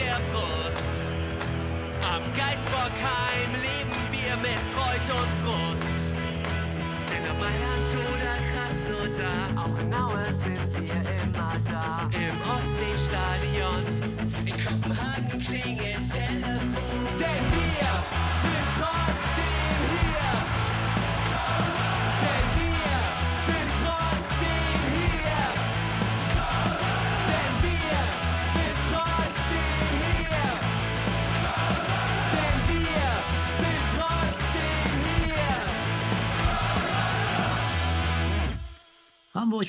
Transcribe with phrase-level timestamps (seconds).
[0.00, 0.94] der Brust.
[2.02, 5.92] Am Geisbockheim leben wir mit Freud und Frust.
[7.10, 10.69] Denn am Mailand oder Krasnodar, auch genauer Aue sind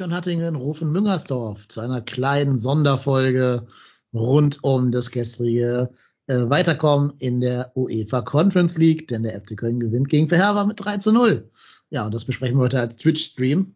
[0.02, 3.68] Hamburg und Hattingen rufen Müngersdorf zu einer kleinen Sonderfolge
[4.12, 5.92] rund um das gestrige
[6.26, 10.84] äh, Weiterkommen in der UEFA Conference League, denn der FC Köln gewinnt gegen Verherber mit
[10.84, 11.52] 3 zu 0.
[11.92, 13.76] Ja, und das besprechen wir heute als Twitch-Stream.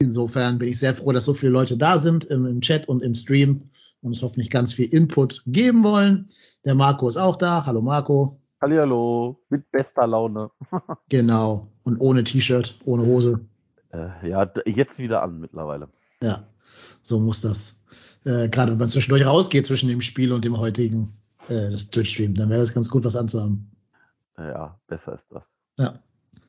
[0.00, 3.02] Insofern bin ich sehr froh, dass so viele Leute da sind im, im Chat und
[3.04, 3.70] im Stream
[4.02, 6.28] und uns hoffentlich ganz viel Input geben wollen.
[6.64, 7.66] Der Marco ist auch da.
[7.66, 8.40] Hallo Marco.
[8.60, 10.50] Hallihallo, mit bester Laune.
[11.08, 11.68] Genau.
[11.84, 13.46] Und ohne T-Shirt, ohne Hose.
[13.92, 15.88] Äh, ja, jetzt wieder an mittlerweile.
[16.22, 16.46] Ja,
[17.02, 17.84] so muss das.
[18.24, 21.12] Äh, Gerade wenn man zwischendurch rausgeht zwischen dem Spiel und dem heutigen
[21.48, 23.70] äh, das Twitch-Stream, dann wäre es ganz gut, was anzuhaben.
[24.36, 25.56] Ja, besser ist das.
[25.76, 26.00] Ja.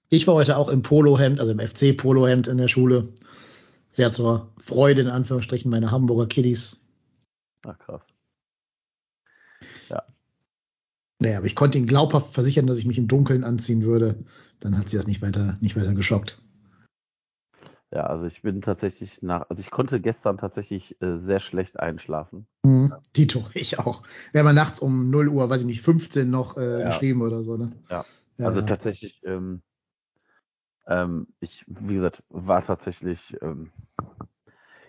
[0.09, 3.09] Ich war heute auch im Polohemd, also im FC-Polohemd in der Schule.
[3.89, 6.85] Sehr zur Freude, in Anführungsstrichen, meiner Hamburger Kiddies.
[7.65, 8.03] Ach krass.
[11.19, 14.23] Naja, aber ich konnte ihnen glaubhaft versichern, dass ich mich im Dunkeln anziehen würde.
[14.59, 16.41] Dann hat sie das nicht weiter, nicht weiter geschockt.
[17.91, 22.47] Ja, also ich bin tatsächlich nach, also ich konnte gestern tatsächlich äh, sehr schlecht einschlafen.
[22.63, 22.93] Mhm.
[23.13, 24.03] Tito, ich auch.
[24.31, 26.85] Wir haben ja nachts um 0 Uhr, weiß ich nicht, 15 noch äh, Ja.
[26.87, 27.71] geschrieben oder so, ne?
[27.89, 28.03] Ja.
[28.37, 28.67] Ja, Also ja.
[28.67, 29.61] tatsächlich, ähm,
[30.85, 33.71] ähm, ich, wie gesagt, war tatsächlich ähm,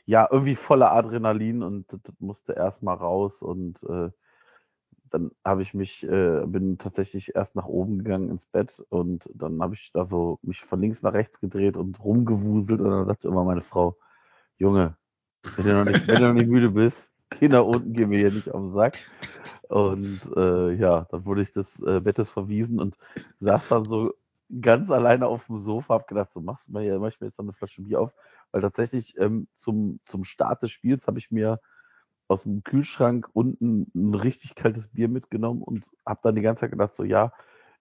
[0.05, 4.11] ja irgendwie voller Adrenalin und das, das musste erstmal raus und äh,
[5.11, 9.61] dann habe ich mich, äh, bin tatsächlich erst nach oben gegangen ins Bett und dann
[9.61, 13.29] habe ich da so mich von links nach rechts gedreht und rumgewuselt und dann sagte
[13.29, 13.97] immer meine Frau,
[14.57, 14.97] Junge,
[15.57, 18.33] wenn du noch nicht, wenn du noch nicht müde bist, nach unten, geh mir hier
[18.33, 18.97] nicht auf den Sack.
[19.69, 22.97] Und äh, ja, dann wurde ich des äh, Bettes verwiesen und
[23.39, 24.15] saß dann so
[24.61, 27.27] ganz alleine auf dem Sofa, hab gedacht, so machst du mal hier, mach ich mir
[27.27, 28.15] jetzt noch eine Flasche Bier auf,
[28.51, 31.61] weil tatsächlich ähm, zum, zum Start des Spiels habe ich mir
[32.29, 36.71] aus dem Kühlschrank unten ein richtig kaltes Bier mitgenommen und habe dann die ganze Zeit
[36.71, 37.33] gedacht, so ja,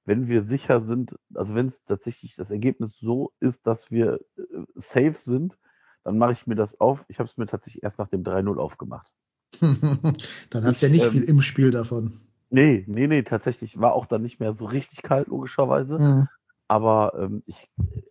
[0.06, 4.44] wenn wir sicher sind, also wenn es tatsächlich das Ergebnis so ist, dass wir äh,
[4.74, 5.58] safe sind,
[6.04, 7.04] dann mache ich mir das auf.
[7.10, 9.12] Ich habe es mir tatsächlich erst nach dem 3-0 aufgemacht.
[9.62, 12.14] dann hat's ja Ich, nicht ähm, viel im Spiel davon.
[12.50, 16.00] Nee, nee, nee, tatsächlich war auch dann nicht mehr so richtig kalt, logischerweise.
[16.00, 16.28] Mhm.
[16.70, 18.02] Aber ähm, ich äh,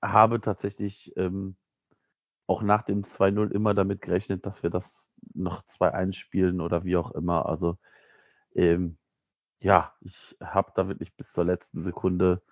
[0.00, 1.56] habe tatsächlich ähm,
[2.50, 6.96] auch nach dem 2-0 immer damit gerechnet, dass wir das noch 2-1 spielen oder wie
[6.96, 7.46] auch immer.
[7.46, 7.78] Also
[8.56, 8.96] ähm,
[9.60, 12.42] ja, ich habe da wirklich bis zur letzten Sekunde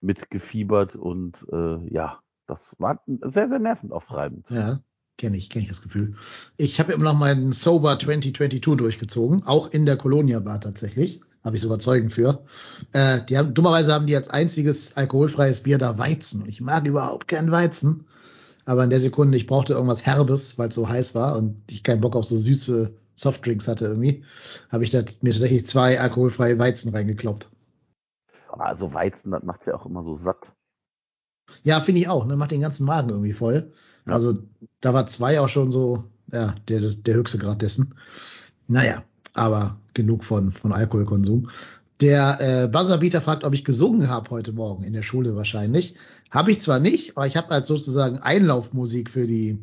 [0.00, 4.48] mitgefiebert und äh, ja, das war sehr, sehr nervenaufreibend.
[4.48, 4.78] Ja,
[5.18, 6.14] kenne ich, kenne ich das Gefühl.
[6.56, 11.20] Ich habe immer noch meinen Sober 2022 durchgezogen, auch in der Colonia Bar tatsächlich.
[11.44, 12.44] Habe ich sogar Zeugen für.
[12.92, 16.46] Äh, die haben, dummerweise haben die als einziges alkoholfreies Bier da Weizen.
[16.48, 18.06] Ich mag überhaupt keinen Weizen.
[18.68, 21.82] Aber in der Sekunde, ich brauchte irgendwas Herbes, weil es so heiß war und ich
[21.82, 24.24] keinen Bock auf so süße Softdrinks hatte irgendwie,
[24.68, 27.50] habe ich da mir tatsächlich zwei alkoholfreie Weizen reingekloppt.
[28.50, 30.52] Also Weizen, das macht ja auch immer so satt.
[31.62, 32.26] Ja, finde ich auch.
[32.26, 32.36] Ne?
[32.36, 33.72] Macht den ganzen Magen irgendwie voll.
[34.06, 34.12] Ja.
[34.12, 34.34] Also
[34.82, 37.94] da war zwei auch schon so, ja, der, der höchste Grad dessen.
[38.66, 39.02] Naja,
[39.32, 41.48] aber genug von, von Alkoholkonsum.
[42.00, 45.96] Der äh, Buzzerbeater fragt, ob ich gesungen habe heute Morgen in der Schule wahrscheinlich.
[46.30, 49.58] Habe ich zwar nicht, aber ich habe als sozusagen Einlaufmusik für die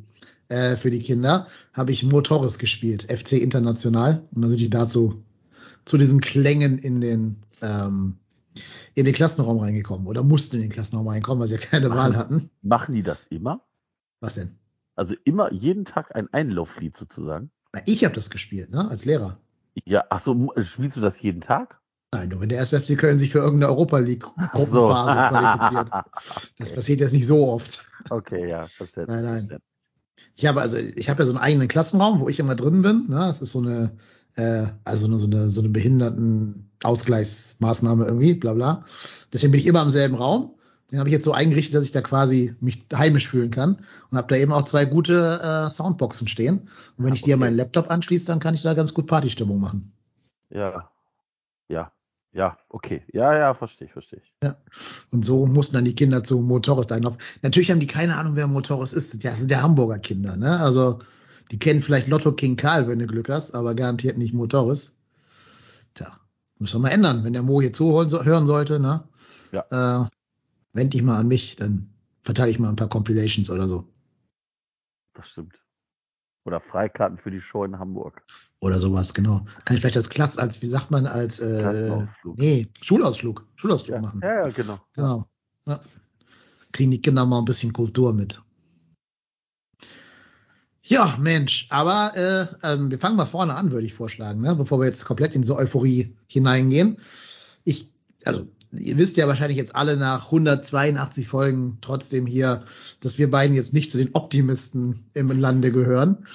[0.49, 4.23] äh, für die Kinder habe ich Motoris gespielt, FC International.
[4.35, 5.23] Und dann sind die dazu
[5.85, 8.17] zu diesen Klängen in den ähm,
[8.95, 11.97] in den Klassenraum reingekommen oder mussten in den Klassenraum reinkommen, weil sie ja keine Machen-
[11.97, 12.49] Wahl hatten.
[12.61, 13.61] Machen die das immer?
[14.19, 14.57] Was denn?
[14.95, 17.49] Also immer jeden Tag ein Einlauflied sozusagen?
[17.73, 19.37] Na, ich habe das gespielt, ne, als Lehrer.
[19.85, 21.79] Ja, ach so, spielst du das jeden Tag?
[22.11, 24.23] Nein, nur wenn der erste FC Köln sich für irgendeine Europa League
[24.53, 25.89] Gruppenphase qualifiziert.
[26.57, 27.85] Das passiert jetzt nicht so oft.
[28.09, 29.05] Okay, ja, verstehe.
[29.07, 29.59] Nein, nein.
[30.35, 33.05] Ich habe also, ich habe ja so einen eigenen Klassenraum, wo ich immer drin bin.
[33.07, 33.15] Ne?
[33.15, 33.91] Das ist so eine,
[34.35, 38.85] äh, also eine, so eine, so eine Behindertenausgleichsmaßnahme irgendwie, bla bla.
[39.33, 40.51] Deswegen bin ich immer im selben Raum.
[40.91, 43.79] Den habe ich jetzt so eingerichtet, dass ich da quasi mich heimisch fühlen kann
[44.11, 46.69] und habe da eben auch zwei gute äh, Soundboxen stehen.
[46.97, 47.47] Und wenn ich die an Okay.
[47.49, 49.91] meinen Laptop anschließe, dann kann ich da ganz gut Partystimmung machen.
[50.51, 50.91] Ja,
[51.69, 51.91] ja,
[52.33, 53.03] ja, okay.
[53.13, 54.33] Ja, ja, verstehe ich, verstehe ich.
[54.43, 54.55] Ja.
[55.11, 57.19] Und so mussten dann die Kinder zu Motoris einlaufen.
[57.41, 59.23] Natürlich haben die keine Ahnung, wer Motoris ist.
[59.23, 60.59] Ja, das sind ja Hamburger Kinder, ne?
[60.59, 60.99] Also,
[61.51, 64.97] die kennen vielleicht Lotto King Karl, wenn du Glück hast, aber garantiert nicht Motoris.
[65.93, 66.19] Tja,
[66.59, 69.07] Müssen wir mal ändern, wenn der Mo hier zuhören hören sollte, ne?
[69.51, 70.03] Ja.
[70.03, 70.09] Äh,
[70.73, 73.87] wend dich mal an mich, dann verteile ich mal ein paar Compilations oder so.
[75.13, 75.61] Das stimmt.
[76.45, 78.23] Oder Freikarten für die Show in Hamburg.
[78.65, 79.45] Oder sowas, genau.
[79.63, 83.45] Kann ich vielleicht als Klasse, als, wie sagt man, als äh, nee, Schulausflug.
[83.57, 84.21] Schulausflug Ja, machen.
[84.23, 84.79] ja, ja, genau.
[84.95, 85.25] Genau.
[85.67, 85.79] Ja.
[86.71, 88.41] Kriegen die Kinder mal ein bisschen Kultur mit.
[90.81, 94.55] Ja, Mensch, aber äh, ähm, wir fangen mal vorne an, würde ich vorschlagen, ne?
[94.55, 96.97] bevor wir jetzt komplett in diese Euphorie hineingehen.
[97.65, 97.91] Ich,
[98.23, 102.63] also, ihr wisst ja wahrscheinlich jetzt alle nach 182 Folgen trotzdem hier,
[102.99, 106.25] dass wir beiden jetzt nicht zu den Optimisten im Lande gehören.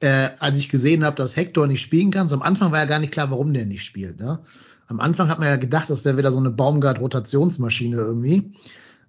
[0.00, 2.84] Äh, als ich gesehen habe, dass Hector nicht spielen kann, so am Anfang war ja
[2.84, 4.20] gar nicht klar, warum der nicht spielt.
[4.20, 4.38] Ne?
[4.86, 8.52] Am Anfang hat man ja gedacht, das wäre wieder so eine Baumgart-Rotationsmaschine irgendwie.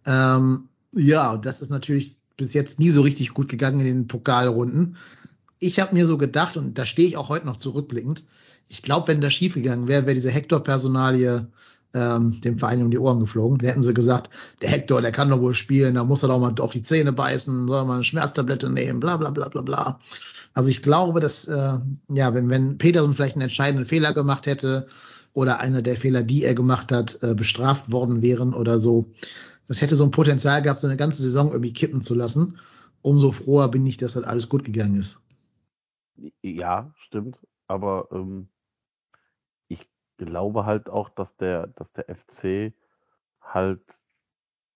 [0.06, 4.98] Ähm, ja, das ist natürlich bis jetzt nie so richtig gut gegangen in den Pokalrunden.
[5.60, 8.26] Ich habe mir so gedacht, und da stehe ich auch heute noch zurückblickend,
[8.68, 11.48] ich glaube, wenn das schiefgegangen wäre, wäre diese Hector-Personalie
[11.94, 13.58] ähm, dem Verein um die Ohren geflogen.
[13.58, 14.30] Da hätten sie gesagt,
[14.62, 17.14] der Hector, der kann doch wohl spielen, da muss er doch mal auf die Zähne
[17.14, 20.00] beißen, soll mal eine Schmerztablette nehmen, bla bla bla bla bla.
[20.54, 24.88] Also ich glaube, dass, äh, ja, wenn, wenn Petersen vielleicht einen entscheidenden Fehler gemacht hätte
[25.34, 29.06] oder einer der Fehler, die er gemacht hat, äh, bestraft worden wären oder so,
[29.68, 32.58] das hätte so ein Potenzial gehabt, so eine ganze Saison irgendwie kippen zu lassen.
[33.02, 35.22] Umso froher bin ich, dass das alles gut gegangen ist.
[36.42, 37.38] Ja, stimmt.
[37.68, 38.50] Aber ähm,
[40.26, 42.74] glaube halt auch, dass der, dass der FC
[43.42, 43.82] halt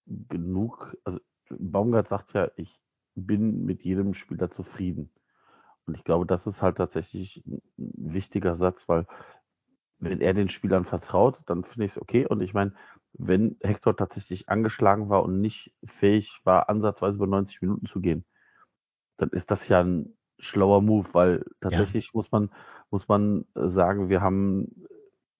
[0.05, 1.19] genug, also
[1.49, 2.79] Baumgart sagt ja, ich
[3.15, 5.11] bin mit jedem Spieler zufrieden.
[5.85, 9.05] Und ich glaube, das ist halt tatsächlich ein wichtiger Satz, weil
[9.99, 12.25] wenn er den Spielern vertraut, dann finde ich es okay.
[12.25, 12.73] Und ich meine,
[13.13, 18.25] wenn Hector tatsächlich angeschlagen war und nicht fähig war, ansatzweise über 90 Minuten zu gehen,
[19.17, 22.11] dann ist das ja ein schlauer Move, weil tatsächlich ja.
[22.13, 22.49] muss man,
[22.89, 24.87] muss man sagen, wir haben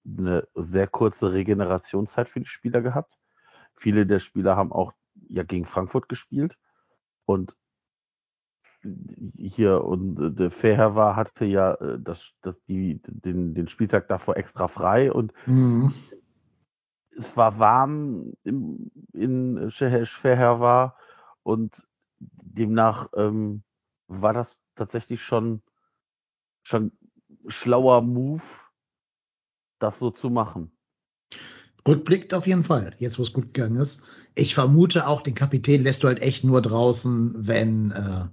[0.06, 3.20] eine sehr kurze Regenerationszeit für die Spieler gehabt.
[3.76, 4.94] Viele der Spieler haben auch
[5.28, 6.58] ja gegen Frankfurt gespielt
[7.26, 7.56] und
[9.38, 14.68] hier und der Fairherr war, hatte ja das, das die, den, den Spieltag davor extra
[14.68, 15.94] frei und mhm.
[17.16, 20.98] es war warm im, in Fairherr war
[21.44, 21.88] und
[22.20, 23.64] demnach ähm,
[24.08, 25.62] war das tatsächlich schon
[26.62, 26.92] schon
[27.48, 28.44] schlauer Move,
[29.84, 30.72] das so zu machen.
[31.88, 34.04] Rückblickt auf jeden Fall, jetzt wo es gut gegangen ist.
[34.36, 38.26] Ich vermute auch, den Kapitän lässt du halt echt nur draußen, wenn äh,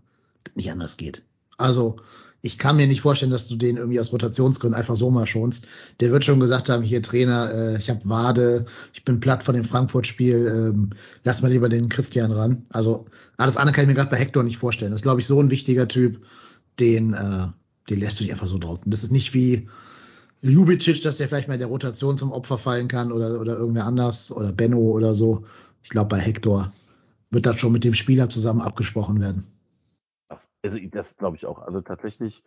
[0.54, 1.24] nicht anders geht.
[1.58, 1.96] Also
[2.42, 5.66] ich kann mir nicht vorstellen, dass du den irgendwie aus Rotationsgründen einfach so mal schonst.
[6.00, 8.64] Der wird schon gesagt haben, hier Trainer, äh, ich habe Wade,
[8.94, 10.90] ich bin platt von dem Frankfurt-Spiel, ähm,
[11.24, 12.64] lass mal lieber den Christian ran.
[12.70, 13.06] Also
[13.36, 14.92] alles andere kann ich mir gerade bei Hector nicht vorstellen.
[14.92, 16.24] Das ist, glaube ich, so ein wichtiger Typ,
[16.78, 17.48] den, äh,
[17.90, 18.90] den lässt du nicht einfach so draußen.
[18.90, 19.68] Das ist nicht wie
[20.42, 24.32] Ljubicic, dass der vielleicht mal der Rotation zum Opfer fallen kann oder, oder irgendwer anders
[24.32, 25.44] oder Benno oder so.
[25.82, 26.70] Ich glaube, bei Hector
[27.30, 29.46] wird das schon mit dem Spieler zusammen abgesprochen werden.
[30.62, 31.60] Also das glaube ich auch.
[31.60, 32.42] Also tatsächlich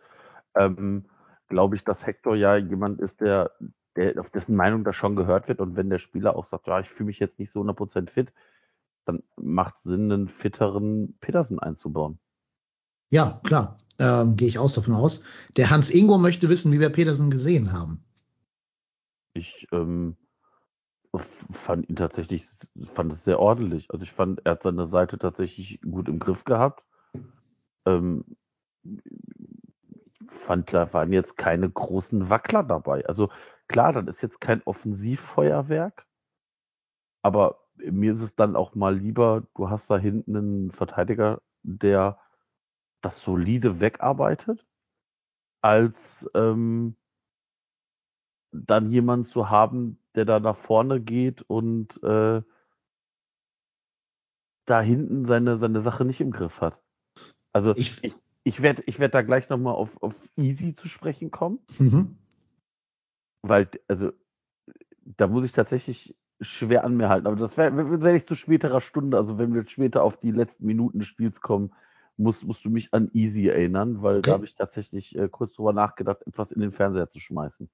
[0.56, 1.04] ähm,
[1.48, 3.52] glaube ich, dass Hector ja jemand ist, der,
[3.96, 5.60] der auf dessen Meinung das schon gehört wird.
[5.60, 8.32] Und wenn der Spieler auch sagt, ja, ich fühle mich jetzt nicht so 100% fit,
[9.04, 12.18] dann macht Sinn, einen fitteren Petersen einzubauen.
[13.14, 13.78] Ja, klar.
[13.98, 15.48] Ähm, Gehe ich auch davon aus.
[15.56, 18.04] Der Hans Ingo möchte wissen, wie wir Petersen gesehen haben.
[19.34, 20.16] Ich ähm,
[21.50, 22.46] fand ihn tatsächlich,
[22.82, 23.90] fand es sehr ordentlich.
[23.90, 26.82] Also ich fand, er hat seine Seite tatsächlich gut im Griff gehabt
[27.86, 28.24] ähm,
[30.26, 33.06] fand, da waren jetzt keine großen Wackler dabei.
[33.06, 33.30] Also
[33.68, 36.06] klar, das ist jetzt kein Offensivfeuerwerk,
[37.22, 42.18] aber mir ist es dann auch mal lieber, du hast da hinten einen Verteidiger, der
[43.04, 44.66] das solide wegarbeitet,
[45.62, 46.96] als ähm,
[48.52, 52.42] dann jemand zu haben, der da nach vorne geht und äh,
[54.66, 56.80] da hinten seine, seine Sache nicht im Griff hat.
[57.52, 61.30] Also ich, ich, ich werde ich werd da gleich nochmal auf, auf Easy zu sprechen
[61.30, 61.60] kommen.
[61.78, 62.16] Mhm.
[63.42, 64.12] Weil, also,
[65.04, 67.26] da muss ich tatsächlich schwer an mir halten.
[67.26, 70.66] Aber das werde werd ich zu späterer Stunde, also wenn wir später auf die letzten
[70.66, 71.74] Minuten des Spiels kommen,
[72.16, 74.30] muss, musst du mich an Easy erinnern, weil okay.
[74.30, 77.68] da habe ich tatsächlich äh, kurz drüber nachgedacht, etwas in den Fernseher zu schmeißen.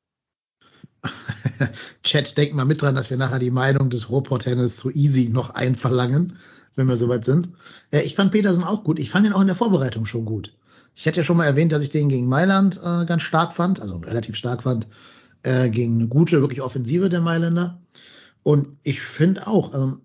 [2.03, 5.51] Chat, denk mal mit dran, dass wir nachher die Meinung des Robot-Tennis zu Easy noch
[5.51, 6.37] einverlangen
[6.77, 7.51] wenn wir soweit sind.
[7.91, 8.99] Äh, ich fand Petersen auch gut.
[8.99, 10.55] Ich fand ihn auch in der Vorbereitung schon gut.
[10.95, 13.81] Ich hatte ja schon mal erwähnt, dass ich den gegen Mailand äh, ganz stark fand,
[13.81, 14.89] also relativ stark fand,
[15.43, 17.81] äh, gegen eine gute, wirklich Offensive der Mailänder.
[18.43, 19.99] Und ich finde auch, also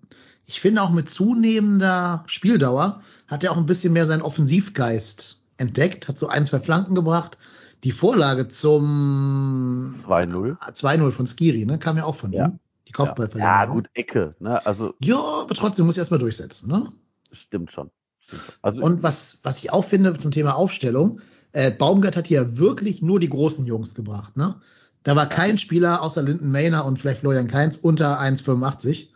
[0.46, 6.08] ich finde auch mit zunehmender Spieldauer hat er auch ein bisschen mehr seinen Offensivgeist entdeckt,
[6.08, 7.38] hat so ein, zwei Flanken gebracht,
[7.84, 10.56] die Vorlage zum 2-0.
[10.72, 12.46] 2-0 von Skiri, ne, kam ja auch von Ja.
[12.46, 12.58] ihm.
[12.88, 13.58] Die Kopfballverlängerung.
[13.60, 14.64] Ja, gut, Ecke, ne?
[14.64, 16.86] Also Ja, aber trotzdem muss ich erstmal durchsetzen, ne?
[17.32, 17.90] stimmt schon.
[18.20, 18.54] Stimmt schon.
[18.62, 21.20] Also Und was, was ich auch finde zum Thema Aufstellung,
[21.52, 24.56] äh, Baumgart hat hier wirklich nur die großen Jungs gebracht, ne?
[25.02, 29.08] Da war kein Spieler außer Linden Mayner und vielleicht Florian Kainz unter 1,85.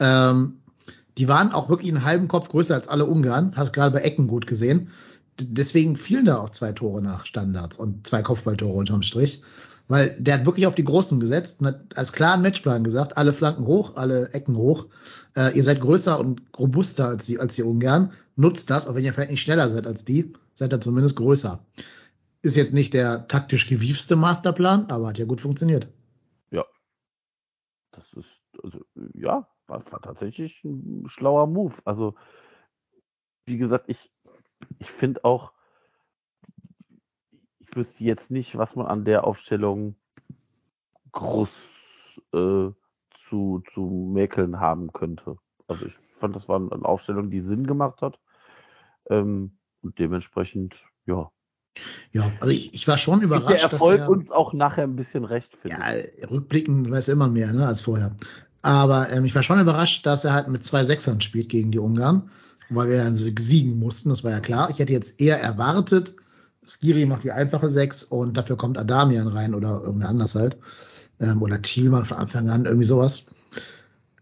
[0.00, 0.58] Ähm,
[1.18, 3.52] die waren auch wirklich einen halben Kopf größer als alle Ungarn.
[3.56, 4.90] Hast gerade bei Ecken gut gesehen.
[5.40, 9.42] Deswegen fielen da auch zwei Tore nach Standards und zwei Kopfballtore unterm Strich.
[9.88, 13.32] Weil der hat wirklich auf die Großen gesetzt und hat als klaren Matchplan gesagt, alle
[13.32, 14.86] Flanken hoch, alle Ecken hoch.
[15.36, 18.12] Äh, ihr seid größer und robuster als die, als die Ungarn.
[18.34, 21.64] Nutzt das, auch wenn ihr vielleicht nicht schneller seid als die, seid ihr zumindest größer.
[22.42, 25.88] Ist jetzt nicht der taktisch gewiefste Masterplan, aber hat ja gut funktioniert.
[27.92, 28.80] das ist, also,
[29.14, 31.74] ja, war, war tatsächlich ein schlauer Move.
[31.84, 32.14] Also,
[33.46, 34.12] wie gesagt, ich,
[34.78, 35.52] ich finde auch,
[37.58, 39.96] ich wüsste jetzt nicht, was man an der Aufstellung
[41.12, 42.70] groß äh,
[43.14, 45.36] zu, zu mäkeln haben könnte.
[45.68, 48.20] Also ich fand, das war eine Aufstellung, die Sinn gemacht hat.
[49.10, 51.30] Ähm, und dementsprechend, ja.
[52.12, 54.96] Ja, also ich, ich war schon überrascht, der Erfolg dass er, uns auch nachher ein
[54.96, 58.16] bisschen recht, finde ja, rückblickend weiß er immer mehr ne, als vorher.
[58.66, 61.78] Aber ähm, ich war schon überrascht, dass er halt mit zwei Sechsern spielt gegen die
[61.78, 62.28] Ungarn,
[62.68, 64.70] weil wir ja siegen mussten, das war ja klar.
[64.70, 66.16] Ich hätte jetzt eher erwartet,
[66.66, 70.58] Skiri macht die einfache Sechs und dafür kommt Adamian rein oder irgendwer anders halt.
[71.20, 73.26] Ähm, oder Thielmann von Anfang an, irgendwie sowas.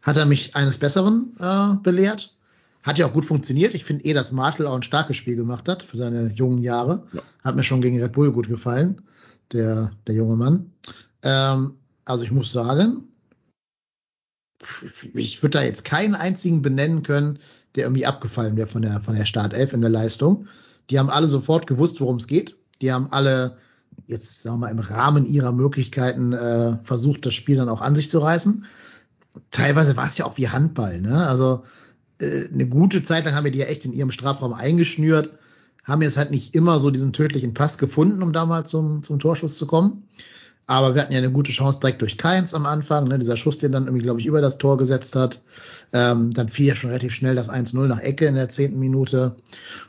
[0.02, 2.36] Hat er mich eines Besseren äh, belehrt.
[2.82, 3.72] Hat ja auch gut funktioniert.
[3.72, 7.06] Ich finde eh, dass Martel auch ein starkes Spiel gemacht hat für seine jungen Jahre.
[7.14, 7.22] Ja.
[7.42, 9.00] Hat mir schon gegen Red Bull gut gefallen,
[9.52, 10.70] der, der junge Mann.
[11.22, 13.08] Ähm, also ich muss sagen,
[15.14, 17.38] ich würde da jetzt keinen einzigen benennen können,
[17.74, 20.46] der irgendwie abgefallen wäre von der, von der Startelf in der Leistung.
[20.90, 22.56] Die haben alle sofort gewusst, worum es geht.
[22.82, 23.56] Die haben alle
[24.06, 27.94] jetzt, sagen wir mal, im Rahmen ihrer Möglichkeiten äh, versucht, das Spiel dann auch an
[27.94, 28.64] sich zu reißen.
[29.50, 31.26] Teilweise war es ja auch wie Handball, ne?
[31.26, 31.62] Also
[32.20, 35.30] äh, eine gute Zeit lang haben wir die ja echt in ihrem Strafraum eingeschnürt,
[35.84, 39.18] haben jetzt halt nicht immer so diesen tödlichen Pass gefunden, um da mal zum, zum
[39.18, 40.04] Torschuss zu kommen.
[40.66, 43.18] Aber wir hatten ja eine gute Chance direkt durch Keins am Anfang, ne?
[43.18, 45.42] dieser Schuss, den dann irgendwie, glaube ich, über das Tor gesetzt hat.
[45.92, 49.36] Ähm, dann fiel ja schon relativ schnell das 1-0 nach Ecke in der zehnten Minute.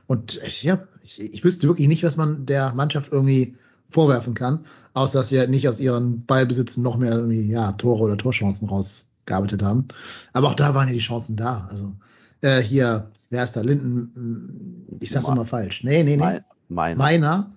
[0.07, 3.55] Und äh, ja, ich, ich wüsste wirklich nicht, was man der Mannschaft irgendwie
[3.89, 8.03] vorwerfen kann, außer dass sie halt nicht aus ihren Ballbesitzen noch mehr irgendwie, ja, Tore
[8.03, 9.85] oder Torchancen rausgearbeitet haben.
[10.33, 11.67] Aber auch da waren ja die Chancen da.
[11.69, 11.93] Also
[12.41, 13.61] äh, hier, wer ist da?
[13.61, 15.83] Linden, ich sag's immer falsch.
[15.83, 16.17] Nee, nee, nee.
[16.17, 17.49] Mein, mein, Meiner.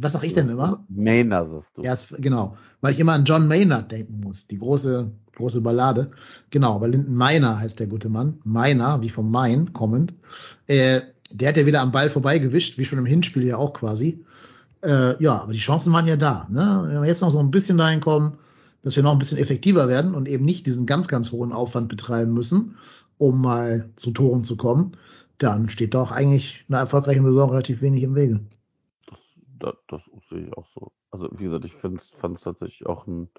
[0.00, 0.84] Was sag ich denn immer?
[0.88, 1.82] Mainer, sagst du.
[1.82, 6.10] Ja, es, genau, weil ich immer an John Maynard denken muss, die große, große Ballade.
[6.50, 8.40] Genau, weil Linden Meiner heißt der gute Mann.
[8.44, 10.14] Meiner, wie vom Main kommend.
[10.66, 11.00] Äh,
[11.30, 14.24] der hat ja wieder am Ball vorbeigewischt, wie schon im Hinspiel ja auch quasi.
[14.82, 16.46] Äh, ja, aber die Chancen waren ja da.
[16.50, 16.84] Ne?
[16.88, 18.38] Wenn wir jetzt noch so ein bisschen dahin kommen,
[18.82, 21.88] dass wir noch ein bisschen effektiver werden und eben nicht diesen ganz, ganz hohen Aufwand
[21.88, 22.76] betreiben müssen,
[23.18, 24.92] um mal zu Toren zu kommen,
[25.38, 28.40] dann steht doch eigentlich einer erfolgreichen Saison relativ wenig im Wege.
[29.58, 30.92] Das, das, sehe ich auch so.
[31.10, 33.30] Also wie gesagt, ich fand es tatsächlich auch ein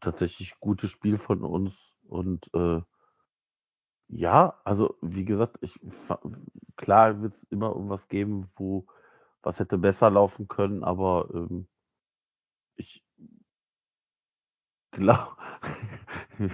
[0.00, 2.80] tatsächlich gutes Spiel von uns und äh,
[4.08, 5.78] ja, also wie gesagt, ich
[6.76, 8.86] klar wird es immer irgendwas geben, wo
[9.42, 11.66] was hätte besser laufen können, aber ähm,
[12.76, 13.04] ich
[14.90, 15.36] glaube,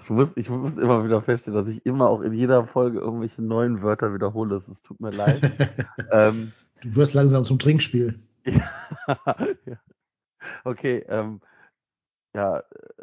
[0.00, 3.42] ich muss, ich muss immer wieder feststellen, dass ich immer auch in jeder Folge irgendwelche
[3.42, 4.56] neuen Wörter wiederhole.
[4.56, 5.40] Es tut mir leid.
[6.12, 8.18] ähm, Du wirst langsam zum Trinkspiel.
[8.46, 9.80] ja.
[10.64, 11.40] Okay, ähm,
[12.34, 12.58] ja,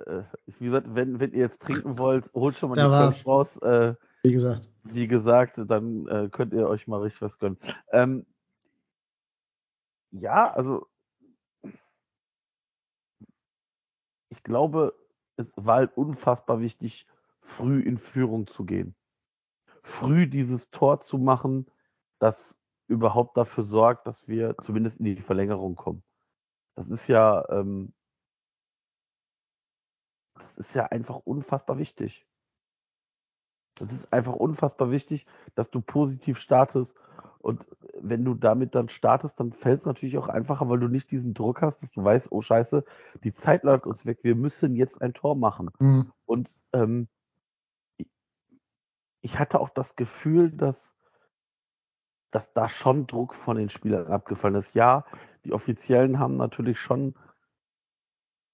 [0.05, 0.23] äh,
[0.59, 3.25] wie gesagt, wenn, wenn ihr jetzt trinken wollt, holt schon mal Da die war's.
[3.25, 3.57] Raus.
[3.57, 4.69] Äh, Wie gesagt.
[4.83, 7.57] wie gesagt, dann äh, könnt ihr euch mal richtig was gönnen.
[7.91, 8.25] Ähm,
[10.11, 10.87] ja, also
[14.29, 14.93] ich glaube,
[15.37, 17.07] es war halt unfassbar wichtig,
[17.39, 18.95] früh in Führung zu gehen.
[19.83, 21.67] Früh dieses Tor zu machen,
[22.19, 22.58] das
[22.89, 26.03] überhaupt dafür sorgt, dass wir zumindest in die Verlängerung kommen.
[26.75, 27.93] Das ist ja, ähm,
[30.35, 32.25] das ist ja einfach unfassbar wichtig.
[33.79, 36.95] Das ist einfach unfassbar wichtig, dass du positiv startest.
[37.39, 37.67] Und
[37.97, 41.33] wenn du damit dann startest, dann fällt es natürlich auch einfacher, weil du nicht diesen
[41.33, 42.83] Druck hast, dass du weißt, oh Scheiße,
[43.23, 45.69] die Zeit läuft uns weg, wir müssen jetzt ein Tor machen.
[45.79, 46.11] Mhm.
[46.25, 47.07] Und ähm,
[47.97, 48.11] ich-
[49.21, 50.95] ich hatte auch das Gefühl, dass,
[52.31, 54.75] dass da schon Druck von den Spielern abgefallen ist.
[54.75, 55.05] Ja,
[55.45, 57.15] die Offiziellen haben natürlich schon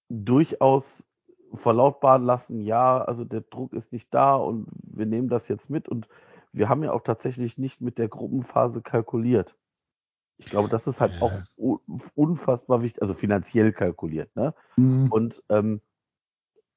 [0.09, 1.07] durchaus
[1.53, 5.87] verlautbaren lassen, ja, also der Druck ist nicht da und wir nehmen das jetzt mit
[5.87, 6.07] und
[6.51, 9.57] wir haben ja auch tatsächlich nicht mit der Gruppenphase kalkuliert.
[10.37, 11.31] Ich glaube, das ist halt auch
[12.15, 14.35] unfassbar wichtig, also finanziell kalkuliert.
[14.35, 14.53] Ne?
[14.75, 15.11] Mhm.
[15.11, 15.81] Und ähm,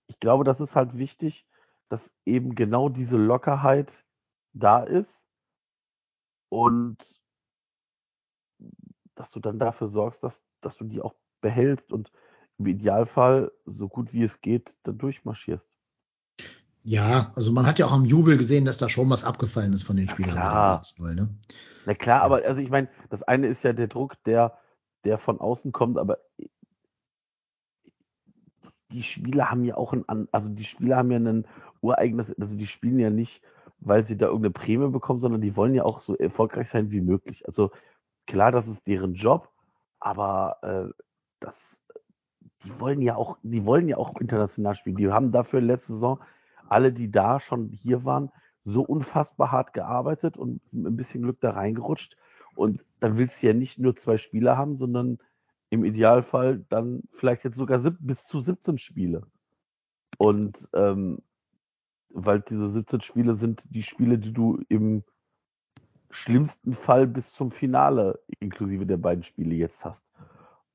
[0.07, 1.47] ich glaube, das ist halt wichtig,
[1.89, 4.05] dass eben genau diese Lockerheit
[4.53, 5.28] da ist
[6.49, 6.99] und
[9.15, 12.11] dass du dann dafür sorgst, dass, dass du die auch behältst und
[12.59, 15.69] im Idealfall so gut wie es geht da durchmarschierst.
[16.85, 19.83] Ja, also man hat ja auch am Jubel gesehen, dass da schon was abgefallen ist
[19.83, 20.35] von den Ja, Spielern.
[20.35, 20.81] bei klar.
[20.81, 21.29] dem 1-0, ne?
[21.87, 22.25] Na klar, Ja.
[22.25, 24.59] aber also ich meine, das eine ist ja der Druck, der,
[25.05, 26.19] der von außen kommt, aber
[28.91, 31.47] die Spieler haben ja auch ein, also die Spieler haben ja ein
[31.83, 33.43] ureigenes, also die spielen ja nicht,
[33.81, 37.01] weil sie da irgendeine Prämie bekommen, sondern die wollen ja auch so erfolgreich sein wie
[37.01, 37.47] möglich.
[37.47, 37.71] Also
[38.27, 39.51] klar, das ist deren Job,
[40.01, 41.03] aber äh,
[41.41, 41.85] das,
[42.65, 44.97] die wollen ja auch, die wollen ja auch international spielen.
[44.97, 46.21] Die haben dafür letzte Saison
[46.69, 48.31] alle, die da schon hier waren,
[48.65, 52.17] so unfassbar hart gearbeitet und ein bisschen Glück da reingerutscht.
[52.55, 55.19] Und dann willst du ja nicht nur zwei Spieler haben, sondern
[55.71, 59.23] im Idealfall dann vielleicht jetzt sogar bis zu 17 Spiele.
[60.19, 61.23] Und ähm,
[62.11, 65.05] weil diese 17 Spiele sind die Spiele, die du im
[66.11, 70.07] schlimmsten Fall bis zum Finale inklusive der beiden Spiele jetzt hast.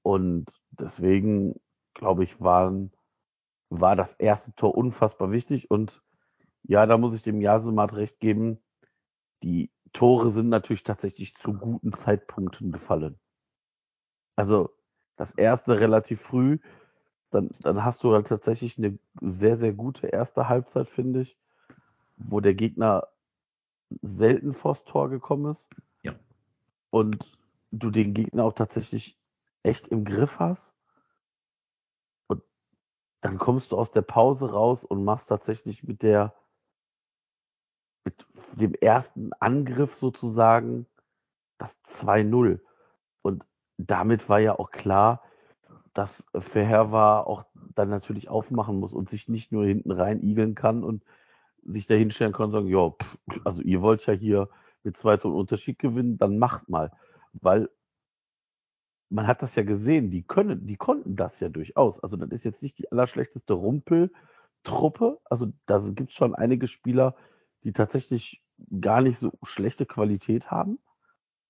[0.04, 1.60] Und deswegen,
[1.94, 2.92] glaube ich, waren,
[3.70, 5.72] war das erste Tor unfassbar wichtig.
[5.72, 6.04] Und
[6.64, 8.60] ja, da muss ich dem Jasemat recht geben.
[9.42, 13.20] Die Tore sind natürlich tatsächlich zu guten Zeitpunkten gefallen.
[14.36, 14.70] Also
[15.16, 16.60] das erste relativ früh,
[17.34, 21.38] dann, dann hast du halt tatsächlich eine sehr, sehr gute erste Halbzeit, finde ich,
[22.18, 23.08] wo der Gegner
[24.02, 25.70] selten vors Tor gekommen ist.
[26.04, 26.14] Ja.
[26.92, 27.38] Und
[27.72, 29.20] du den Gegner auch tatsächlich
[29.64, 30.76] echt im Griff hast.
[32.28, 32.44] Und
[33.22, 36.36] dann kommst du aus der Pause raus und machst tatsächlich mit der,
[38.06, 40.86] mit dem ersten Angriff sozusagen
[41.58, 42.60] das 2-0.
[43.24, 45.24] Und damit war ja auch klar,
[45.94, 50.56] dass Verheer war auch dann natürlich aufmachen muss und sich nicht nur hinten rein igeln
[50.56, 51.04] kann und
[51.64, 54.50] sich da hinstellen kann und sagen, ja, pff, also ihr wollt ja hier
[54.84, 56.92] mit zwei Tonnen Unterschied gewinnen, dann macht mal.
[57.34, 57.70] Weil
[59.10, 62.02] man hat das ja gesehen, die können, die konnten das ja durchaus.
[62.02, 65.20] Also das ist jetzt nicht die allerschlechteste Rumpeltruppe.
[65.26, 67.16] Also da gibt es schon einige Spieler,
[67.64, 68.44] die tatsächlich
[68.82, 70.80] gar nicht so schlechte Qualität haben.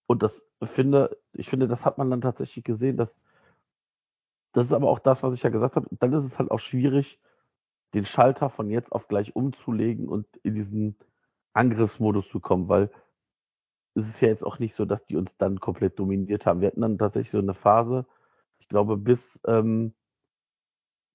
[0.05, 3.21] Und das finde, ich finde, das hat man dann tatsächlich gesehen, dass
[4.53, 5.87] das ist aber auch das, was ich ja gesagt habe.
[5.91, 7.19] Dann ist es halt auch schwierig,
[7.93, 10.95] den Schalter von jetzt auf gleich umzulegen und in diesen
[11.53, 12.91] Angriffsmodus zu kommen, weil
[13.95, 16.61] es ist ja jetzt auch nicht so, dass die uns dann komplett dominiert haben.
[16.61, 18.05] Wir hatten dann tatsächlich so eine Phase,
[18.59, 19.93] ich glaube, bis, ähm,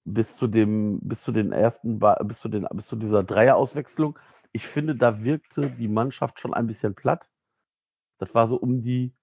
[0.05, 4.17] bis zu dem, bis zu den ersten, bis zu den, bis zu dieser Dreierauswechslung.
[4.51, 7.29] Ich finde, da wirkte die Mannschaft schon ein bisschen platt.
[8.17, 9.13] Das war so um die,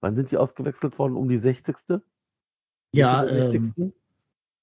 [0.00, 1.16] wann sind die ausgewechselt worden?
[1.16, 2.00] Um die 60.
[2.92, 3.92] Ja, ähm, 60.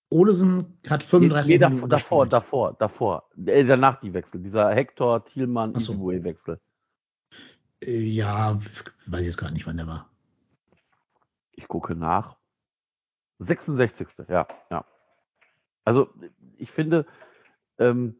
[0.10, 2.34] Olesen hat 35 nee, davor, Minuten davor, gespielt.
[2.34, 3.30] davor, davor.
[3.46, 4.42] Äh, danach die Wechsel.
[4.42, 5.94] Dieser Hector, Thielmann, so.
[5.94, 6.60] Isibue-Wechsel.
[7.82, 8.60] Äh, Ja,
[9.08, 10.10] weiß ich jetzt gerade nicht, wann der war.
[11.52, 12.38] Ich gucke nach.
[13.40, 14.08] 66.
[14.30, 14.86] Ja, ja.
[15.84, 16.10] Also,
[16.58, 17.06] ich finde,
[17.78, 18.16] ähm,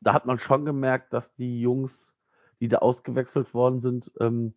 [0.00, 2.16] da hat man schon gemerkt, dass die Jungs,
[2.60, 4.54] die da ausgewechselt worden sind, ähm,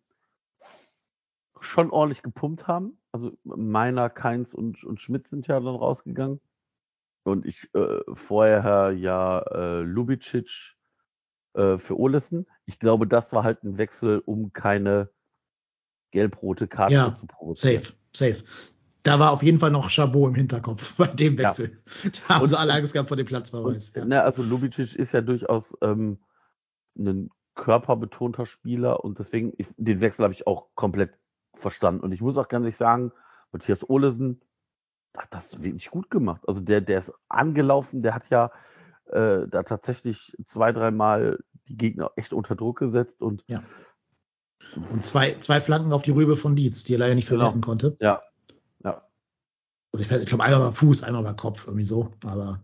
[1.60, 2.98] schon ordentlich gepumpt haben.
[3.16, 6.38] Also Meiner, Keins und, und Schmidt sind ja dann rausgegangen.
[7.24, 10.76] Und ich äh, vorher ja äh, Lubicic
[11.54, 12.46] äh, für Olesen.
[12.66, 15.08] Ich glaube, das war halt ein Wechsel, um keine
[16.10, 17.82] gelb-rote Karte Ja, zu provozieren.
[18.12, 18.44] Safe, safe.
[19.02, 21.44] Da war auf jeden Fall noch Chabot im Hinterkopf bei dem Ja.
[21.48, 21.80] Wechsel.
[22.28, 23.90] Da haben Und- sie alle Angst gehabt vor dem Platzverweis.
[23.90, 24.04] Und, Ja.
[24.04, 26.18] ne, also Lubicic ist ja durchaus ähm,
[26.98, 31.14] ein körperbetonter Spieler und deswegen, ich, den Wechsel habe ich auch komplett
[31.58, 32.00] verstanden.
[32.02, 33.12] Und ich muss auch ganz ehrlich sagen,
[33.52, 34.40] Matthias Olesen
[35.16, 36.42] hat das wirklich gut gemacht.
[36.46, 38.50] Also der, der ist angelaufen, der hat ja
[39.06, 41.38] äh, da tatsächlich zwei, dreimal
[41.68, 43.62] die Gegner echt unter Druck gesetzt und Ja.
[44.90, 47.40] Und zwei, zwei Flanken auf die Rübe von Dietz, die er leider nicht Genau.
[47.40, 47.96] verwerten konnte.
[48.00, 48.22] ja,
[48.82, 49.02] ja,
[49.92, 52.12] Und ich, ich glaube, einmal war Fuß, einmal war Kopf, irgendwie so.
[52.24, 52.60] Aber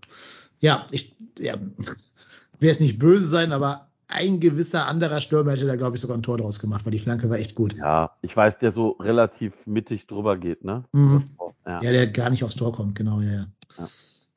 [0.59, 1.55] ja, ich ja,
[2.59, 6.17] will jetzt nicht böse sein, aber ein gewisser anderer Stürmer hätte da, glaube ich, sogar
[6.17, 7.75] ein Tor draus gemacht, weil die Flanke war echt gut.
[7.75, 10.85] ja, ich weiß, der so relativ mittig drüber geht, ne?
[10.93, 11.25] Mhm.
[11.67, 11.83] Ja.
[11.83, 13.47] Ja, der gar nicht aufs Tor kommt, genau, ja, ja.
[13.79, 13.87] Ja.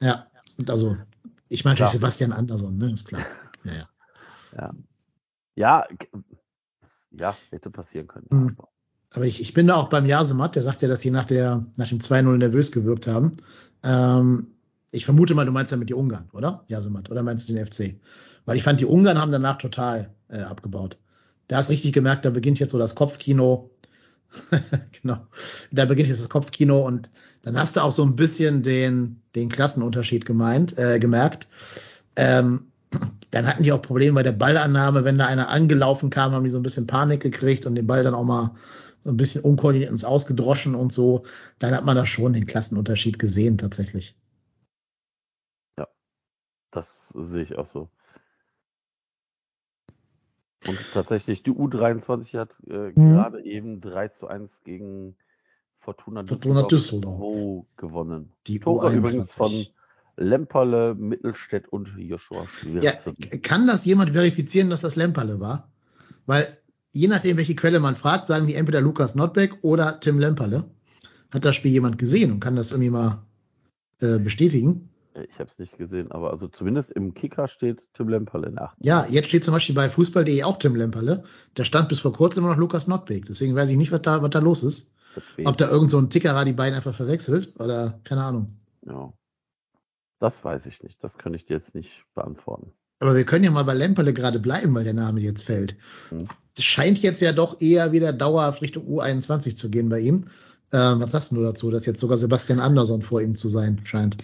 [0.02, 0.98] Ja, und also,
[1.50, 1.94] ich meine natürlich.
[1.94, 3.22] Sebastian Andersson, ne, ist klar.
[3.64, 3.72] Ja,
[4.62, 4.74] ja.
[5.56, 5.88] Ja,
[7.18, 8.28] ja, hätte passieren können.
[8.30, 8.58] Mhm.
[9.14, 11.66] Aber ich, ich bin da auch beim Jasemat, der sagt ja, dass sie nach, der,
[11.78, 13.32] nach dem 2-0 nervös gewirkt haben.
[13.84, 14.55] Ähm,
[14.96, 16.64] ich vermute mal, du meinst damit die Ungarn, oder?
[16.68, 17.98] Jasemat, oder meinst du den FC?
[18.46, 20.98] Weil ich fand, die Ungarn haben danach total äh, abgebaut.
[21.48, 23.70] Da hast richtig gemerkt, da beginnt jetzt so das Kopfkino.
[25.02, 25.18] genau.
[25.72, 27.12] Da beginnt jetzt das Kopfkino und
[27.44, 31.50] dann hast du auch so ein bisschen den, den Klassenunterschied gemeint, äh, gemerkt.
[32.16, 32.72] Ähm,
[33.32, 36.50] dann hatten die auch Probleme bei der Ballannahme, wenn da einer angelaufen kam, haben die
[36.50, 38.52] so ein bisschen Panik gekriegt und den Ball dann auch mal
[39.04, 41.24] so ein bisschen unkoordiniert ins Ausgedroschen und so.
[41.60, 44.16] Dann hat man da schon den Klassenunterschied gesehen, tatsächlich.
[46.76, 47.90] Das sehe ich auch so.
[50.68, 52.94] Und tatsächlich, die U23 hat äh, mhm.
[53.14, 55.16] gerade eben 3 zu 1 gegen
[55.80, 57.66] Fortuna, Fortuna Düsseldorf, Düsseldorf.
[57.78, 58.34] gewonnen.
[58.48, 58.98] Die Tore U21.
[58.98, 59.66] übrigens von
[60.18, 62.46] Lemperle, Mittelstädt und Joshua
[62.82, 62.92] Ja,
[63.42, 65.72] kann das jemand verifizieren, dass das Lemperle war?
[66.26, 66.46] Weil
[66.92, 70.66] je nachdem, welche Quelle man fragt, sagen die entweder Lukas Nordbeck oder Tim Lemperle.
[71.34, 73.24] Hat das Spiel jemand gesehen und kann das irgendwie mal
[74.02, 74.90] äh, bestätigen?
[75.16, 78.76] Ich habe es nicht gesehen, aber also zumindest im Kicker steht Tim Lemperle nach.
[78.82, 81.24] Ja, jetzt steht zum Beispiel bei Fußball.de auch Tim Lemperle.
[81.54, 83.26] Da stand bis vor kurzem immer noch Lukas Nordbeck.
[83.26, 84.94] Deswegen weiß ich nicht, was da, was da los ist.
[85.46, 88.58] Ob da irgend so ein Tickerer die beiden einfach verwechselt oder keine Ahnung.
[88.86, 89.14] Ja.
[90.20, 91.02] Das weiß ich nicht.
[91.04, 92.74] Das kann ich dir jetzt nicht beantworten.
[93.00, 95.76] Aber wir können ja mal bei Lemperle gerade bleiben, weil der Name jetzt fällt.
[96.10, 96.28] Hm.
[96.58, 100.26] scheint jetzt ja doch eher wieder dauerhaft Richtung U21 zu gehen bei ihm.
[100.74, 104.18] Ähm, was sagst du dazu, dass jetzt sogar Sebastian Andersson vor ihm zu sein scheint?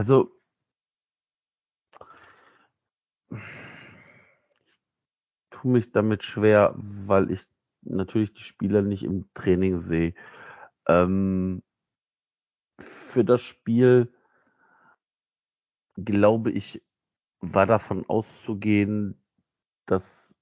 [0.00, 0.32] Also,
[3.30, 3.38] ich
[5.50, 7.50] tue mich damit schwer, weil ich
[7.82, 10.14] natürlich die Spieler nicht im Training sehe.
[10.88, 11.62] Ähm,
[12.78, 14.10] für das Spiel,
[15.96, 16.82] glaube ich,
[17.40, 19.22] war davon auszugehen,
[19.84, 20.34] dass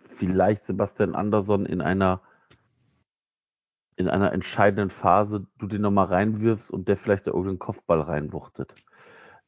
[0.00, 2.22] vielleicht Sebastian Andersson in einer
[3.96, 8.74] in einer entscheidenden Phase du den nochmal reinwirfst und der vielleicht da irgendeinen Kopfball reinwuchtet.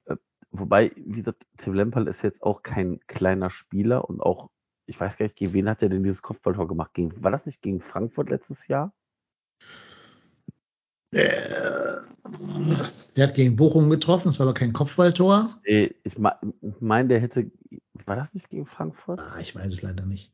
[0.05, 0.17] Äh,
[0.51, 4.51] wobei, wie gesagt, Tim Lemperl ist jetzt auch kein kleiner Spieler und auch,
[4.87, 6.95] ich weiß gar nicht, gegen wen hat er denn dieses Kopfballtor gemacht?
[6.95, 8.93] Gegen, war das nicht gegen Frankfurt letztes Jahr?
[11.13, 11.29] Äh,
[13.17, 15.49] der hat gegen Bochum getroffen, es war aber kein Kopfballtor.
[15.65, 16.19] Ich
[16.81, 17.51] meine, der hätte,
[18.05, 19.21] war das nicht gegen Frankfurt?
[19.21, 20.33] Ah, ich weiß es leider nicht.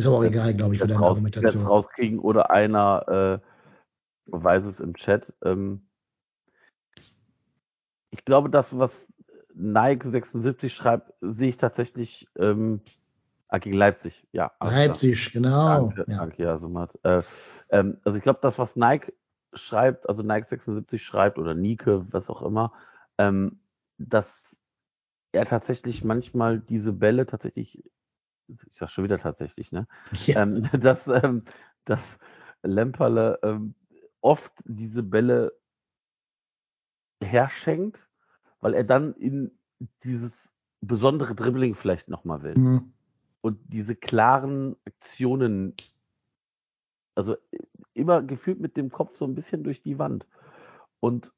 [0.00, 1.66] Ist aber auch egal, glaube ich, für deine raus, Argumentation.
[1.66, 5.34] rauskriegen oder einer äh, weiß es im Chat.
[5.44, 5.86] Ähm,
[8.10, 9.12] ich glaube, das, was
[9.54, 12.80] Nike 76 schreibt, sehe ich tatsächlich ähm,
[13.60, 14.26] gegen Leipzig.
[14.32, 15.42] Ja, Leipzig, klar.
[15.42, 15.88] genau.
[15.88, 16.18] Danke, ja.
[16.18, 16.68] danke ja, so
[17.02, 17.20] äh,
[17.68, 19.12] ähm, also ich glaube, das, was Nike
[19.52, 22.72] schreibt, also Nike 76 schreibt oder Nike, was auch immer,
[23.18, 23.60] ähm,
[23.98, 24.62] dass
[25.32, 27.84] er tatsächlich manchmal diese Bälle tatsächlich
[28.70, 29.86] ich sag schon wieder tatsächlich, ne?
[30.26, 30.42] Ja.
[30.42, 31.44] Ähm, dass, ähm,
[31.84, 32.18] dass
[32.62, 33.74] Lemperle ähm,
[34.20, 35.52] oft diese Bälle
[37.22, 38.08] herschenkt,
[38.60, 39.50] weil er dann in
[40.04, 42.54] dieses besondere Dribbling vielleicht nochmal will.
[42.56, 42.92] Mhm.
[43.42, 45.74] Und diese klaren Aktionen,
[47.14, 47.36] also
[47.94, 50.26] immer gefühlt mit dem Kopf so ein bisschen durch die Wand.
[51.00, 51.32] Und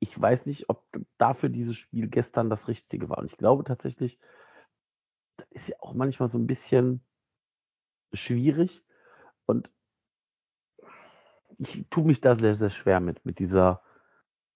[0.00, 0.84] ich weiß nicht, ob
[1.18, 3.18] dafür dieses Spiel gestern das Richtige war.
[3.18, 4.18] Und ich glaube tatsächlich,
[5.36, 7.00] das ist ja auch manchmal so ein bisschen
[8.12, 8.82] schwierig.
[9.46, 9.70] Und
[11.58, 13.82] ich tue mich da sehr, sehr schwer mit, mit dieser,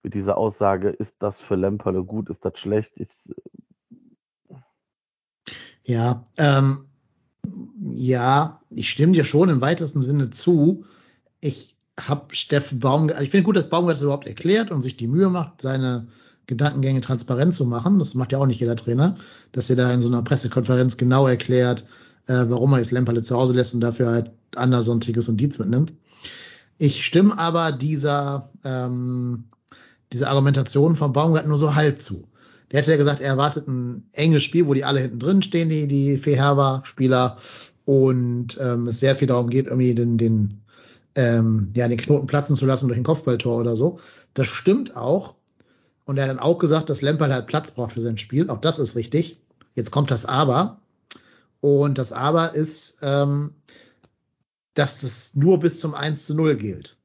[0.02, 2.96] mit dieser Aussage, ist das für Lemperle gut, ist das schlecht?
[2.96, 3.34] Ist,
[5.82, 6.88] ja, ähm,
[7.80, 10.84] ja, ich stimme dir schon im weitesten Sinne zu.
[11.40, 14.96] Ich habe Steffen Baum, also ich finde gut, dass Baumgart das überhaupt erklärt und sich
[14.96, 16.08] die Mühe macht, seine
[16.46, 17.98] Gedankengänge transparent zu machen.
[17.98, 19.16] Das macht ja auch nicht jeder Trainer,
[19.52, 21.84] dass er da in so einer Pressekonferenz genau erklärt,
[22.26, 25.58] äh, warum er jetzt Lemperle zu Hause lässt und dafür halt Anderson, Tigges und Dietz
[25.58, 25.92] mitnimmt.
[26.78, 29.44] Ich stimme aber dieser, ähm,
[30.12, 32.24] dieser Argumentation von Baumgart nur so halb zu.
[32.70, 35.68] Der hätte ja gesagt, er erwartet ein enges Spiel, wo die alle hinten drin stehen,
[35.68, 37.36] die, die Feherwa-Spieler,
[37.86, 40.60] und ähm, es sehr viel darum geht, irgendwie den, den,
[41.14, 43.98] ähm, ja, den Knoten platzen zu lassen durch ein Kopfballtor oder so.
[44.34, 45.35] Das stimmt auch.
[46.06, 48.48] Und er hat dann auch gesagt, dass Lampard halt Platz braucht für sein Spiel.
[48.48, 49.38] Auch das ist richtig.
[49.74, 50.80] Jetzt kommt das Aber.
[51.60, 53.52] Und das Aber ist, ähm,
[54.74, 56.96] dass das nur bis zum 1 zu 0 gilt.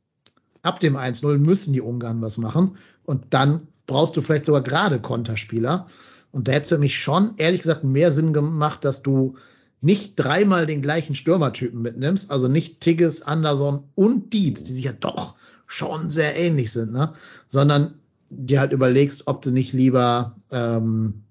[0.62, 2.78] Ab dem 1 0 müssen die Ungarn was machen.
[3.04, 5.88] Und dann brauchst du vielleicht sogar gerade Konterspieler.
[6.32, 9.36] Und da hätte es für mich schon, ehrlich gesagt, mehr Sinn gemacht, dass du
[9.82, 14.94] nicht dreimal den gleichen Stürmertypen mitnimmst, also nicht Tigges, Anderson und Dietz, die sich ja
[14.94, 15.36] doch
[15.66, 17.14] schon sehr ähnlich sind, ne?
[17.48, 17.96] sondern
[18.32, 21.24] dir halt überlegst, ob du nicht lieber ähm,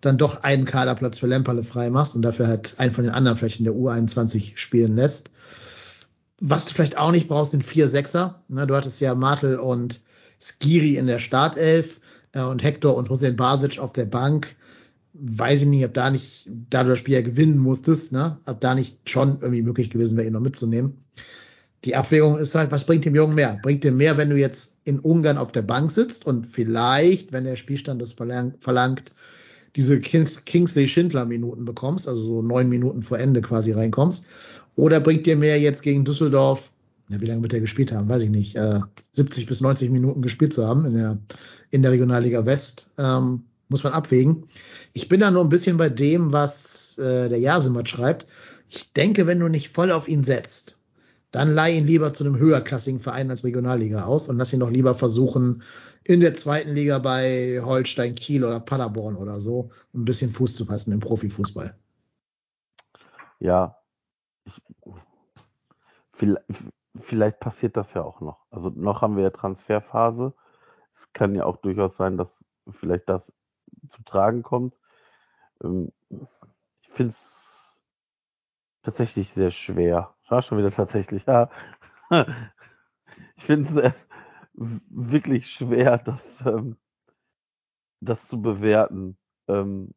[0.00, 3.38] dann doch einen Kaderplatz für Lemperle frei machst und dafür halt einen von den anderen
[3.38, 5.30] vielleicht in der U21 spielen lässt.
[6.40, 8.42] Was du vielleicht auch nicht brauchst, sind vier Sechser.
[8.48, 10.00] Ne, du hattest ja Martel und
[10.38, 12.00] Skiri in der Startelf
[12.32, 14.56] äh, und Hector und Hussein Basic auf der Bank.
[15.12, 18.60] weiß ich nicht, ob da nicht, da du das Spiel ja gewinnen musstest, ne, ob
[18.60, 21.04] da nicht schon irgendwie möglich gewesen wäre, ihn noch mitzunehmen.
[21.84, 23.58] Die Abwägung ist halt, was bringt dem Jungen mehr?
[23.62, 27.44] Bringt dir mehr, wenn du jetzt in Ungarn auf der Bank sitzt und vielleicht, wenn
[27.44, 29.12] der Spielstand das verlangt, verlangt
[29.76, 34.26] diese Kings Kingsley Schindler Minuten bekommst, also so neun Minuten vor Ende quasi reinkommst?
[34.76, 36.70] Oder bringt dir mehr jetzt gegen Düsseldorf,
[37.10, 38.08] ja, wie lange wird er gespielt haben?
[38.08, 41.18] Weiß ich nicht, äh, 70 bis 90 Minuten gespielt zu haben in der,
[41.70, 44.44] in der Regionalliga West, ähm, muss man abwägen.
[44.94, 48.26] Ich bin da nur ein bisschen bei dem, was äh, der Jasemat schreibt.
[48.70, 50.83] Ich denke, wenn du nicht voll auf ihn setzt,
[51.34, 54.70] dann leih ihn lieber zu einem höherklassigen Verein als Regionalliga aus und lass ihn doch
[54.70, 55.64] lieber versuchen,
[56.04, 60.64] in der zweiten Liga bei Holstein Kiel oder Paderborn oder so ein bisschen Fuß zu
[60.64, 61.76] fassen im Profifußball.
[63.40, 63.78] Ja,
[64.44, 64.62] ich,
[66.12, 66.44] vielleicht,
[67.00, 68.46] vielleicht passiert das ja auch noch.
[68.50, 70.34] Also noch haben wir ja Transferphase.
[70.94, 73.32] Es kann ja auch durchaus sein, dass vielleicht das
[73.88, 74.74] zu tragen kommt.
[75.64, 77.43] Ähm, ich finde es
[78.84, 80.14] tatsächlich sehr schwer.
[80.28, 81.50] War schon wieder tatsächlich, ja.
[83.36, 83.92] Ich finde es äh,
[84.54, 86.76] wirklich schwer, das, ähm,
[88.00, 89.16] das zu bewerten.
[89.48, 89.94] Ähm,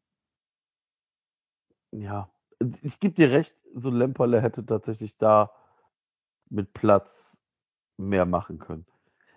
[1.92, 2.30] ja,
[2.82, 5.52] ich gebe dir recht, so Lemperle hätte tatsächlich da
[6.50, 7.42] mit Platz
[7.98, 8.86] mehr machen können.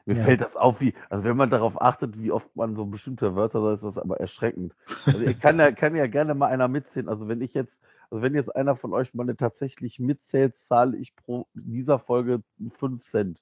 [0.07, 0.25] Mir Ja.
[0.25, 3.63] fällt das auf, wie, also wenn man darauf achtet, wie oft man so bestimmte Wörter
[3.63, 4.75] sagt, ist das aber erschreckend.
[5.11, 7.09] Also ich kann ja, kann ja gerne mal einer mitzählen.
[7.09, 10.97] Also wenn ich jetzt, also wenn jetzt einer von euch mal eine tatsächlich mitzählt, zahle
[10.97, 12.43] ich pro dieser Folge
[12.79, 13.41] 5 Cent.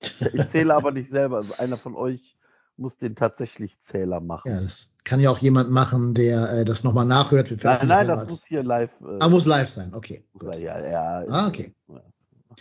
[0.00, 1.36] Ich zähle aber nicht selber.
[1.36, 2.36] Also einer von euch
[2.76, 4.50] muss den tatsächlich Zähler machen.
[4.50, 7.50] Ja, das kann ja auch jemand machen, der äh, das nochmal nachhört.
[7.50, 8.90] Wir nein, nein, das als- muss hier live.
[9.00, 10.24] Äh, Ah, muss live sein, okay.
[10.36, 10.56] Gut.
[10.56, 11.24] ja, ja.
[11.28, 11.74] Ah, okay.
[11.88, 12.02] Ja.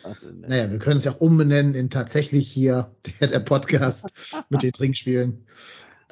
[0.04, 0.48] Also, ne.
[0.48, 4.12] Naja, wir können es ja auch umbenennen in tatsächlich hier der, der Podcast
[4.50, 5.46] mit den Trinkspielen.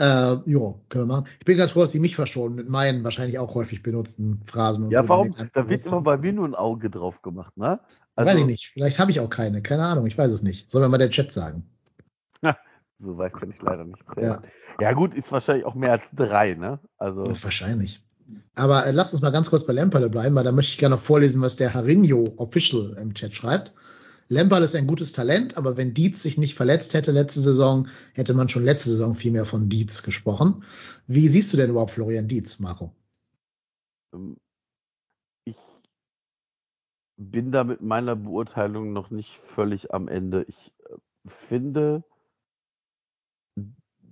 [0.02, 1.26] Äh, jo, können wir machen.
[1.38, 4.86] Ich bin ganz froh, dass Sie mich verschonen mit meinen wahrscheinlich auch häufig benutzten Phrasen
[4.86, 5.10] und Ja, so.
[5.10, 5.36] warum?
[5.54, 7.80] Da wird immer bei mir nur ein Auge drauf gemacht, ne?
[8.16, 8.70] Also, weiß ich nicht.
[8.70, 9.62] Vielleicht habe ich auch keine.
[9.62, 10.08] Keine Ahnung.
[10.08, 10.72] Ich weiß es nicht.
[10.72, 11.70] Soll mir mal der Chat sagen.
[12.98, 14.38] So weit kann ich leider nicht zählen.
[14.80, 14.94] Ja.
[14.94, 16.80] gut, ist wahrscheinlich auch mehr als drei, ne?
[16.98, 18.04] Also, Ja, wahrscheinlich.
[18.56, 20.96] Aber äh, lasst uns mal ganz kurz bei Lemperle bleiben, weil da möchte ich gerne
[20.96, 23.74] noch vorlesen, was der Harinho Official im Chat schreibt.
[24.32, 28.34] Lemperle ist ein gutes Talent, aber wenn Dietz sich nicht verletzt hätte letzte Saison, hätte
[28.34, 30.64] man schon letzte Saison viel mehr von Dietz gesprochen.
[31.06, 32.96] Wie siehst du denn überhaupt Florian Dietz, Marco?
[34.14, 34.38] ähm,
[35.46, 35.58] ich
[37.18, 40.46] bin da mit meiner Beurteilung noch nicht völlig am Ende.
[40.48, 42.04] Ich äh, finde,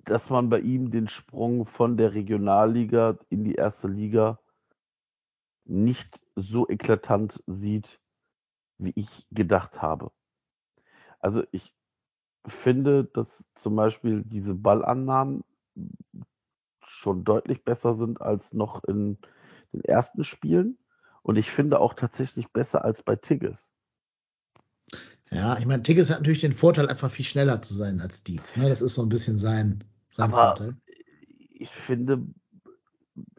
[0.05, 4.39] dass man bei ihm den Sprung von der Regionalliga in die erste Liga
[5.65, 7.99] nicht so eklatant sieht,
[8.79, 10.11] wie ich gedacht habe.
[11.19, 11.73] Also ich
[12.47, 15.43] finde, dass zum Beispiel diese Ballannahmen
[16.81, 19.17] schon deutlich besser sind als noch in
[19.73, 20.77] den ersten Spielen.
[21.21, 23.71] Und ich finde auch tatsächlich besser als bei Tigges.
[25.31, 28.55] Ja, ich meine, Tigges hat natürlich den Vorteil, einfach viel schneller zu sein als Dietz.
[28.57, 28.67] Ne?
[28.67, 30.75] Das ist so ein bisschen sein, sein Aber Vorteil.
[31.51, 32.25] ich finde,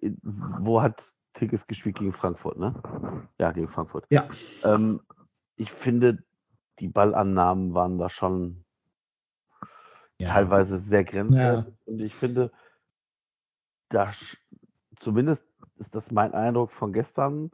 [0.00, 2.74] in- wo hat Tigges gespielt gegen Frankfurt, ne?
[3.38, 4.07] Ja, gegen Frankfurt.
[4.11, 4.29] Ja,
[4.62, 5.00] Ähm,
[5.60, 6.24] ich finde,
[6.78, 8.64] die Ballannahmen waren da schon
[10.18, 10.30] ja.
[10.30, 11.74] teilweise sehr grenzwertig.
[11.84, 12.50] Und ich finde,
[13.90, 14.10] da
[14.98, 15.46] zumindest
[15.76, 17.50] ist das mein Eindruck von gestern,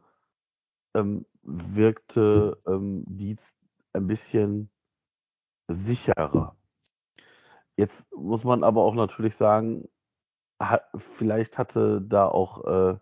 [0.95, 3.57] ähm, wirkte ähm, Dietz
[3.93, 4.71] ein bisschen
[5.67, 6.57] sicherer.
[7.77, 9.89] Jetzt muss man aber auch natürlich sagen,
[10.63, 12.99] ha, vielleicht hatte da auch äh,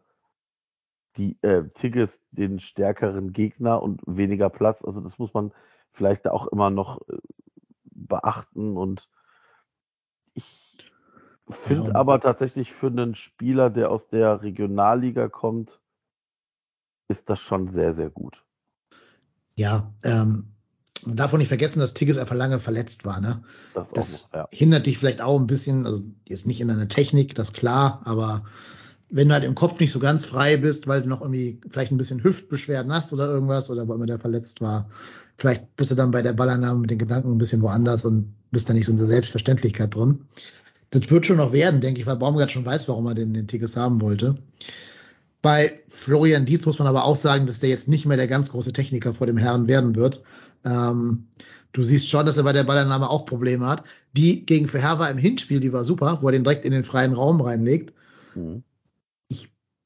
[1.17, 4.85] die äh, Tigges den stärkeren Gegner und weniger Platz.
[4.85, 5.53] Also das muss man
[5.93, 7.17] vielleicht da auch immer noch äh,
[7.93, 8.77] beachten.
[8.77, 9.09] Und
[10.35, 10.91] ich
[11.49, 15.81] finde und- aber tatsächlich für einen Spieler, der aus der Regionalliga kommt,
[17.09, 18.45] ist das schon sehr, sehr gut.
[19.57, 20.49] Ja, ähm,
[21.07, 23.21] man darf auch nicht vergessen, dass Tigges einfach lange verletzt war.
[23.21, 23.45] Ne?
[23.75, 24.49] Das, Das auch noch, ja.
[24.53, 28.43] hindert dich vielleicht auch ein bisschen, also jetzt nicht in deiner Technik, das klar, aber
[29.11, 31.93] wenn du halt im Kopf nicht so ganz frei bist, weil du noch irgendwie vielleicht
[31.93, 34.89] ein bisschen Hüftbeschwerden hast oder irgendwas oder wo immer der verletzt war,
[35.37, 38.69] vielleicht bist du dann bei der Ballannahme mit den Gedanken ein bisschen woanders und bist
[38.69, 40.21] da nicht so in der Selbstverständlichkeit drin.
[40.91, 43.47] Das wird schon noch werden, denke ich, weil Baumgart schon weiß, warum er den, den
[43.47, 44.37] Tigges haben wollte.
[45.43, 48.51] Bei Florian Dietz muss man aber auch sagen, dass der jetzt nicht mehr der ganz
[48.51, 50.23] große Techniker vor dem Herrn werden wird.
[50.65, 51.27] Ähm,
[51.73, 53.85] du siehst schon, dass er bei der Ballannahme auch Probleme hat.
[54.17, 57.13] Die gegen Verherber im Hinspiel, die war super, wo er den direkt in den freien
[57.13, 57.93] Raum reinlegt.
[58.35, 58.63] Mhm.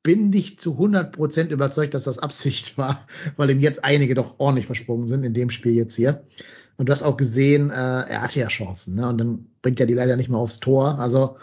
[0.09, 2.99] Bin nicht zu 100% überzeugt, dass das Absicht war,
[3.37, 6.25] weil ihm jetzt einige doch ordentlich versprungen sind in dem Spiel jetzt hier.
[6.79, 9.07] Und du hast auch gesehen, äh, er hatte ja Chancen, ne?
[9.07, 10.99] Und dann bringt er die leider nicht mehr aufs Tor.
[10.99, 11.37] Also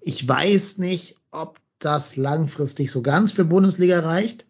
[0.00, 4.46] ich weiß nicht, ob das langfristig so ganz für Bundesliga reicht.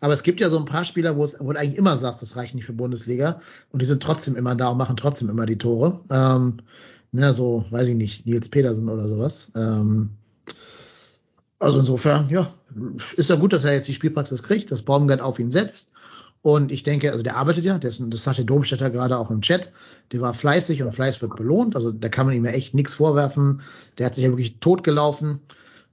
[0.00, 2.20] Aber es gibt ja so ein paar Spieler, wo, es, wo du eigentlich immer sagst,
[2.20, 3.40] das reicht nicht für Bundesliga.
[3.70, 6.02] Und die sind trotzdem immer da und machen trotzdem immer die Tore.
[6.10, 6.58] Ähm,
[7.10, 9.52] ne, so, weiß ich nicht, Nils Petersen oder sowas.
[9.56, 10.10] Ähm,
[11.58, 12.52] also insofern, ja,
[13.16, 15.92] ist ja gut, dass er jetzt die Spielpraxis kriegt, dass Baumgart auf ihn setzt.
[16.40, 19.40] Und ich denke, also der arbeitet ja, das, das sagt der Domstädter gerade auch im
[19.40, 19.72] Chat,
[20.12, 21.74] der war fleißig und Fleiß wird belohnt.
[21.74, 23.60] Also da kann man ihm ja echt nichts vorwerfen.
[23.98, 25.40] Der hat sich ja wirklich totgelaufen.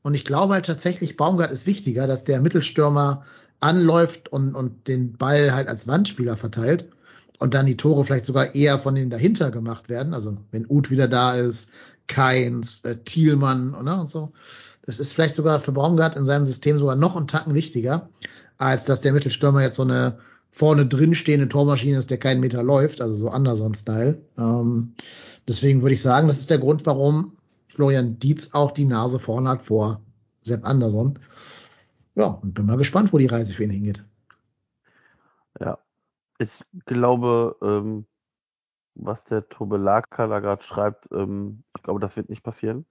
[0.03, 3.23] Und ich glaube halt tatsächlich, Baumgart ist wichtiger, dass der Mittelstürmer
[3.59, 6.89] anläuft und, und den Ball halt als Wandspieler verteilt
[7.39, 10.13] und dann die Tore vielleicht sogar eher von denen dahinter gemacht werden.
[10.13, 11.71] Also wenn Uth wieder da ist,
[12.07, 14.31] Keins, äh, Thielmann ne, und so.
[14.85, 18.09] Das ist vielleicht sogar für Baumgart in seinem System sogar noch einen Tacken wichtiger,
[18.57, 20.19] als dass der Mittelstürmer jetzt so eine
[20.51, 24.21] vorne drin stehende Tormaschine ist, der keinen Meter läuft, also so Anderson-Style.
[24.37, 24.93] Ähm,
[25.47, 27.35] deswegen würde ich sagen, das ist der Grund, warum
[27.67, 29.99] Florian Dietz auch die Nase vorne hat vor
[30.39, 31.19] Sepp Anderson.
[32.13, 34.05] Ja, und bin mal gespannt, wo die Reise für ihn hingeht.
[35.59, 35.79] Ja,
[36.37, 36.51] ich
[36.85, 38.05] glaube, ähm,
[38.93, 42.85] was der Tobe Laka da gerade schreibt, ähm, ich glaube, das wird nicht passieren.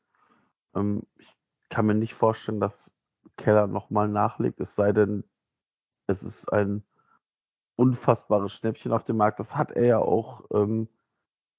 [0.75, 1.34] Ähm, ich
[1.71, 2.95] kann mir nicht vorstellen, dass
[3.37, 5.25] Keller nochmal nachlegt, es sei denn,
[6.07, 6.85] es ist ein
[7.77, 9.41] unfassbares Schnäppchen auf dem Markt.
[9.41, 10.89] Das hat er ja auch ähm,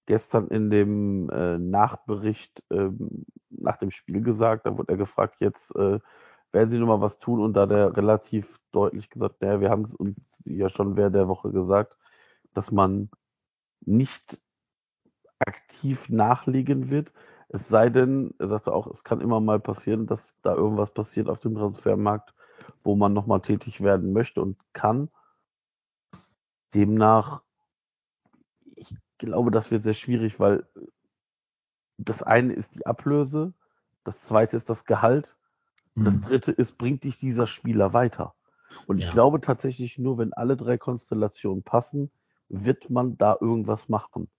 [0.05, 4.65] gestern in dem äh, Nachbericht ähm, nach dem Spiel gesagt.
[4.65, 5.99] Da wurde er gefragt, jetzt äh,
[6.51, 7.41] werden Sie nochmal was tun?
[7.41, 11.15] Und da hat er relativ deutlich gesagt, naja, wir haben es uns ja schon während
[11.15, 11.97] der Woche gesagt,
[12.53, 13.09] dass man
[13.81, 14.41] nicht
[15.39, 17.11] aktiv nachlegen wird.
[17.49, 21.29] Es sei denn, er sagte auch, es kann immer mal passieren, dass da irgendwas passiert
[21.29, 22.33] auf dem Transfermarkt,
[22.83, 25.09] wo man nochmal tätig werden möchte und kann.
[26.73, 27.43] Demnach,
[28.75, 30.67] ich glaube, das wird sehr schwierig, weil
[31.97, 33.53] das eine ist die Ablöse,
[34.03, 35.37] das zweite ist das Gehalt,
[35.93, 36.05] mhm.
[36.05, 38.35] das dritte ist, bringt dich dieser Spieler weiter.
[38.87, 39.05] Und ja.
[39.05, 42.11] ich glaube tatsächlich nur, wenn alle drei Konstellationen passen,
[42.49, 44.29] wird man da irgendwas machen.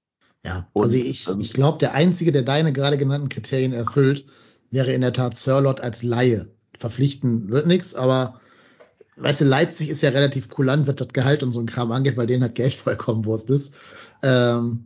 [0.47, 4.27] Ja, und, also ich, ähm, ich glaube, der Einzige, der deine gerade genannten Kriterien erfüllt,
[4.71, 6.47] wäre in der Tat Sirlot als Laie.
[6.79, 8.41] Verpflichten wird nichts, aber
[9.17, 12.17] weißt du, Leipzig ist ja relativ kulant, wird das Gehalt und so ein Kram angeht,
[12.17, 13.75] weil denen hat Geld vollkommen Wurst ist.
[14.23, 14.85] Ähm,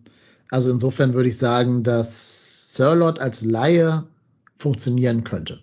[0.51, 4.05] also insofern würde ich sagen, dass Sirlot als Laie
[4.57, 5.61] funktionieren könnte.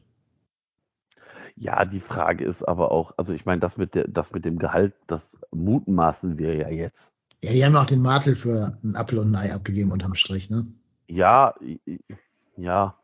[1.55, 4.59] Ja, die Frage ist aber auch, also ich meine, das mit der, das mit dem
[4.59, 7.16] Gehalt, das mutmaßen wir ja jetzt.
[7.43, 10.49] Ja, die haben auch den Martel für einen Apfel und ein Ei abgegeben unterm Strich,
[10.49, 10.65] ne?
[11.07, 11.53] Ja,
[12.57, 12.95] ja.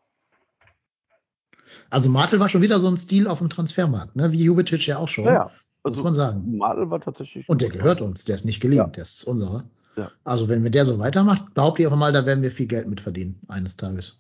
[1.90, 4.32] Also Martel war schon wieder so ein Stil auf dem Transfermarkt, ne?
[4.32, 5.26] Wie Jubicic ja auch schon.
[5.26, 5.52] Ja,
[5.84, 6.58] also muss man sagen.
[6.58, 7.48] Martel war tatsächlich.
[7.48, 8.88] Und der gehört uns, der ist nicht geliehen, ja.
[8.88, 9.64] der ist unserer.
[9.96, 10.10] Ja.
[10.24, 12.88] Also wenn wir der so weitermacht, behaupte ich einfach mal, da werden wir viel Geld
[12.88, 14.18] mitverdienen eines Tages.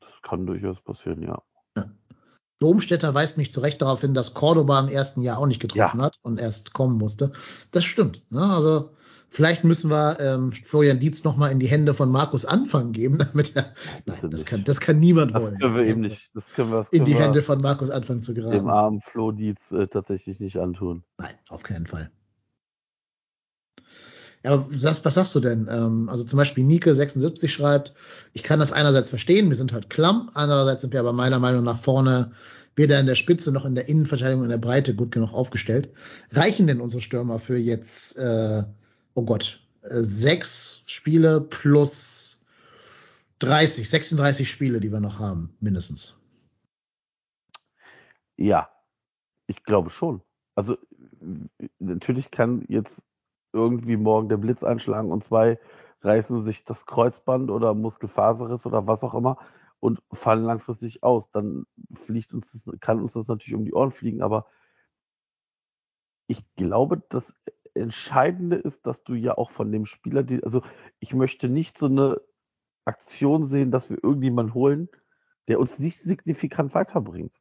[0.00, 1.42] Das kann durchaus passieren, ja.
[1.76, 1.86] ja.
[2.60, 5.98] Domstädter weist mich zu Recht darauf hin, dass Cordoba im ersten Jahr auch nicht getroffen
[5.98, 6.04] ja.
[6.04, 7.32] hat und erst kommen musste.
[7.72, 8.22] Das stimmt.
[8.30, 8.42] Ne?
[8.42, 8.90] Also
[9.32, 13.54] Vielleicht müssen wir ähm, Florian Dietz nochmal in die Hände von Markus Anfang geben, damit
[13.54, 13.72] er.
[14.04, 15.58] Nein, das kann, das kann niemand das wollen.
[15.58, 18.34] Können wir eben nicht, das können wir, das in die Hände von Markus Anfang zu
[18.34, 18.58] geraten.
[18.58, 21.04] Dem armen Flo Dietz äh, tatsächlich nicht antun.
[21.16, 22.10] Nein, auf keinen Fall.
[24.44, 25.68] Ja, aber was, was sagst du denn?
[25.70, 27.94] Ähm, also zum Beispiel Nike76 schreibt,
[28.32, 31.62] ich kann das einerseits verstehen, wir sind halt klamm, andererseits sind wir aber meiner Meinung
[31.62, 32.32] nach vorne
[32.74, 35.90] weder in der Spitze noch in der Innenverteidigung in der Breite gut genug aufgestellt.
[36.32, 38.62] Reichen denn unsere Stürmer für jetzt äh,
[39.14, 42.46] oh Gott, äh, sechs Spiele plus
[43.40, 46.22] 30, 36 Spiele, die wir noch haben, mindestens.
[48.36, 48.70] Ja,
[49.46, 50.22] ich glaube schon.
[50.54, 50.76] Also
[51.78, 53.04] natürlich kann jetzt
[53.52, 55.58] irgendwie morgen der Blitz einschlagen und zwei
[56.02, 59.38] reißen sich das Kreuzband oder Muskelfaserriss oder was auch immer
[59.80, 61.30] und fallen langfristig aus.
[61.30, 64.46] Dann fliegt uns das, kann uns das natürlich um die Ohren fliegen, aber
[66.26, 67.34] ich glaube, dass
[67.74, 70.62] Entscheidende ist, dass du ja auch von dem Spieler, die, also
[70.98, 72.20] ich möchte nicht so eine
[72.84, 74.88] Aktion sehen, dass wir irgendjemanden holen,
[75.48, 77.34] der uns nicht signifikant weiterbringt.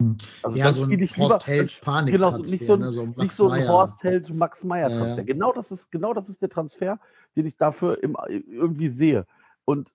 [0.00, 0.16] Hm.
[0.42, 3.48] Also ja, so ein Horst Held Panik genau, nicht so ein, ne, so nicht so
[3.48, 5.08] ein Horst Held Max Meyer Transfer.
[5.08, 5.22] Ja, ja.
[5.22, 6.98] Genau das ist genau das ist der Transfer,
[7.36, 9.26] den ich dafür im, irgendwie sehe.
[9.64, 9.94] Und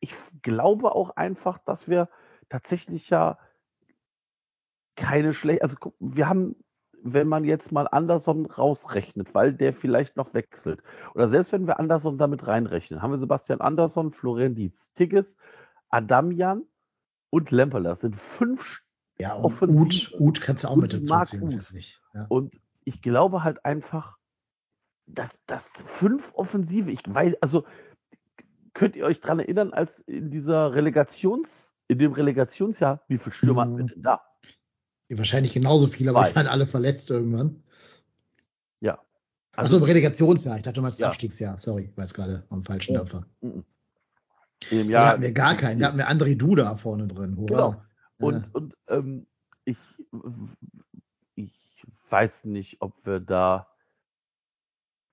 [0.00, 2.08] ich glaube auch einfach, dass wir
[2.48, 3.38] tatsächlich ja
[4.94, 6.56] keine schlechte, also wir haben
[7.14, 10.82] wenn man jetzt mal Anderson rausrechnet, weil der vielleicht noch wechselt.
[11.14, 15.36] Oder selbst wenn wir Anderson damit reinrechnen, haben wir Sebastian Anderson, Florian Dietz, Tigges,
[15.88, 16.62] Adamian
[17.30, 17.90] und Lemperler.
[17.90, 18.82] Das sind fünf
[19.18, 21.62] Ja, und Uth, Uth kannst du auch mit dazu ziehen,
[22.14, 22.26] ja.
[22.28, 22.54] Und
[22.84, 24.18] ich glaube halt einfach,
[25.06, 27.64] dass das fünf Offensive, ich weiß, also
[28.74, 33.64] könnt ihr euch dran erinnern, als in dieser Relegations, in dem Relegationsjahr, wie viel Stürmer
[33.64, 33.70] mhm.
[33.70, 34.20] hatten wir denn da?
[35.08, 36.28] Wahrscheinlich genauso viel, aber Zwei.
[36.30, 37.62] die waren alle verletzt irgendwann.
[38.80, 38.98] Ja.
[39.54, 40.56] Achso, im Relegationsjahr.
[40.56, 41.08] Ich dachte, du meinst das Ja.
[41.08, 41.58] Abstiegsjahr.
[41.58, 42.98] Sorry, war jetzt gerade am falschen Oh.
[42.98, 43.26] Dampfer.
[43.40, 43.64] Im
[44.70, 45.80] Ja, da Jahr hatten wir gar keinen.
[45.80, 47.36] Da hatten wir André Duda vorne drin.
[47.36, 47.46] Hurra.
[47.48, 47.70] Genau.
[47.72, 47.86] Ja.
[48.18, 49.26] Und, und ähm,
[49.64, 49.78] ich,
[51.34, 53.68] ich weiß nicht, ob wir da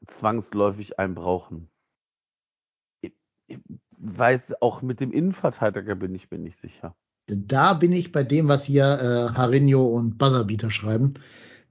[0.08, 1.70] zwangsläufig einen brauchen.
[3.02, 3.14] Ich,
[3.48, 3.60] ich
[3.92, 6.96] weiß, auch mit dem Innenverteidiger bin ich mir nicht sicher.
[7.38, 11.14] Da bin ich bei dem, was hier äh, Harinho und Buzzerbeater schreiben.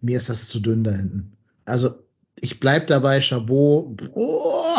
[0.00, 1.32] Mir ist das zu dünn da hinten.
[1.64, 1.94] Also
[2.40, 4.10] ich bleib dabei, Chabot.
[4.14, 4.78] Oh,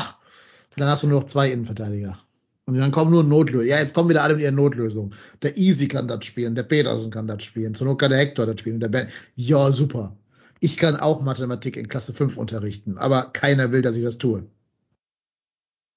[0.76, 2.18] dann hast du nur noch zwei Innenverteidiger.
[2.66, 3.70] Und dann kommen nur Notlösungen.
[3.70, 5.14] Ja, jetzt kommen wieder alle mit ihren Notlösungen.
[5.42, 8.46] Der Easy kann das spielen, der Peterson kann das spielen, zur Not kann der Hector
[8.46, 8.80] das spielen.
[8.80, 10.16] Der ben ja, super.
[10.62, 14.46] Ich kann auch Mathematik in Klasse 5 unterrichten, aber keiner will, dass ich das tue.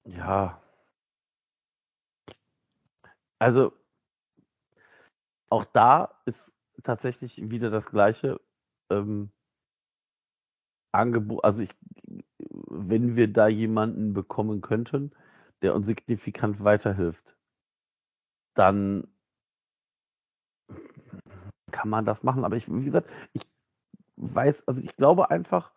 [0.05, 0.61] Ja.
[3.39, 3.71] Also,
[5.49, 8.39] auch da ist tatsächlich wieder das gleiche
[8.89, 9.31] ähm,
[10.91, 11.43] Angebot.
[11.43, 11.75] Also, ich,
[12.69, 15.11] wenn wir da jemanden bekommen könnten,
[15.61, 17.35] der uns signifikant weiterhilft,
[18.53, 19.07] dann
[21.71, 22.43] kann man das machen.
[22.43, 23.43] Aber ich, wie gesagt, ich
[24.15, 25.73] weiß, also ich glaube einfach,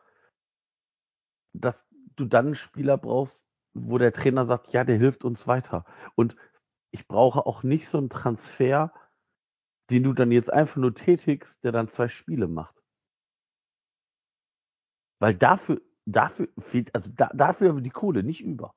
[1.52, 5.84] dass du dann einen Spieler brauchst, wo der Trainer sagt, ja, der hilft uns weiter.
[6.14, 6.36] Und
[6.90, 8.92] ich brauche auch nicht so einen Transfer,
[9.90, 12.74] den du dann jetzt einfach nur tätigst, der dann zwei Spiele macht.
[15.18, 18.74] Weil dafür, dafür fehlt, also da, dafür haben wir die Kohle nicht über.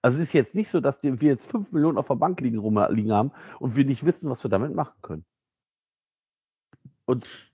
[0.00, 2.58] Also es ist jetzt nicht so, dass wir jetzt fünf Millionen auf der Bank liegen,
[2.58, 5.24] rumliegen haben und wir nicht wissen, was wir damit machen können.
[7.04, 7.52] Und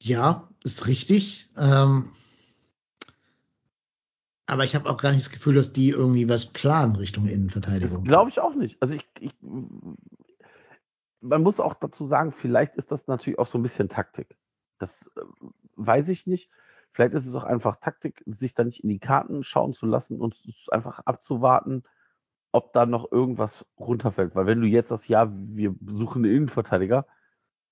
[0.00, 1.48] Ja, ist richtig.
[1.58, 2.12] Ähm,
[4.46, 8.04] aber ich habe auch gar nicht das Gefühl, dass die irgendwie was planen Richtung Innenverteidigung.
[8.04, 8.80] Glaube ich auch nicht.
[8.80, 9.32] Also ich, ich,
[11.20, 14.36] man muss auch dazu sagen, vielleicht ist das natürlich auch so ein bisschen Taktik.
[14.78, 15.20] Das äh,
[15.76, 16.50] weiß ich nicht.
[16.92, 20.20] Vielleicht ist es auch einfach Taktik, sich da nicht in die Karten schauen zu lassen
[20.20, 20.36] und
[20.70, 21.84] einfach abzuwarten,
[22.52, 24.34] ob da noch irgendwas runterfällt.
[24.34, 27.06] Weil wenn du jetzt sagst, ja, wir suchen einen Innenverteidiger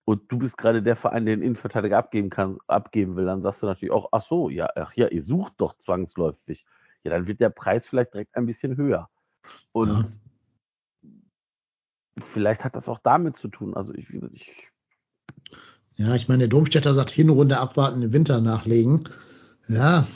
[0.04, 3.62] und du bist gerade der Verein, der einen Innenverteidiger abgeben kann, abgeben will, dann sagst
[3.62, 6.64] du natürlich auch, ach so, ja, ach ja, ihr sucht doch zwangsläufig.
[7.02, 9.08] Ja, dann wird der Preis vielleicht direkt ein bisschen höher.
[9.72, 10.20] Und.
[12.20, 13.74] Vielleicht hat das auch damit zu tun.
[13.74, 14.52] Also ich, ich
[15.96, 19.00] Ja, ich meine, der Domstädter sagt, Hinrunde abwarten, im Winter nachlegen.
[19.68, 20.06] Ja,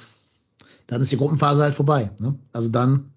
[0.86, 2.11] dann ist die Gruppenphase halt vorbei.
[2.20, 2.38] Ne?
[2.53, 3.12] Also dann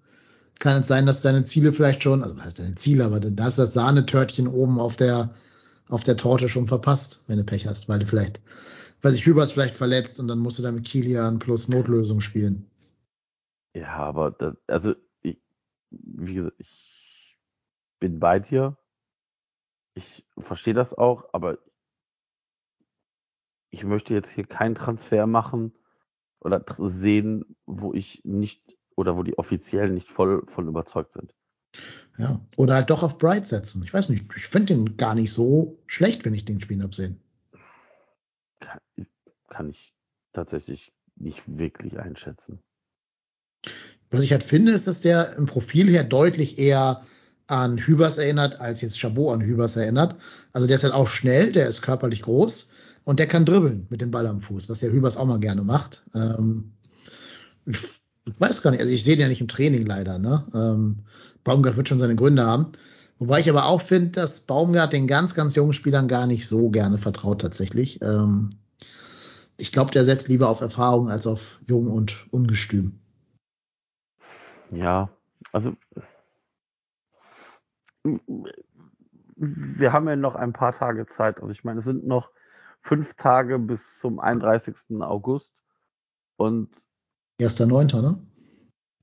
[0.58, 3.36] kann es sein, dass deine Ziele vielleicht schon, also was heißt deine Ziele, aber dann
[3.44, 5.30] hast du das Sahnetörtchen oben auf der,
[5.88, 8.40] auf der Torte schon verpasst, wenn du Pech hast, weil du vielleicht,
[9.02, 12.66] weil sich Hübers vielleicht verletzt und dann musst du da mit Kilian plus Notlösung spielen.
[13.74, 15.38] Ja, aber das, also ich,
[15.90, 16.85] wie gesagt, ich
[17.98, 18.76] bin bei dir.
[19.94, 21.58] Ich verstehe das auch, aber
[23.70, 25.72] ich möchte jetzt hier keinen Transfer machen
[26.40, 31.34] oder sehen, wo ich nicht oder wo die Offiziellen nicht voll von überzeugt sind.
[32.18, 32.40] Ja.
[32.56, 33.82] Oder halt doch auf Bright setzen.
[33.84, 37.20] Ich weiß nicht, ich finde den gar nicht so schlecht, wenn ich den spielen absehen.
[38.60, 38.80] Kann,
[39.48, 39.94] kann ich
[40.32, 42.62] tatsächlich nicht wirklich einschätzen.
[44.10, 47.02] Was ich halt finde, ist, dass der im Profil her deutlich eher
[47.48, 50.16] an Hübers erinnert, als jetzt Chabot an Hübers erinnert.
[50.52, 52.70] Also der ist halt auch schnell, der ist körperlich groß
[53.04, 55.62] und der kann dribbeln mit dem Ball am Fuß, was der Hübers auch mal gerne
[55.62, 56.04] macht.
[56.14, 56.72] Ähm,
[57.64, 57.78] ich,
[58.24, 60.18] ich weiß gar nicht, also ich sehe den ja nicht im Training leider.
[60.18, 60.44] Ne?
[60.54, 61.04] Ähm,
[61.44, 62.72] Baumgart wird schon seine Gründe haben.
[63.18, 66.68] Wobei ich aber auch finde, dass Baumgart den ganz, ganz jungen Spielern gar nicht so
[66.70, 68.02] gerne vertraut tatsächlich.
[68.02, 68.50] Ähm,
[69.56, 72.98] ich glaube, der setzt lieber auf Erfahrung als auf jung und ungestüm.
[74.70, 75.08] Ja,
[75.52, 75.76] also
[79.36, 81.40] wir haben ja noch ein paar Tage Zeit.
[81.40, 82.30] Also ich meine, es sind noch
[82.80, 85.00] fünf Tage bis zum 31.
[85.00, 85.52] August.
[86.36, 86.70] Und
[87.38, 88.26] Erster Neunter, ne?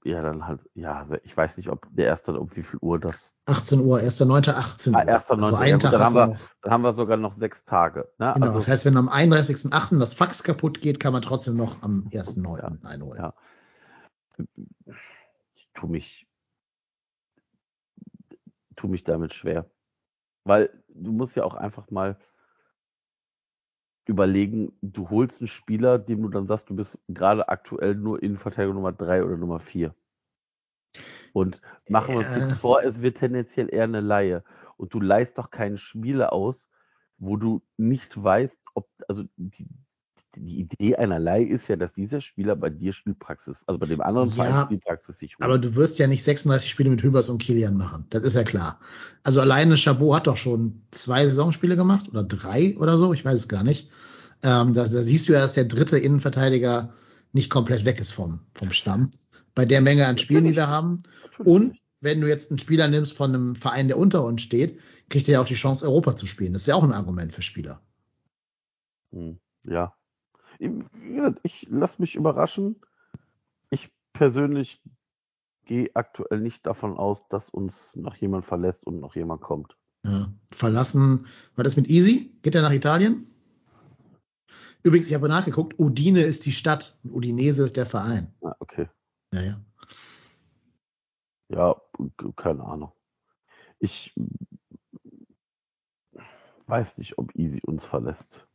[0.05, 3.35] ja, dann halt, ja, ich weiß nicht, ob der erste, um wie viel Uhr das.
[3.45, 4.99] 18 Uhr, 1.9., 18 Uhr.
[4.99, 6.39] Ah, 1.9., Also ja einen gut, Tag dann hast haben wir-.
[6.61, 8.09] Dann haben wir sogar noch sechs Tage.
[8.19, 8.31] Ne?
[8.33, 9.99] Genau, also, das heißt, wenn am 31.8.
[9.99, 12.85] das Fax kaputt geht, kann man trotzdem noch am 1.9.
[12.85, 13.21] einholen.
[13.21, 13.33] Ja.
[15.55, 16.27] ich tue mich,
[18.83, 19.69] tu mich damit schwer.
[20.43, 22.17] Weil du musst ja auch einfach mal
[24.05, 28.73] überlegen, du holst einen Spieler, dem du dann sagst, du bist gerade aktuell nur Innenverteidiger
[28.73, 29.95] Nummer 3 oder Nummer 4.
[31.31, 34.43] Und machen wir uns nichts vor, es wird tendenziell eher eine Laie.
[34.75, 36.69] Und du leihst doch keinen Spieler aus,
[37.17, 39.65] wo du nicht weißt, ob, also die,
[40.35, 44.01] die Idee einer Leihe ist ja, dass dieser Spieler bei dir Spielpraxis, also bei dem
[44.01, 45.43] anderen Ja, Verein Spielpraxis sich holt.
[45.43, 48.05] Aber du wirst ja nicht 36 Spiele mit Hübers und Kilian machen.
[48.09, 48.79] Das ist ja klar.
[49.23, 53.13] Also alleine Chabot hat doch schon zwei Saisonspiele gemacht oder drei oder so.
[53.13, 53.89] Ich weiß es gar nicht.
[54.43, 56.93] Ähm, da, da siehst du ja, dass der dritte Innenverteidiger
[57.31, 59.11] nicht komplett weg ist vom, vom Stamm.
[59.55, 60.97] Bei der Menge an Spielen, die wir haben.
[61.37, 64.79] Und wenn du jetzt einen Spieler nimmst von einem Verein, der unter uns steht,
[65.09, 66.53] kriegt er ja auch die Chance, Europa zu spielen.
[66.53, 67.81] Das ist ja auch ein Argument für Spieler.
[69.11, 69.93] Hm, Ja.
[70.59, 72.81] Ich lasse mich überraschen.
[73.69, 74.81] Ich persönlich
[75.65, 79.77] gehe aktuell nicht davon aus, dass uns noch jemand verlässt und noch jemand kommt.
[80.05, 80.33] Ja.
[80.51, 82.37] Verlassen, war das mit Easy?
[82.41, 83.25] Geht er nach Italien?
[84.83, 88.33] Übrigens, ich habe nachgeguckt, Udine ist die Stadt, und Udinese ist der Verein.
[88.41, 88.89] Ah, okay.
[89.33, 89.57] Ja, ja.
[91.49, 91.81] Ja,
[92.35, 92.91] keine Ahnung.
[93.79, 94.13] Ich
[96.67, 98.45] weiß nicht, ob Easy uns verlässt.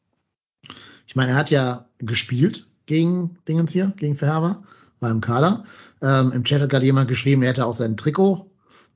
[1.09, 4.59] Ich meine, er hat ja gespielt gegen Dingens hier, gegen Verherber,
[5.00, 5.64] war im Kader.
[6.02, 8.50] Ähm, Im Chat hat gerade jemand geschrieben, er hätte auch sein Trikot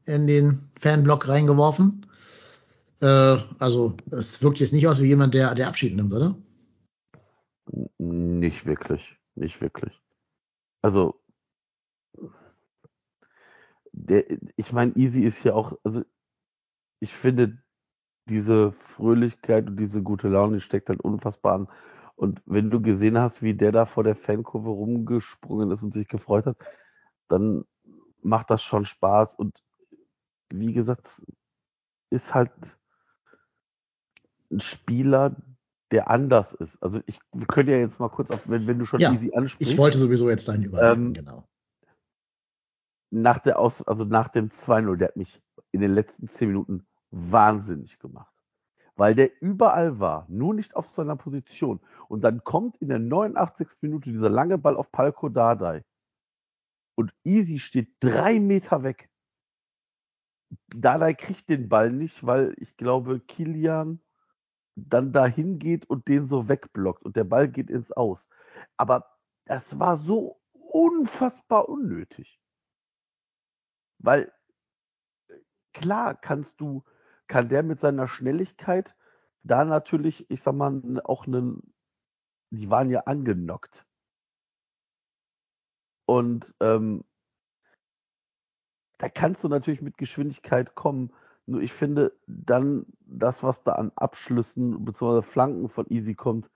[0.04, 2.04] in den Fanblock reingeworfen.
[3.00, 6.36] Äh, also, es wirkt jetzt nicht aus wie jemand, der, der Abschied nimmt, oder?
[7.96, 9.16] Nicht wirklich.
[9.34, 9.98] Nicht wirklich.
[10.82, 11.18] Also,
[13.92, 14.24] der,
[14.56, 16.02] ich meine, Easy ist ja auch, also,
[17.00, 17.56] ich finde,
[18.26, 21.68] diese Fröhlichkeit und diese gute Laune, die steckt halt unfassbar an.
[22.22, 26.06] Und wenn du gesehen hast, wie der da vor der Fankurve rumgesprungen ist und sich
[26.06, 26.56] gefreut hat,
[27.26, 27.64] dann
[28.22, 29.34] macht das schon Spaß.
[29.34, 29.60] Und
[30.54, 31.20] wie gesagt,
[32.10, 32.52] ist halt
[34.52, 35.34] ein Spieler,
[35.90, 36.80] der anders ist.
[36.80, 39.32] Also ich, wir können ja jetzt mal kurz auf, wenn, wenn du schon Ja, easy
[39.34, 39.72] ansprichst.
[39.72, 41.48] Ich wollte sowieso jetzt deinen überleiten, Ähm, genau.
[43.10, 45.42] nach der Aus, also nach dem 2-0, der hat mich
[45.72, 48.32] in den letzten 10 Minuten wahnsinnig gemacht.
[48.96, 51.80] Weil der überall war, nur nicht auf seiner Position.
[52.08, 53.68] Und dann kommt in der 89.
[53.80, 55.82] Minute dieser lange Ball auf Palko Dardai.
[56.94, 59.08] Und Easy steht drei Meter weg.
[60.68, 64.00] Dardai kriegt den Ball nicht, weil ich glaube, Kilian
[64.74, 68.28] dann dahin geht und den so wegblockt und der Ball geht ins Aus.
[68.76, 69.06] Aber
[69.44, 70.40] das war so
[70.70, 72.40] unfassbar unnötig.
[73.98, 74.32] Weil
[75.28, 75.38] äh,
[75.72, 76.84] klar kannst du,
[77.32, 78.94] kann der mit seiner Schnelligkeit
[79.42, 81.72] da natürlich, ich sag mal, auch einen,
[82.50, 83.86] die waren ja angenockt.
[86.04, 87.04] Und ähm,
[88.98, 91.10] da kannst du natürlich mit Geschwindigkeit kommen.
[91.46, 95.22] Nur ich finde dann, das, was da an Abschlüssen bzw.
[95.22, 96.50] Flanken von Easy kommt,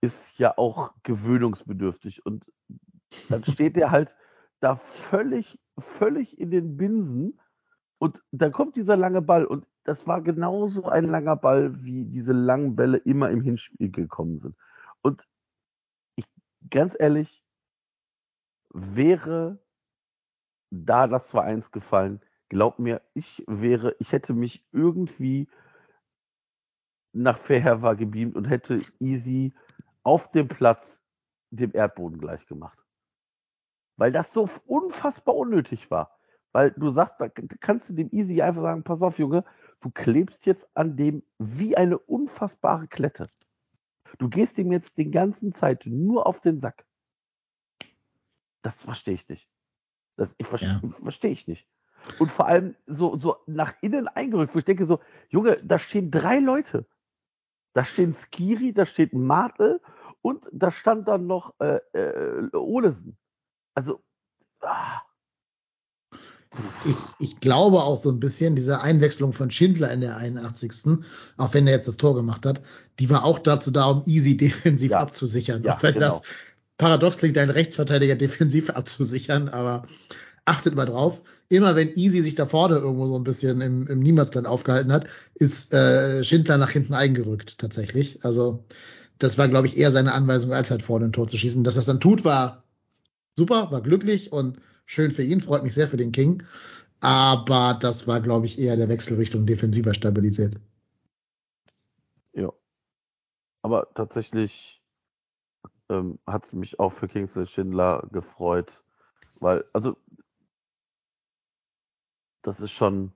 [0.00, 2.26] ist ja auch gewöhnungsbedürftig.
[2.26, 2.52] Und
[3.28, 4.16] dann steht der halt
[4.58, 7.38] da völlig, völlig in den Binsen.
[7.98, 9.44] Und dann kommt dieser lange Ball.
[9.44, 14.38] Und das war genauso ein langer Ball, wie diese langen Bälle immer im Hinspiel gekommen
[14.38, 14.56] sind.
[15.02, 15.26] Und
[16.16, 16.26] ich,
[16.70, 17.42] ganz ehrlich,
[18.72, 19.58] wäre
[20.70, 25.48] da das 2-1 gefallen, glaub mir, ich wäre, ich hätte mich irgendwie
[27.12, 29.54] nach Fairhair gebeamt und hätte easy
[30.02, 31.02] auf dem Platz
[31.50, 32.78] dem Erdboden gleich gemacht.
[33.96, 36.17] Weil das so unfassbar unnötig war.
[36.58, 39.44] Weil du sagst, da kannst du dem Easy einfach sagen, pass auf, Junge,
[39.78, 43.28] du klebst jetzt an dem wie eine unfassbare Klette.
[44.18, 46.84] Du gehst ihm jetzt den ganzen Zeit nur auf den Sack.
[48.62, 49.48] Das verstehe ich nicht.
[50.16, 50.80] Das ich ver Ja.
[50.88, 51.68] verstehe ich nicht.
[52.18, 54.98] Und vor allem so, so nach innen eingerückt, wo ich denke so,
[55.28, 56.88] Junge, da stehen drei Leute.
[57.72, 59.80] Da stehen Skiri, da steht Martel
[60.22, 63.16] und da stand dann noch äh, äh, Olesen.
[63.76, 64.02] Also,
[64.62, 65.02] ah,
[66.84, 70.98] Ich, ich glaube auch so ein bisschen, diese Einwechslung von Schindler in der 81.
[71.36, 72.62] Auch wenn er jetzt das Tor gemacht hat,
[72.98, 75.00] die war auch dazu da, um easy defensiv Ja.
[75.00, 75.62] abzusichern.
[75.62, 76.06] Ja, auch wenn genau.
[76.08, 76.22] das
[76.78, 79.84] paradox klingt, einen Rechtsverteidiger defensiv abzusichern, aber
[80.46, 84.00] achtet mal drauf, immer wenn Easy sich da vorne irgendwo so ein bisschen im, im
[84.00, 88.24] Niemandsland aufgehalten hat, ist äh, Schindler nach hinten eingerückt tatsächlich.
[88.24, 88.64] Also
[89.18, 91.64] das war, glaube ich, eher seine Anweisung, als halt vorne ein Tor zu schießen.
[91.64, 92.62] Dass er das dann tut, war
[93.34, 94.56] super, war glücklich und
[94.88, 96.42] schön für ihn, freut mich sehr für den King.
[97.00, 100.56] Aber das war, glaube ich, eher der Wechsel Richtung defensiver stabilisiert.
[102.32, 102.52] ja.
[103.62, 104.82] Aber tatsächlich
[105.88, 108.82] ähm, hat es mich auch für Kingsley Schindler gefreut,
[109.40, 109.96] weil, also,
[112.42, 113.12] das ist schon,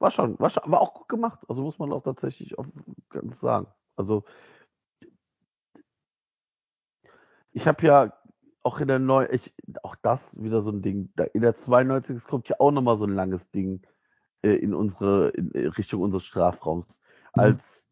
[0.00, 1.38] war schon, war schon, war auch gut gemacht.
[1.48, 2.66] Also muss man auch tatsächlich auch
[3.08, 3.68] ganz sagen.
[3.96, 4.24] Also,
[7.52, 8.23] ich habe ja
[8.64, 12.48] auch in der neuen, ich, auch das wieder so ein Ding, in der 92 kommt
[12.48, 13.82] ja auch nochmal so ein langes Ding
[14.42, 17.00] äh, in unsere, in Richtung unseres Strafraums.
[17.34, 17.42] Mhm.
[17.42, 17.84] Als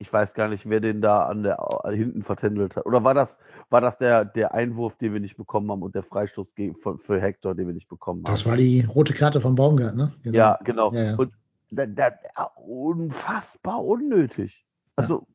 [0.00, 2.86] ich weiß gar nicht, wer den da an der äh, hinten vertändelt hat.
[2.86, 3.38] Oder war das,
[3.68, 7.20] war das der, der Einwurf, den wir nicht bekommen haben und der Freistoß für, für
[7.20, 8.32] Hector, den wir nicht bekommen haben?
[8.32, 10.10] Das war die rote Karte von Baumgart, ne?
[10.22, 10.36] Genau.
[10.36, 10.90] Ja, genau.
[10.92, 11.16] Ja, ja.
[11.18, 11.34] Und
[11.70, 12.12] da, da,
[12.56, 14.64] unfassbar unnötig.
[14.96, 15.26] Also,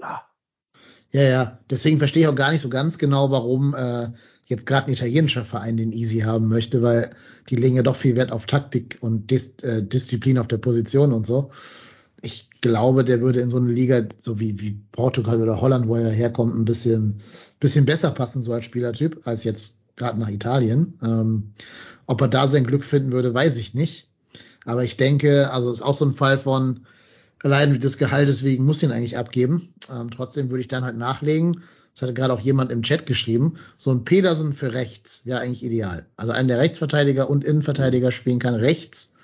[0.00, 0.22] ja.
[1.16, 1.58] Ja, ja.
[1.70, 4.08] Deswegen verstehe ich auch gar nicht so ganz genau, warum äh,
[4.46, 7.10] jetzt gerade ein italienischer Verein den Easy haben möchte, weil
[7.48, 11.12] die legen ja doch viel Wert auf Taktik und Dis äh, Disziplin auf der Position
[11.12, 11.50] und so
[12.26, 15.96] ich glaube, der würde in so eine Liga, so wie, wie Portugal oder Holland, wo
[15.96, 17.20] er herkommt, ein bisschen,
[17.60, 20.98] bisschen besser passen, so als Spielertyp, als jetzt gerade nach Italien.
[21.04, 21.52] Ähm,
[22.06, 24.08] ob er da sein Glück finden würde, weiß ich nicht.
[24.64, 26.80] Aber ich denke, also ist auch so ein Fall von
[27.42, 29.72] allein des Gehaltes wegen muss ihn eigentlich abgeben.
[29.94, 31.62] Ähm, trotzdem würde ich dann halt nachlegen.
[31.94, 33.54] Das hatte gerade auch jemand im Chat geschrieben.
[33.78, 36.06] So ein Pedersen für rechts wäre eigentlich ideal.
[36.16, 39.14] Also einen der Rechtsverteidiger und Innenverteidiger spielen kann rechts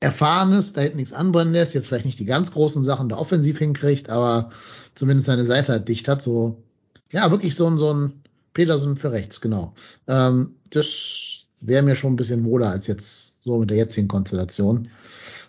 [0.00, 3.58] Erfahrenes, da hinten nichts anbrennen lässt, jetzt vielleicht nicht die ganz großen Sachen da offensiv
[3.58, 4.50] hinkriegt, aber
[4.94, 6.62] zumindest seine Seite halt dicht hat, so,
[7.10, 8.12] ja, wirklich so ein, so ein
[8.52, 9.74] Petersen für rechts, genau.
[10.06, 14.88] Ähm, das wäre mir schon ein bisschen wohler als jetzt so mit der jetzigen Konstellation.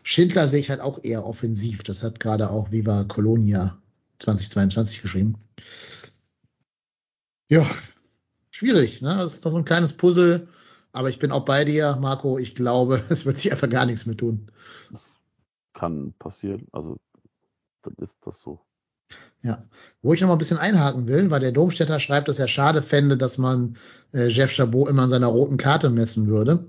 [0.04, 1.84] Schindler sehe ich halt auch eher offensiv.
[1.84, 3.78] Das hat gerade auch Viva Colonia
[4.20, 5.38] 2022 geschrieben.
[7.50, 7.66] Ja,
[8.52, 9.16] schwierig, ne?
[9.18, 10.48] Das ist noch so ein kleines Puzzle
[10.98, 12.40] aber ich bin auch bei dir, Marco.
[12.40, 14.48] Ich glaube, es wird sich einfach gar nichts mehr tun.
[15.74, 16.68] Kann passieren.
[16.72, 16.98] Also,
[17.84, 18.60] dann ist das so.
[19.42, 19.60] Ja,
[20.02, 22.82] wo ich noch mal ein bisschen einhaken will, weil der Domstädter schreibt, dass er schade
[22.82, 23.78] fände, dass man
[24.12, 26.66] äh, Jeff Chabot immer an seiner roten Karte messen würde.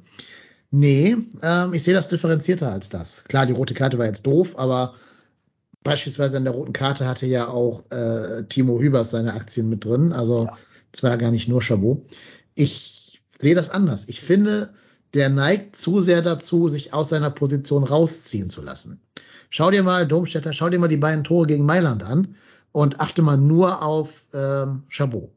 [0.70, 3.24] Nee, ähm, ich sehe das differenzierter als das.
[3.24, 4.94] Klar, die rote Karte war jetzt doof, aber
[5.82, 10.12] beispielsweise an der roten Karte hatte ja auch äh, Timo Hübers seine Aktien mit drin.
[10.12, 10.48] Also
[10.92, 11.04] es ja.
[11.04, 12.02] war ja gar nicht nur Chabot.
[12.54, 14.08] Ich sehe das anders.
[14.08, 14.72] Ich finde,
[15.14, 19.00] der neigt zu sehr dazu, sich aus seiner Position rausziehen zu lassen.
[19.50, 22.34] Schau dir mal, Domstädter, schau dir mal die beiden Tore gegen Mailand an
[22.72, 25.30] und achte mal nur auf ähm, Chabot.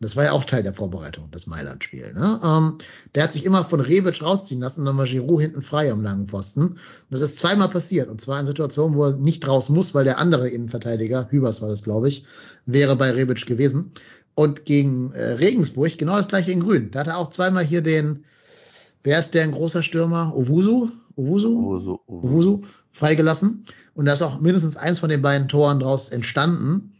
[0.00, 2.12] Das war ja auch Teil der Vorbereitung, das Mailand-Spiel.
[2.14, 2.40] Ne?
[2.44, 2.78] Ähm,
[3.14, 6.26] der hat sich immer von Rebic rausziehen lassen, dann war Giroud hinten frei am langen
[6.26, 6.62] Posten.
[6.62, 6.78] Und
[7.10, 8.08] das ist zweimal passiert.
[8.08, 11.68] Und zwar in Situationen, wo er nicht raus muss, weil der andere Innenverteidiger, Hübers war
[11.68, 12.24] das, glaube ich,
[12.64, 13.92] wäre bei Rebic gewesen.
[14.34, 16.92] Und gegen äh, Regensburg genau das gleiche in Grün.
[16.92, 18.24] Da hat er auch zweimal hier den,
[19.02, 20.32] wer ist der ein großer Stürmer?
[20.36, 20.90] Owusu?
[21.16, 21.48] Owusu?
[21.48, 23.64] Owusu, Owusu freigelassen.
[23.94, 26.92] Und da ist auch mindestens eins von den beiden Toren draus entstanden.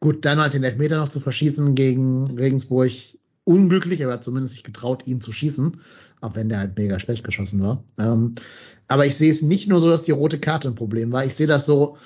[0.00, 2.90] Gut, dann halt den Elfmeter noch zu verschießen gegen Regensburg
[3.44, 5.76] unglücklich, aber hat zumindest sich getraut, ihn zu schießen,
[6.20, 7.82] auch wenn der halt mega schlecht geschossen war.
[7.98, 8.34] Ähm,
[8.88, 11.24] aber ich sehe es nicht nur so, dass die rote Karte ein Problem war.
[11.24, 11.96] Ich sehe das so,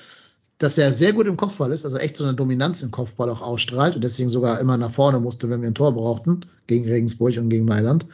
[0.58, 3.42] dass er sehr gut im Kopfball ist, also echt so eine Dominanz im Kopfball auch
[3.42, 7.36] ausstrahlt und deswegen sogar immer nach vorne musste, wenn wir ein Tor brauchten, gegen Regensburg
[7.36, 8.06] und gegen Mailand.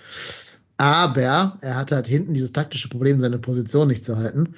[0.77, 4.55] Aber er hatte halt hinten dieses taktische Problem, seine Position nicht zu halten.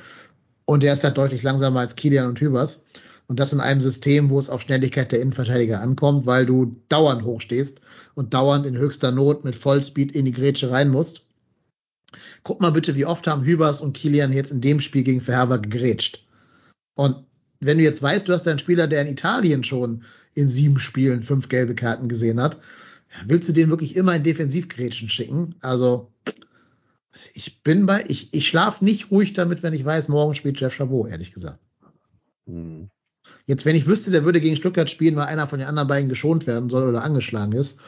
[0.65, 2.85] Und er ist halt deutlich langsamer als Kilian und Hübers.
[3.29, 7.23] Und das in einem System, wo es auf Schnelligkeit der Innenverteidiger ankommt, weil du dauernd
[7.23, 7.81] hochstehst
[8.15, 11.27] und dauernd in höchster Not mit Vollspeed in die Grätsche rein musst.
[12.43, 15.59] Guck mal bitte, wie oft haben Hübers und Kilian jetzt in dem Spiel gegen Verherber
[15.59, 16.27] gegrätscht.
[16.95, 17.25] Und
[17.61, 20.03] wenn du jetzt weißt, du hast einen Spieler, der in Italien schon
[20.35, 22.59] in sieben Spielen fünf gelbe Karten gesehen hat,
[23.27, 25.55] willst du den wirklich immer in Defensivgrätschen schicken?
[25.63, 26.11] Also,
[27.35, 30.75] ich bin bei, ich, ich schlafe nicht ruhig damit, wenn ich weiß, morgen spielt Jeff
[30.75, 31.61] Chabot, ehrlich gesagt.
[32.47, 32.91] Mhm.
[33.45, 36.09] Jetzt, wenn ich wüsste, der würde gegen Stuttgart spielen, weil einer von den anderen beiden
[36.09, 37.81] geschont werden soll oder angeschlagen ist,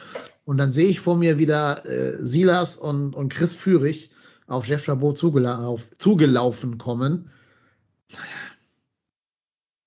[0.43, 4.11] und dann sehe ich vor mir wieder äh, Silas und, und Chris Führig
[4.47, 7.31] auf Jeff Chabot zugelau zugelaufen kommen,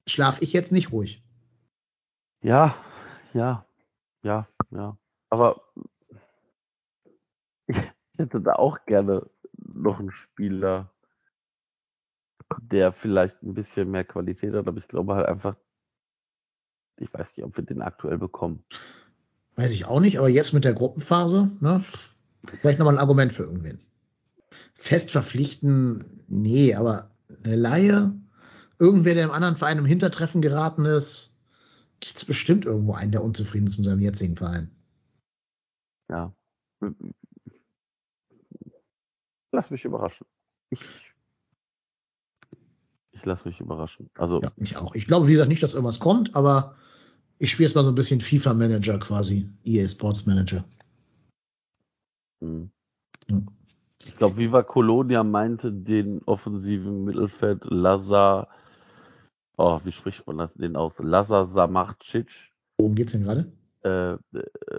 [0.06, 1.22] schlaf ich jetzt nicht ruhig.
[2.42, 2.74] Ja,
[3.34, 3.64] ja,
[4.22, 4.98] ja, ja.
[5.30, 5.60] Aber
[7.66, 7.76] ich
[8.16, 10.90] hätte da auch gerne noch einen Spieler,
[12.60, 15.56] der vielleicht ein bisschen mehr Qualität hat, aber ich glaube halt einfach,
[16.98, 18.64] ich weiß nicht, ob wir den aktuell bekommen.
[19.56, 21.84] Weiß ich auch nicht, aber jetzt mit der Gruppenphase, ne?
[22.60, 23.80] Vielleicht nochmal ein Argument für irgendwen.
[24.74, 27.10] Fest verpflichten, nee, aber
[27.44, 28.14] eine Laie,
[28.78, 31.42] irgendwer, der im anderen Verein im Hintertreffen geraten ist,
[32.00, 34.70] gibt's bestimmt irgendwo einen, der unzufrieden ist mit seinem jetzigen Verein.
[36.08, 36.32] Ja.
[39.52, 40.26] Lass mich überraschen.
[40.70, 41.12] Ich,
[43.18, 44.10] ich lass mich überraschen.
[44.16, 44.40] Also.
[44.40, 44.94] Ja, ich auch.
[44.94, 46.74] Ich glaube, wie gesagt, nicht, dass irgendwas kommt, aber
[47.38, 49.50] ich spiele es mal so ein bisschen FIFA-Manager quasi.
[49.64, 50.64] EA Sports Manager.
[52.40, 52.70] Hm.
[53.30, 53.46] Hm.
[54.04, 58.48] Ich glaube, Viva Colonia meinte den offensiven Mittelfeld Lazar
[59.58, 60.98] oh, wie spricht man das denn aus?
[61.00, 62.52] Lazar Samarcic.
[62.78, 63.52] Worum geht's denn gerade?
[63.82, 64.16] Äh,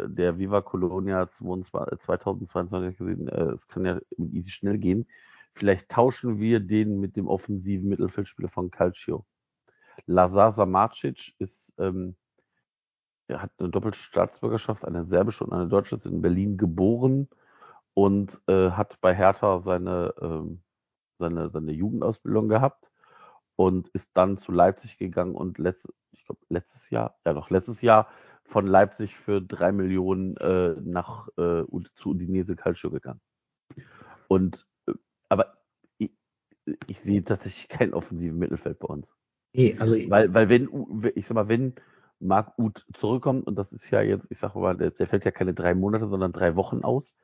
[0.07, 5.05] der Viva Colonia 2022 gesehen, äh, es kann ja easy schnell gehen.
[5.53, 9.25] Vielleicht tauschen wir den mit dem offensiven Mittelfeldspieler von Calcio.
[10.05, 12.15] Lazar Samacic ist, ähm,
[13.27, 17.27] er hat eine doppelte Staatsbürgerschaft, eine serbische und eine deutsche, ist in Berlin geboren
[17.93, 20.61] und äh, hat bei Hertha seine, ähm,
[21.17, 22.91] seine, seine Jugendausbildung gehabt
[23.55, 27.81] und ist dann zu Leipzig gegangen und letzte, ich glaube letztes Jahr, ja doch letztes
[27.81, 28.07] Jahr
[28.43, 33.21] von Leipzig für drei Millionen äh, nach äh, zu Udinese Calcio gegangen.
[34.27, 34.65] Und
[35.30, 35.57] aber
[35.97, 36.11] ich,
[36.88, 39.15] ich sehe tatsächlich kein offensiven Mittelfeld bei uns.
[39.53, 40.69] Nee, also Weil, weil wenn,
[41.15, 41.73] ich sag mal, wenn
[42.19, 45.32] Marc Uth zurückkommt, und das ist ja jetzt, ich sag mal, der, der fällt ja
[45.32, 47.15] keine drei Monate, sondern drei Wochen aus,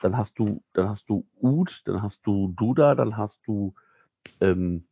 [0.00, 3.74] dann hast du, dann hast du Uth, dann hast du Duda, dann hast du
[4.40, 4.88] ähm,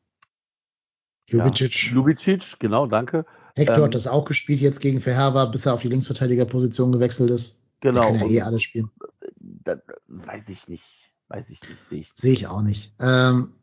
[1.26, 1.86] Jubicic.
[1.86, 3.26] ja, Ljubicic, genau, danke.
[3.56, 7.30] Hector ähm, hat das auch gespielt jetzt gegen Verherber, bis er auf die Linksverteidigerposition gewechselt
[7.30, 7.66] ist.
[7.80, 8.00] Genau.
[8.00, 8.90] Der kann ja und eh alles spielen.
[9.38, 12.12] dann, weiß ich nicht, weiß ich nicht, sehe ich.
[12.14, 12.92] Sehe ich auch nicht.
[13.00, 13.54] Ähm,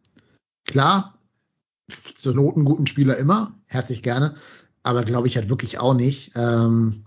[0.65, 1.17] klar,
[2.15, 4.35] zur Not einen guten Spieler immer, herzlich gerne,
[4.83, 6.31] aber glaube ich halt wirklich auch nicht.
[6.35, 7.03] Ähm,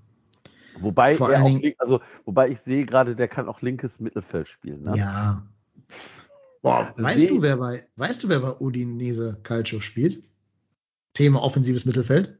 [0.78, 4.82] Wobei Vor allen Dingen- also wobei ich sehe gerade, der kann auch linkes Mittelfeld spielen.
[4.82, 4.96] Ne?
[4.96, 5.46] Ja.
[6.62, 10.22] Boah, Seh- weißt du, wer bei, weißt du, wer bei Udinese Calcio spielt?
[11.12, 12.38] Thema offensives Mittelfeld?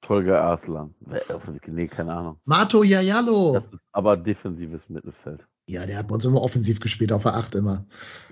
[0.00, 0.94] Tolga Arslan.
[1.66, 2.40] Nee, keine Ahnung.
[2.44, 3.54] Mato Yayalo.
[3.54, 5.46] Das ist aber defensives Mittelfeld.
[5.68, 7.86] Ja, der hat bei uns immer offensiv gespielt, auf der 8 immer.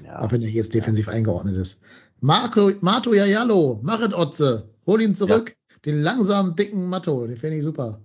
[0.04, 0.20] Ja.
[0.20, 1.82] Auch wenn er jetzt defensiv eingeordnet ist.
[2.20, 4.70] Marco, Mato Yayalo, mach es Otze.
[4.86, 5.56] Hol ihn zurück.
[5.84, 8.00] Den langsamen, dicken Matto, den finde ich super.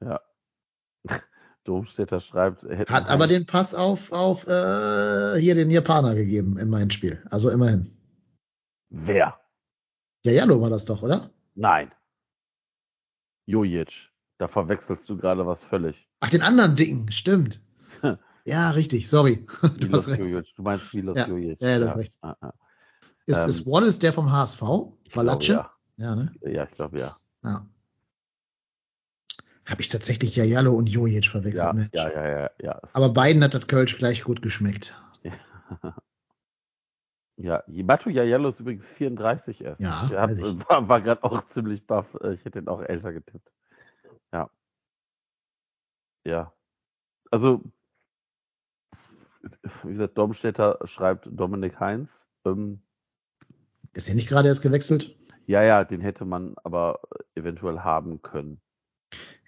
[0.00, 0.20] ja.
[1.64, 6.88] Domstädter schreibt, Hat aber den Pass auf, auf äh, hier den Japaner gegeben in meinem
[6.90, 7.22] Spiel.
[7.30, 7.86] Also immerhin.
[8.88, 9.38] Wer?
[10.24, 11.28] Yayalo war das doch, oder?
[11.54, 11.92] Nein.
[13.44, 14.10] Jojic.
[14.38, 16.08] Da verwechselst du gerade was völlig.
[16.20, 17.60] Ach, den anderen dicken, stimmt.
[18.44, 19.46] ja, richtig, sorry.
[19.62, 20.52] du Milos hast recht.
[20.56, 21.26] Du meinst Milos Ja.
[21.26, 21.60] Jojic.
[21.60, 22.18] Ja, ja, du hast recht.
[22.22, 22.52] Ah, ah.
[23.26, 24.62] Ist, Ähm, ist Wallace der vom HSV?
[25.04, 25.52] Ich Balatsche?
[25.54, 26.34] glaube, Ja, ne?
[26.42, 26.50] ja.
[26.50, 27.14] ja, ich glaube ja.
[27.44, 27.66] Ja.
[29.66, 31.66] Habe ich tatsächlich Yayalo und Jojic verwechselt.
[31.66, 31.90] Ja, Mensch.
[31.92, 32.80] ja, ja, ja, ja.
[32.94, 34.96] Aber beiden hat das Kölsch gleich gut geschmeckt.
[37.36, 39.80] Ja, Batu Yayalo ist übrigens 34 erst.
[39.82, 40.68] Ja, Der hat, weiß ich.
[40.68, 42.06] war, war gerade auch ziemlich baff.
[42.22, 43.52] Äh, Ich hätte ihn auch älter getippt.
[44.32, 44.48] Ja.
[46.24, 46.52] Ja.
[47.30, 47.62] Also,
[49.84, 52.28] wie gesagt, Domstädter schreibt Dominik Heinz.
[52.44, 52.80] Ähm,
[53.92, 55.16] Ist er nicht gerade erst gewechselt?
[55.46, 57.00] ja, ja, den hätte man aber
[57.34, 58.60] eventuell haben können.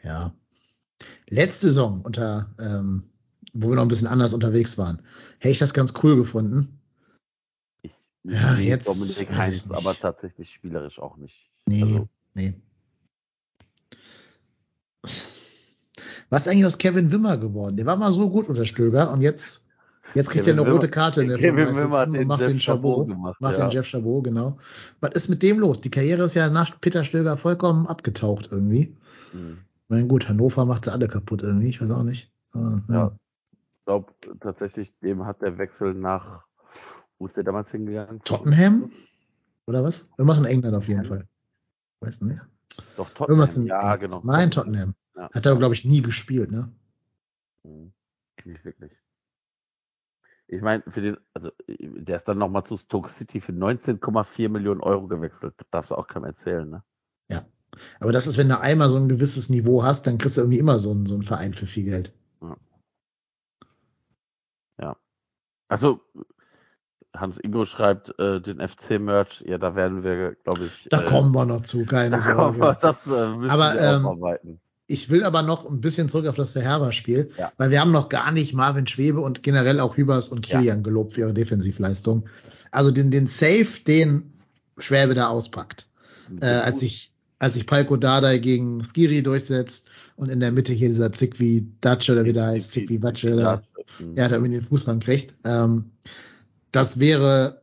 [0.02, 0.34] Ja.
[1.28, 3.10] Letzte Saison unter, ähm,
[3.52, 5.02] wo wir noch ein bisschen anders unterwegs waren,
[5.38, 6.80] hätte ich das ganz cool gefunden.
[7.82, 7.92] Ich
[8.24, 11.50] Ja, jetzt Dominik Heinz aber tatsächlich spielerisch auch nicht.
[11.68, 12.54] Nee, Also, nee.
[16.30, 17.76] Was ist eigentlich aus Kevin Wimmer geworden?
[17.76, 19.66] Der war mal so gut unter Stöger und jetzt,
[20.14, 21.84] jetzt kriegt Kevin er eine rote Karte in der Kevin 35.
[21.84, 23.08] Wimmer hat und den macht Jeff den Chabot.
[23.08, 23.66] Gemacht, macht ja.
[23.66, 24.58] den Jeff Chabot, genau.
[25.00, 25.80] Was ist mit dem los?
[25.80, 28.96] Die Karriere ist ja nach Peter Stöger vollkommen abgetaucht irgendwie.
[29.32, 29.56] mh.
[29.88, 32.32] Na gut, Hannover macht sie alle kaputt irgendwie, ich weiß auch nicht.
[32.52, 33.12] Aber, Ja.
[33.80, 36.44] Ich glaube tatsächlich, dem hat der Wechsel nach,
[37.18, 38.20] wo ist der damals hingegangen?
[38.22, 38.90] Tottenham?
[39.66, 40.10] Oder was?
[40.16, 41.26] Irgendwas in England auf jeden Fall.
[42.00, 42.40] Weiß nicht.
[42.96, 43.62] Doch, Irgendwas Tottenham.
[43.62, 44.00] in Ja, England.
[44.02, 44.20] genau.
[44.24, 44.94] Nein, Tottenham.
[45.16, 45.28] Ja.
[45.34, 46.72] Hat er, glaube ich, nie gespielt, ne?
[47.64, 47.92] Mhm.
[48.44, 48.92] Nicht wirklich.
[50.52, 54.80] Ich meine, für den, also der ist dann nochmal zu Stoke City für 19,4 Millionen
[54.80, 55.54] Euro gewechselt.
[55.58, 56.82] Das darfst du auch keinem erzählen, ne?
[58.00, 60.58] Aber das ist, wenn du einmal so ein gewisses Niveau hast, dann kriegst du irgendwie
[60.58, 62.12] immer so einen, so einen Verein für viel Geld.
[65.70, 66.00] Also,
[67.16, 70.88] Hans Ingo schreibt äh, den FC-Merch, ja, da werden wir, glaube ich.
[70.90, 72.78] Da äh, kommen wir noch zu, keine kommen wir, Sorge.
[72.82, 74.60] das äh, müssen Aber, wir ähm, aufarbeiten.
[74.90, 77.52] Ich will aber noch ein bisschen zurück auf das Verherber-Spiel, Ja.
[77.58, 81.12] weil wir haben noch gar nicht Marvin Schwebe und generell auch Hübers und Kilian gelobt
[81.14, 82.28] für ihre Defensivleistung.
[82.72, 84.32] Also den, den Safe, den
[84.78, 85.88] Schwäbe da auspackt.
[86.40, 89.86] Äh, als sich als sich Palko Dardai gegen Skiri durchsetzt
[90.16, 93.62] und in der Mitte hier dieser Zikwi Datsche oder wie der heißt, Zikwi Watsche, da,
[93.98, 94.14] Mhm.
[94.14, 95.36] ja, da irgendwie den Fuß ran kriegt.
[95.46, 95.92] Ähm,
[96.70, 97.62] das wäre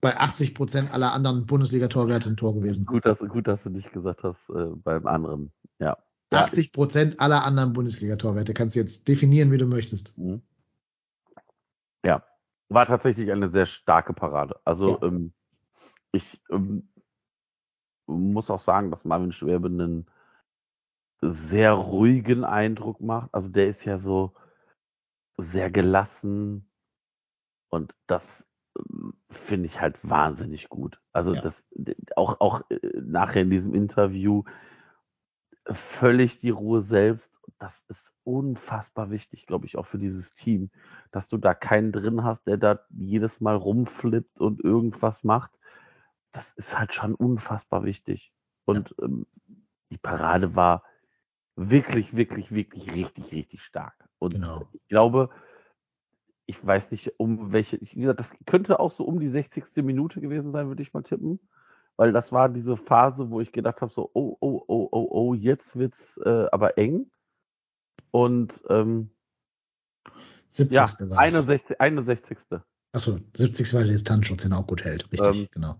[0.00, 2.86] bei 80 Prozent aller anderen Bundesliga-Torwerte ein Tor gewesen.
[2.86, 5.50] Gut, dass, gut, dass du nicht gesagt hast äh, beim anderen.
[5.80, 5.96] Ja.
[6.32, 8.54] Ja 80 Prozent aller anderen Bundesliga-Torwerte.
[8.54, 10.18] Kannst du jetzt definieren, wie du möchtest.
[10.18, 10.42] Mhm.
[12.04, 12.24] Ja,
[12.68, 14.60] war tatsächlich eine sehr starke Parade.
[14.64, 15.06] Also Ja.
[15.06, 15.32] ähm,
[16.12, 16.88] ich ähm,
[18.06, 20.06] muss auch sagen, dass Marvin Schwäbe einen
[21.22, 23.32] sehr ruhigen Eindruck macht.
[23.32, 24.34] Also der ist ja so
[25.36, 26.68] sehr gelassen
[27.68, 31.00] und das ähm, finde ich halt wahnsinnig gut.
[31.12, 31.40] Also Ja.
[31.40, 31.66] das
[32.16, 34.44] auch auch äh, nachher in diesem Interview
[35.66, 37.40] völlig die Ruhe selbst.
[37.58, 40.70] Das ist unfassbar wichtig, glaube ich, auch für dieses Team,
[41.12, 45.52] dass du da keinen drin hast, der da jedes Mal rumflippt und irgendwas macht.
[46.32, 48.32] das ist halt schon unfassbar wichtig.
[48.64, 49.26] Und ähm,
[49.90, 50.82] die Parade war
[51.56, 54.08] wirklich, wirklich, wirklich richtig, richtig stark.
[54.18, 54.68] Und genau.
[54.72, 55.30] ich glaube,
[56.46, 59.64] ich weiß nicht, um welche, wie gesagt, das könnte auch so um die 60.
[59.84, 61.38] Minute gewesen sein, würde ich mal tippen.
[61.96, 65.34] Weil das war diese Phase, wo ich gedacht habe, so, oh, oh, oh, oh, oh,
[65.34, 67.10] jetzt wird's äh, aber eng.
[68.10, 69.10] Und ähm,
[70.48, 70.74] 70.
[70.74, 70.84] Ja,
[71.16, 71.80] 61.
[71.80, 72.38] 61.
[72.92, 73.74] Achso, 70.
[73.74, 75.76] weil der Distanzschutz den auch gut hält, richtig, ähm, genau.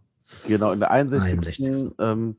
[0.46, 1.66] Genau, in der 61.
[1.66, 1.94] 61.
[1.98, 2.36] Ähm,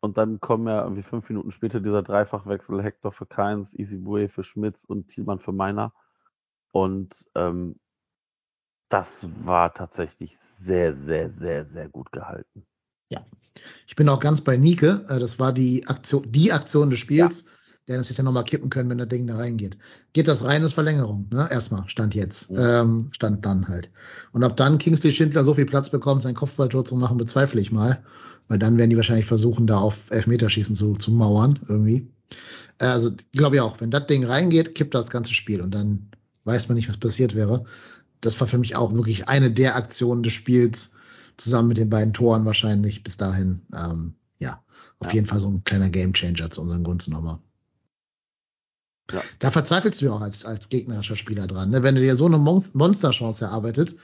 [0.00, 4.28] und dann kommen ja irgendwie fünf Minuten später dieser Dreifachwechsel, Hector für Keins, Easy Bue
[4.28, 5.92] für Schmitz und Thielmann für Meiner.
[6.72, 7.78] Und ähm,
[8.88, 12.66] das war tatsächlich sehr, sehr, sehr, sehr gut gehalten.
[13.10, 13.24] Ja,
[13.86, 14.86] ich bin auch ganz bei Nike.
[15.08, 17.44] Äh, das war die Aktion, die Aktion des Spiels.
[17.44, 17.50] Ja.
[17.88, 19.78] Der das hätte nochmal kippen können, wenn das Ding da reingeht.
[20.12, 21.48] Geht das rein, ist Verlängerung, ne?
[21.50, 22.50] Erstmal, stand jetzt.
[22.50, 22.82] Ja.
[22.82, 23.90] Ähm, stand dann halt.
[24.32, 27.72] Und ob dann Kingsley Schindler so viel Platz bekommt, sein Kopfballtor zu machen, bezweifle ich
[27.72, 28.02] mal.
[28.46, 32.10] Weil dann werden die wahrscheinlich versuchen, da auf Elfmeterschießen zu, zu mauern, irgendwie.
[32.78, 36.10] Äh, also, glaube ich auch, wenn das Ding reingeht, kippt das ganze Spiel und dann
[36.44, 37.64] weiß man nicht, was passiert wäre.
[38.20, 40.96] Das war für mich auch wirklich eine der Aktionen des Spiels,
[41.38, 43.62] zusammen mit den beiden Toren wahrscheinlich bis dahin.
[43.74, 44.62] Ähm, ja,
[44.98, 45.14] auf ja.
[45.14, 47.38] jeden Fall so ein kleiner Gamechanger zu unseren Gunsten nochmal.
[49.10, 49.22] Ja.
[49.38, 51.70] Da verzweifelst du ja auch als, als gegnerischer Spieler dran.
[51.70, 51.82] Ne?
[51.82, 53.96] Wenn du dir so eine Mon Monsterchance erarbeitet,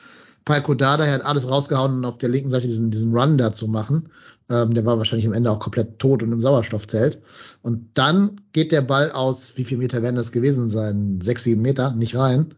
[0.44, 3.68] Palko Dada hat alles rausgehauen, um auf der linken Seite diesen, diesen Run da zu
[3.68, 4.10] machen.
[4.50, 7.22] Ähm, der war wahrscheinlich am Ende auch komplett tot und im Sauerstoffzelt.
[7.62, 11.20] Und dann geht der Ball aus, wie viel Meter werden das gewesen sein?
[11.22, 12.54] Sechs, sieben Meter, nicht rein.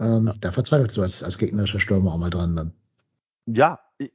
[0.00, 0.34] Ähm, ja.
[0.40, 2.72] Da verzweifelst du als, als gegnerischer Stürmer auch mal dran dann.
[3.54, 4.12] Ja, ich,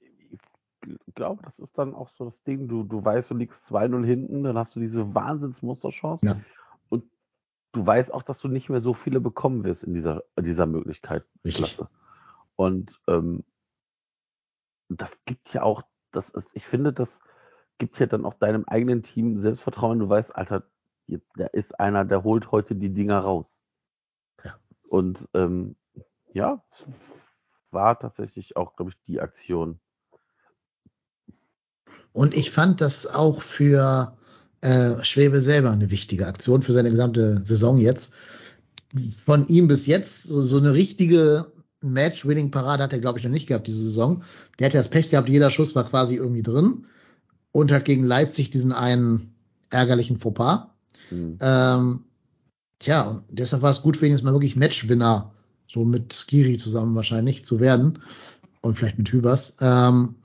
[0.81, 2.67] ich glaube, das ist dann auch so das Ding.
[2.67, 6.25] Du, du weißt, du liegst 2-0 hinten, dann hast du diese Wahnsinnsmusterchance.
[6.25, 6.39] Ja.
[6.89, 7.05] Und
[7.71, 10.65] du weißt auch, dass du nicht mehr so viele bekommen wirst in dieser, in dieser
[10.65, 11.25] Möglichkeit.
[11.43, 11.75] Richtig.
[11.75, 11.89] Klasse.
[12.55, 13.43] Und ähm,
[14.89, 17.21] das gibt ja auch, das ist, ich finde, das
[17.77, 19.99] gibt ja dann auch deinem eigenen Team Selbstvertrauen.
[19.99, 20.63] Du weißt, Alter,
[21.35, 23.63] da ist einer, der holt heute die Dinger raus.
[24.43, 24.55] Ja.
[24.89, 25.75] Und ähm,
[26.33, 26.63] ja,
[27.75, 29.79] war tatsächlich auch, glaube ich, die Aktion.
[32.11, 34.17] Und ich fand das auch für
[34.61, 38.15] äh, Schwebe selber eine wichtige Aktion für seine gesamte Saison jetzt.
[39.23, 41.51] Von ihm bis jetzt so, so eine richtige
[41.81, 44.23] Match-Winning-Parade hat er, glaube ich, noch nicht gehabt diese Saison.
[44.57, 46.85] Der hat ja das Pech gehabt, jeder Schuss war quasi irgendwie drin
[47.51, 49.35] und hat gegen Leipzig diesen einen
[49.69, 50.67] ärgerlichen Fauxpas.
[51.11, 51.37] Mhm.
[51.41, 52.05] Ähm,
[52.79, 55.34] tja, und deshalb war es gut, wenigstens mal wirklich Matchwinner,
[55.75, 57.99] so mit Skiri zusammen wahrscheinlich, zu werden.
[58.61, 59.57] Und vielleicht mit Hübers.
[59.61, 60.15] Ähm,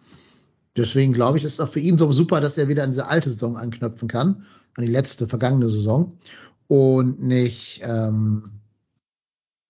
[0.76, 3.08] deswegen glaube ich, ist es auch für ihn so super, dass er wieder an diese
[3.08, 4.44] alte Saison anknüpfen kann,
[4.76, 6.14] an die letzte vergangene Saison.
[6.68, 8.44] Und nicht, ähm,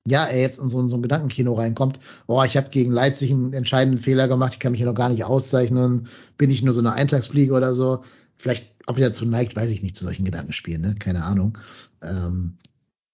[0.07, 3.31] ja, er jetzt in so, in so ein Gedankenkino reinkommt, oh, ich habe gegen Leipzig
[3.33, 6.74] einen entscheidenden Fehler gemacht, ich kann mich ja noch gar nicht auszeichnen, bin ich nur
[6.74, 8.05] so eine Eintagsfliege oder so.
[8.37, 10.95] Vielleicht, ob er dazu neigt, weiß ich nicht, zu solchen Gedankenspielen, ne?
[10.99, 11.57] Keine Ahnung.
[12.03, 12.59] Ähm,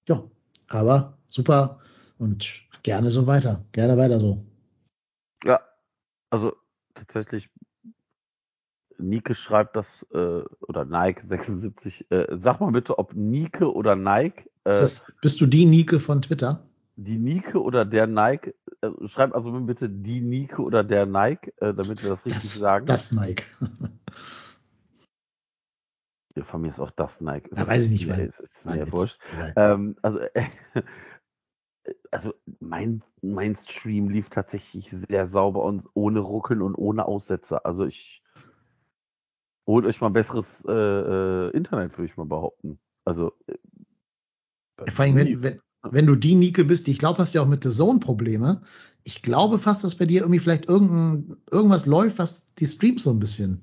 [0.08, 0.22] ja,
[0.68, 1.80] aber super
[2.18, 3.64] und gerne so weiter.
[3.72, 4.44] Gerne weiter so.
[5.44, 5.60] Ja,
[6.30, 6.54] also
[6.94, 7.50] tatsächlich,
[8.98, 14.48] Nike schreibt das, äh, oder Nike 76, äh, sag mal bitte, ob Nike oder Nike.
[14.64, 16.66] Äh, das, bist du die Nike von Twitter?
[16.96, 21.74] die Nike oder der Nike, äh, schreib also bitte die Nike oder der Nike, äh,
[21.74, 22.86] damit wir das richtig das, sagen.
[22.86, 23.44] Das Nike.
[26.34, 27.50] ja, von mir ist auch das Nike.
[27.52, 28.20] Da weiß ich nicht, wann.
[28.20, 29.18] Ist, ist mir wurscht.
[29.56, 30.20] Ähm, also,
[32.10, 37.66] also mein, mein Stream lief tatsächlich sehr sauber und ohne Ruckeln und ohne Aussetzer.
[37.66, 38.22] Also ich
[39.66, 42.78] holt euch mal besseres äh, äh Internet, würde ich mal behaupten.
[43.04, 47.38] Also äh, vor allem, wenn, wenn, wenn du die Nike bist, ich glaube, hast du
[47.38, 48.62] ja auch mit The Zone Probleme.
[49.04, 53.10] Ich glaube fast, dass bei dir irgendwie vielleicht irgendein, irgendwas läuft, was die Streams so
[53.10, 53.62] ein bisschen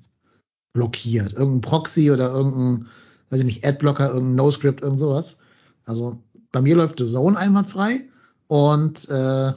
[0.72, 1.34] blockiert.
[1.34, 2.88] Irgendein Proxy oder irgendein,
[3.30, 5.42] weiß ich nicht, Adblocker, irgendein NoScript, irgend sowas.
[5.84, 8.08] Also bei mir läuft The Zone einwandfrei
[8.48, 9.52] und äh,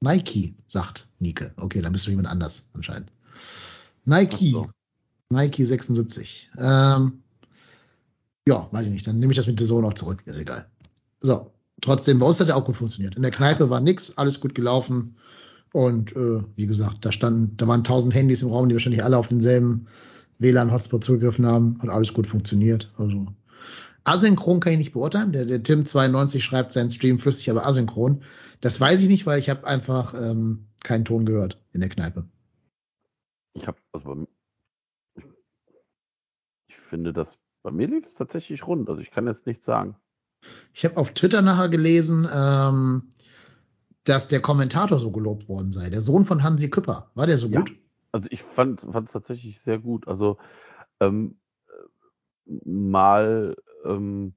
[0.00, 1.50] Nike, sagt Nike.
[1.56, 3.10] Okay, dann bist du jemand anders anscheinend.
[4.04, 4.52] Nike.
[4.52, 4.68] So.
[5.30, 6.50] Nike 76.
[6.58, 7.22] Ähm,
[8.46, 9.06] ja, weiß ich nicht.
[9.06, 10.22] Dann nehme ich das mit Zone auch zurück.
[10.24, 10.66] Ist egal.
[11.20, 13.16] So, trotzdem, bei uns hat er auch gut funktioniert.
[13.16, 15.16] In der Kneipe war nix, alles gut gelaufen.
[15.72, 19.18] Und äh, wie gesagt, da standen, da waren tausend Handys im Raum, die wahrscheinlich alle
[19.18, 19.86] auf denselben
[20.38, 21.78] WLAN-Hotspot zugegriffen haben.
[21.82, 22.90] Hat alles gut funktioniert.
[22.96, 23.26] Also
[24.06, 25.32] asynchron kann ich nicht beurteilen.
[25.32, 28.22] Der, der Tim92 schreibt seinen Stream flüssig, aber asynchron.
[28.60, 32.24] Das weiß ich nicht, weil ich habe einfach ähm, keinen Ton gehört in der Kneipe.
[33.54, 34.26] Ich habe, also
[36.68, 38.88] ich finde, dass bei mir lief es tatsächlich rund.
[38.88, 39.96] Also ich kann jetzt nichts sagen.
[40.72, 43.08] Ich habe auf Twitter nachher gelesen, ähm,
[44.04, 45.90] dass der Kommentator so gelobt worden sei.
[45.90, 47.10] Der Sohn von Hansi Küpper.
[47.14, 47.60] War der so ja.
[47.60, 47.76] gut?
[48.12, 50.06] Also ich fand es tatsächlich sehr gut.
[50.06, 50.38] Also
[51.00, 51.38] ähm,
[52.64, 53.56] mal,
[53.88, 54.34] ähm,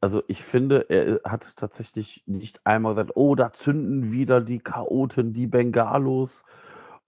[0.00, 5.32] also ich finde, er hat tatsächlich nicht einmal gesagt, oh, da zünden wieder die Chaoten,
[5.32, 6.44] die Bengalos.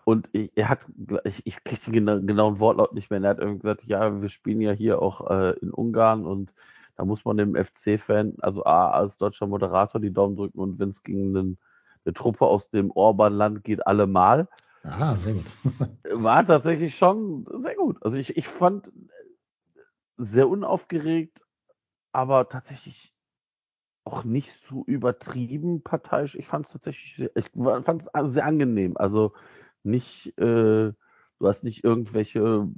[0.04, 0.86] Und ich, er hat,
[1.24, 3.22] ich, ich kriege den genauen, genauen Wortlaut nicht mehr.
[3.22, 6.52] Er hat irgendwie gesagt, ja, wir spielen ja hier auch äh, in Ungarn und
[6.96, 10.88] da muss man dem FC-Fan, also A, als deutscher Moderator die Daumen drücken und wenn
[10.88, 11.58] es gegen einen,
[12.04, 14.48] eine Truppe aus dem Orban-Land geht, allemal.
[14.82, 15.56] Ah, sehr gut.
[16.12, 18.02] War tatsächlich schon sehr gut.
[18.02, 18.90] Also ich, ich fand
[20.20, 21.42] sehr unaufgeregt,
[22.12, 23.14] aber tatsächlich
[24.04, 26.34] auch nicht so übertrieben parteiisch.
[26.34, 28.96] Ich fand es tatsächlich, sehr, ich fand sehr angenehm.
[28.96, 29.34] Also
[29.82, 30.94] nicht, äh, du
[31.40, 32.68] hast nicht irgendwelche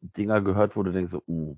[0.00, 1.56] Dinger gehört, wo du denkst, so, uh,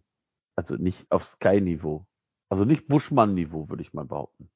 [0.55, 2.07] also nicht auf Sky-Niveau.
[2.49, 4.51] Also nicht Buschmann-Niveau, würde ich mal behaupten.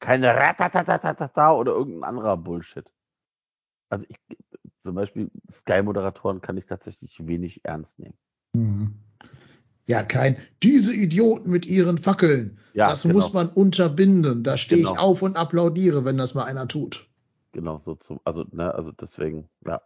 [0.00, 2.92] Keine Ratatatatata oder irgendein anderer Bullshit.
[3.88, 4.18] Also ich,
[4.82, 8.18] zum Beispiel Sky-Moderatoren kann ich tatsächlich wenig ernst nehmen.
[8.54, 8.83] Mhm.
[9.86, 12.58] Ja, kein, diese Idioten mit ihren Fackeln.
[12.72, 13.14] Ja, das genau.
[13.16, 14.42] muss man unterbinden.
[14.42, 14.94] Da stehe Genau.
[14.94, 17.08] ich auf und applaudiere, wenn das mal einer tut.
[17.52, 19.82] Genau, so zum, also, ne, also deswegen, ja.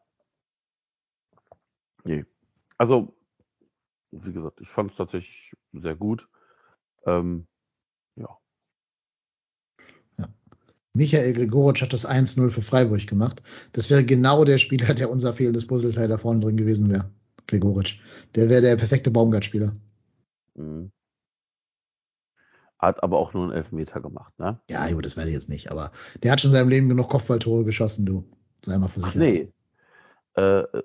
[2.04, 2.24] Nee.
[2.78, 3.14] Also,
[4.12, 6.28] wie gesagt, ich fand es tatsächlich sehr gut.
[7.04, 7.46] Ähm,
[8.16, 8.28] ja.
[10.94, 13.42] Michael Gregoritsch hat das 1-0 für Freiburg gemacht.
[13.72, 17.10] Das wäre genau der Spieler, der unser fehlendes Puzzleteil da vorne drin gewesen wäre.
[17.46, 17.98] Gregoritsch.
[18.34, 19.72] Der wäre der perfekte Baumgart-Spieler.
[20.58, 20.92] Mhm.
[22.78, 24.60] Hat aber auch nur einen Elfmeter gemacht, ne?
[24.70, 25.90] Ja, gut, das weiß ich jetzt nicht, aber
[26.22, 28.24] der hat schon in seinem Leben genug Kopfballtore geschossen, du.
[28.64, 29.22] Sei mal Ach versichert.
[29.22, 29.52] nee.
[30.36, 30.82] Äh, äh,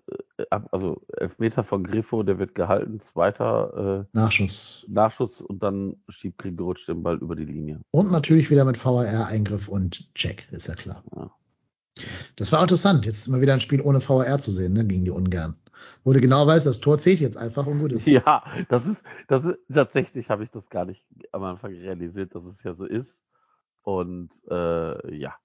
[0.50, 4.86] ab- also Elfmeter von Griffo, der wird gehalten, zweiter Nachschuss.
[4.88, 7.82] äh, Nachschuss und dann schiebt Grigorutsch den Ball über die Linie.
[7.92, 11.04] Und natürlich wieder mit VAR-Eingriff und Check, ist ja klar.
[11.16, 11.32] Ja.
[12.38, 15.12] Das war interessant, jetzt mal wieder ein Spiel ohne VAR zu sehen, ne, gegen die
[15.12, 15.56] Ungarn.
[16.04, 18.08] Wo du genau weißt, das Tor zählt jetzt einfach und gut ist.
[18.08, 22.46] Ja, das ist, das ist, tatsächlich habe ich das gar nicht am Anfang realisiert, dass
[22.46, 23.24] es ja so ist.
[23.82, 25.36] Und äh, ja,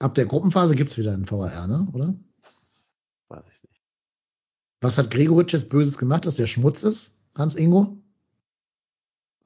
[0.00, 2.14] Ab der Gruppenphase gibt's wieder einen VAR, ne, oder?
[3.28, 3.80] weiß ich nicht.
[4.80, 7.98] Was hat Gregoritsch jetzt Böses gemacht, dass der Schmutz ist, Hans Ingo?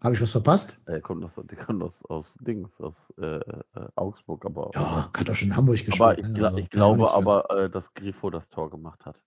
[0.00, 0.82] Habe ich was verpasst?
[0.86, 3.62] Er kommt aus, der kommt aus, aus Dings, aus äh, äh,
[3.96, 6.00] Augsburg, aber, Ja, hat doch schon in Hamburg gespielt.
[6.00, 6.44] aber ich, ne?
[6.44, 9.22] Also, ich auch glaube aber, äh, dass Grifo das Tor gemacht hat.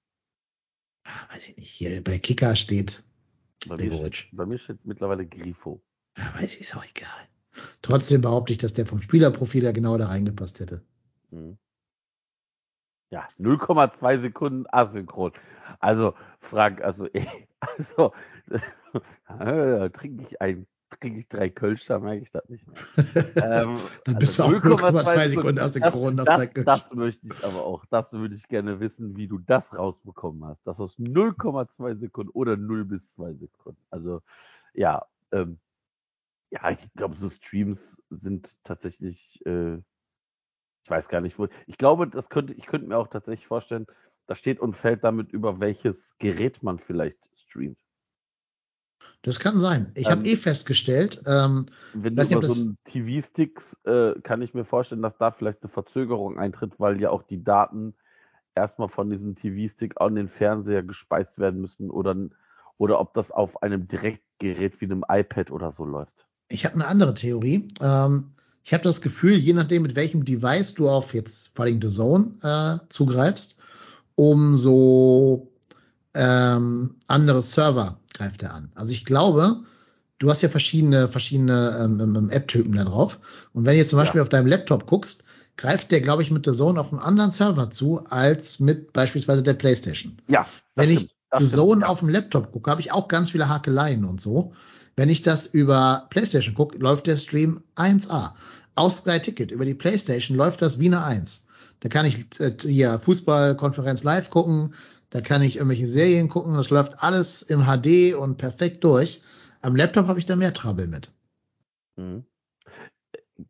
[1.32, 1.72] Weiß ich nicht.
[1.72, 3.04] Hier bei Kicker steht
[3.68, 5.82] Bei mir, steht, bei mir steht mittlerweile Grifo.
[6.18, 7.28] Ja, weiß ich, ist auch egal.
[7.82, 10.84] Trotzdem behaupte ich, dass der vom Spielerprofil ja genau da reingepasst hätte.
[11.32, 11.58] Mhm.
[13.12, 15.34] Ja, 0,2 Sekunden asynchron.
[15.80, 17.08] Also, Frank, also,
[17.60, 18.14] also,
[19.93, 20.66] trinke ich ein,
[21.00, 22.78] trinke ich drei Kölsch, da merke ich das nicht mehr.
[23.44, 23.76] Ähm,
[24.06, 27.44] Dann bist also du auch 0,2 Sekunden das, asynchron nach zwei das, das möchte ich
[27.44, 30.66] aber auch, das würde ich gerne wissen, wie du das rausbekommen hast.
[30.66, 33.82] Das aus 0,2 Sekunden oder 0 bis 2 Sekunden.
[33.89, 34.22] Also,
[34.74, 35.60] ja, ähm,
[36.52, 39.76] ja, ich glaube, so Streams sind tatsächlich, äh,
[40.84, 41.48] ich weiß gar nicht, wo.
[41.66, 43.88] Ich glaube, das könnte, ich könnte mir auch tatsächlich vorstellen,
[44.28, 47.80] da steht und fällt damit, über welches Gerät man vielleicht streamt.
[49.22, 49.91] Das kann sein.
[49.95, 54.54] Ich Ähm, habe eh festgestellt, ähm, Wenn du über so einen TV-Sticks, äh, kann ich
[54.54, 57.93] mir vorstellen, dass da vielleicht eine Verzögerung eintritt, weil ja auch die Daten
[58.56, 62.16] erstmal von diesem TV-Stick an den Fernseher gespeist werden müssen oder,
[62.78, 66.26] oder ob das auf einem Direktgerät wie einem iPad oder so läuft.
[66.49, 67.68] ich habe eine andere Theorie.
[67.80, 68.32] Ähm,
[68.64, 71.88] ich habe das Gefühl, je nachdem, mit welchem Device du auf jetzt vor allem The
[71.88, 73.58] Zone äh, zugreifst,
[74.16, 75.52] umso
[76.14, 78.72] ähm, andere Server greift er an.
[78.76, 79.61] Also ich glaube,
[80.19, 83.19] du hast ja verschiedene, verschiedene ähm, ähm, App-Typen da drauf.
[83.53, 84.24] Und wenn du jetzt zum Beispiel Ja.
[84.24, 85.24] auf deinem Laptop guckst,
[85.57, 89.43] greift der, glaube ich, mit The Zone auf einen anderen Server zu, als mit beispielsweise
[89.43, 90.17] der PlayStation.
[90.28, 90.45] Ja,
[90.76, 91.88] Wenn ich stimmt, Zone ja.
[91.88, 94.53] auf dem Laptop gucke, habe ich auch ganz viele Hakeleien und so.
[94.95, 98.32] Wenn ich das über PlayStation gucke, läuft der Stream 1A.
[98.76, 101.47] Aus Sky Ticket über die PlayStation läuft das wie eine 1.
[101.80, 104.74] Da kann ich äh, hier Fußballkonferenz live gucken,
[105.12, 109.22] da kann ich irgendwelche Serien gucken, das läuft alles im HD und perfekt durch.
[109.62, 111.12] Am Laptop habe ich da mehr Trouble mit.
[111.97, 112.26] Mhm.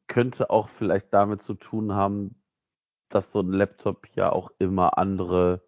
[0.08, 2.36] Könnte auch vielleicht damit zu tun haben,
[3.10, 5.62] dass so ein Laptop ja auch immer andere,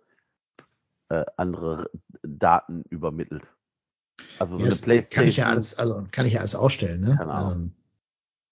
[1.09, 1.89] äh, andere
[2.23, 3.53] Daten übermittelt.
[4.39, 5.09] Also so Ja, eine Playstation.
[5.11, 7.15] kann ich ja alles, also kann ich ja alles ausstellen, ne?
[7.17, 7.61] Keine Ahnung.
[7.63, 7.71] Ähm,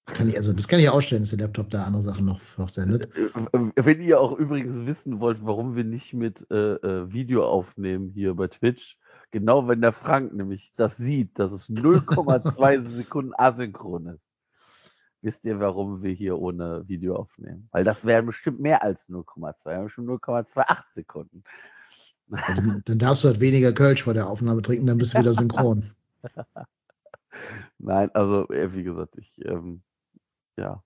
[0.06, 2.39] kann ich, also das kann ich ja ausstellen, dass der Laptop da andere Sachen noch,
[2.58, 3.16] noch sendet.
[3.16, 8.10] Äh, Wenn ihr auch übrigens wissen wollt, warum wir nicht mit äh, äh, Video aufnehmen
[8.10, 8.97] hier bei Twitch,
[9.32, 14.28] genau wenn der Frank nämlich das sieht, dass es 0,2 Sekunden asynchron ist,
[15.22, 17.70] wisst ihr, warum wir hier ohne Video aufnehmen?
[17.72, 21.43] Weil das wäre bestimmt mehr als 0,2, bestimmt 0,28 Sekunden.
[22.28, 25.34] Dann, dann darfst du halt weniger Kölsch vor der Aufnahme trinken, dann bist du wieder
[25.34, 25.91] synchron.
[27.78, 29.84] Nein, also äh, wie gesagt, ich, ähm,
[30.58, 30.84] ja.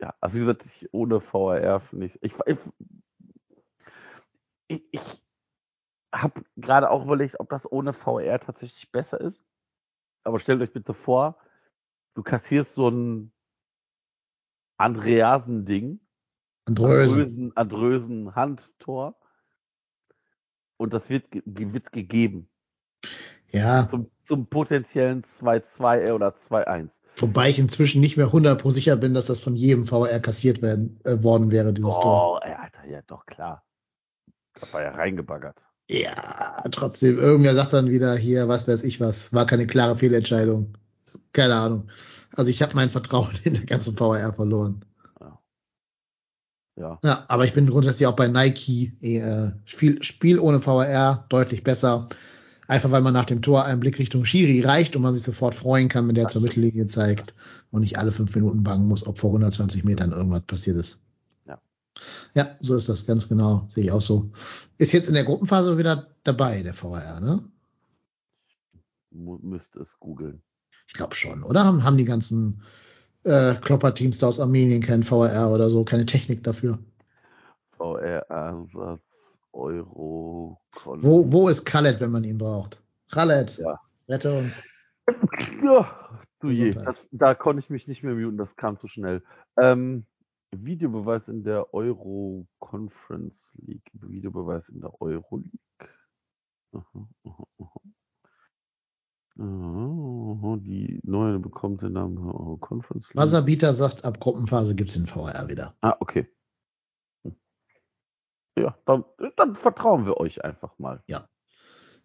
[0.00, 2.34] Ja, also wie gesagt, ich, ohne VRR finde ich, ich,
[4.66, 5.22] ich, ich,
[6.12, 9.46] habe gerade auch überlegt, ob das ohne VR tatsächlich besser ist.
[10.24, 11.38] Aber stellt euch bitte vor,
[12.14, 13.32] du kassierst so ein
[14.76, 16.00] Andreasen-Ding,
[16.66, 17.52] Andrösen.
[17.54, 19.20] Andrösen, Andrösen Handtor
[20.76, 22.51] und das wird, wird gegeben
[23.52, 27.00] Ja, zum, zum potenziellen 2-2 oder 2-1.
[27.16, 30.62] wobei ich inzwischen nicht mehr 100 pro sicher bin, dass das von jedem VR kassiert
[30.62, 32.32] werden, äh, worden wäre, dieses Tor.
[32.32, 33.62] Oh, Alter, ja doch klar.
[34.58, 35.66] Das war ja reingebaggert.
[35.90, 40.72] Ja, trotzdem, irgendwer sagt dann wieder hier, was weiß ich was, war keine klare Fehlentscheidung.
[41.32, 41.88] Keine Ahnung.
[42.34, 44.84] Also ich habe mein Vertrauen in den ganzen VR verloren.
[46.76, 46.98] Ja.
[47.04, 48.96] Ja, aber ich bin grundsätzlich auch bei Nike.
[49.02, 52.08] Äh, Spiel, Spiel ohne VR deutlich besser.
[52.72, 55.54] Einfach weil man nach dem Tor einen Blick Richtung Schiri reicht und man sich sofort
[55.54, 57.34] freuen kann, wenn der zur Mittellinie zeigt
[57.70, 61.02] und nicht alle fünf Minuten bangen muss, ob vor 120 Metern irgendwas passiert ist.
[61.44, 61.60] Ja.
[62.32, 63.66] Ja, so ist das ganz genau.
[63.68, 64.30] Sehe ich auch so.
[64.78, 67.44] Ist jetzt in der Gruppenphase wieder dabei, der VR, ne?
[69.10, 70.40] Mu müsst es googeln.
[70.88, 71.66] Ich glaube schon, oder?
[71.66, 72.62] Haben, haben die ganzen
[73.24, 76.78] äh, Klopper-Teams da aus Armenien keinen VR oder so, keine Technik dafür?
[77.76, 79.11] VR-Ansatz,
[79.52, 82.82] Euro, Wo, wo ist Khaled, wenn man ihn braucht?
[83.10, 83.78] Khaled, Ja.
[84.08, 84.64] rette uns.
[85.62, 89.22] Ja, du je, das, da konnte ich mich nicht mehr muten, das kam zu schnell.
[89.60, 90.06] Ähm,
[90.54, 93.90] Videobeweis in der Euro Conference League.
[93.94, 95.88] Videobeweis in der Euro League.
[96.72, 97.80] Aha, aha, aha.
[100.58, 103.16] Die neue bekommt den Namen Euro Conference League.
[103.16, 105.74] Wasserbieter sagt, ab Gruppenphase gibt's den VR wieder.
[105.80, 106.28] Ah, okay.
[108.58, 109.04] Ja, dann,
[109.36, 111.02] dann vertrauen wir euch einfach mal.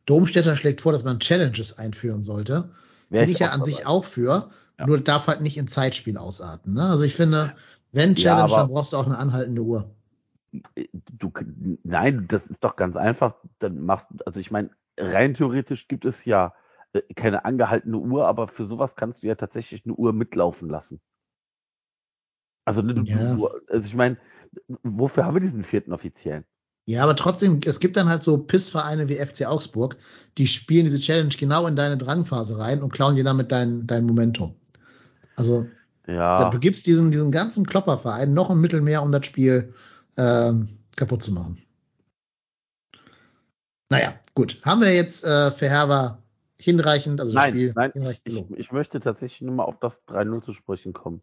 [0.06, 2.70] Domstädter schlägt vor, dass man Challenges einführen sollte.
[3.10, 3.90] Wär Bin ich ja an sich dabei.
[3.90, 4.86] auch für, Ja.
[4.86, 6.74] nur darf halt nicht in Zeitspiel ausarten.
[6.76, 6.84] Ne?
[6.84, 7.54] Also ich finde,
[7.92, 9.90] wenn Ja, Challenge, aber- dann brauchst du auch eine anhaltende Uhr.
[11.12, 11.32] Du,
[11.84, 13.36] nein, das ist doch ganz einfach.
[13.60, 16.54] Dann machst du, also ich meine, rein theoretisch gibt es ja
[16.94, 21.02] äh, keine angehaltene Uhr, aber für sowas kannst du ja tatsächlich eine Uhr mitlaufen lassen.
[22.66, 23.36] Also, ne, du, Ja.
[23.36, 24.18] du, also ich meine,
[24.84, 26.46] wofür haben wir diesen vierten Offiziellen?
[26.86, 29.98] Ja, aber trotzdem, es gibt dann halt so Pissvereine wie FC Augsburg,
[30.38, 34.06] die spielen diese Challenge genau in deine Drangphase rein und klauen dir damit dein, dein
[34.06, 34.56] Momentum.
[35.36, 35.68] Also
[36.08, 39.74] Ja, du gibst diesen, diesen ganzen Klopperverein noch ein Mittel mehr, um das Spiel
[40.18, 41.62] ähm, kaputt zu machen.
[43.90, 44.62] Naja, gut.
[44.64, 46.24] Haben wir jetzt äh, für Herber
[46.58, 49.80] hinreichend, also das nein, Spiel nein, ich, hinreichend ich, ich möchte tatsächlich nur mal auf
[49.80, 51.22] das 3-0 zu sprechen kommen.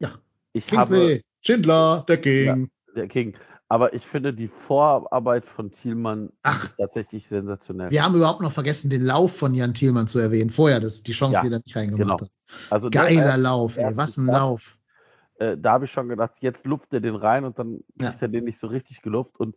[0.00, 0.10] Ja.
[0.52, 2.70] Ich habe, Kingsley, Schindler, der King.
[2.94, 3.36] der King,
[3.68, 6.62] aber ich finde die Vorarbeit von Thielmann Ach.
[6.64, 7.90] ist tatsächlich sensationell.
[7.90, 10.50] Wir haben überhaupt noch vergessen, den Lauf von Jan Thielmann zu erwähnen.
[10.50, 12.20] Vorher, das die Chance, Ja, die er nicht reingemacht genau.
[12.20, 12.30] hat.
[12.70, 13.96] Also, Geiler erst- Lauf, ey.
[13.96, 14.26] Was ein.
[14.26, 14.78] Lauf.
[15.38, 18.10] äh, da habe ich schon gedacht, jetzt luft er den rein und dann Ja.
[18.10, 19.38] kriegt er den nicht so richtig geluft.
[19.40, 19.56] Und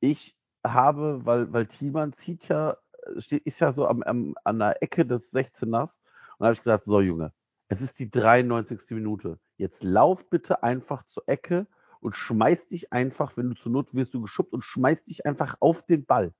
[0.00, 4.58] ich habe, weil, weil Thiemann zieht ja, äh, steht, ist ja so am, am, an
[4.60, 5.98] der Ecke des 16ers
[6.38, 7.32] und da habe ich gesagt, so Junge,
[7.68, 8.90] es ist die 93.
[8.92, 9.38] Minute.
[9.58, 11.66] Jetzt lauf bitte einfach zur Ecke
[12.00, 15.56] und schmeiß dich einfach, wenn du zur Not wirst du geschubbt und schmeiß dich einfach
[15.58, 16.32] auf den Ball.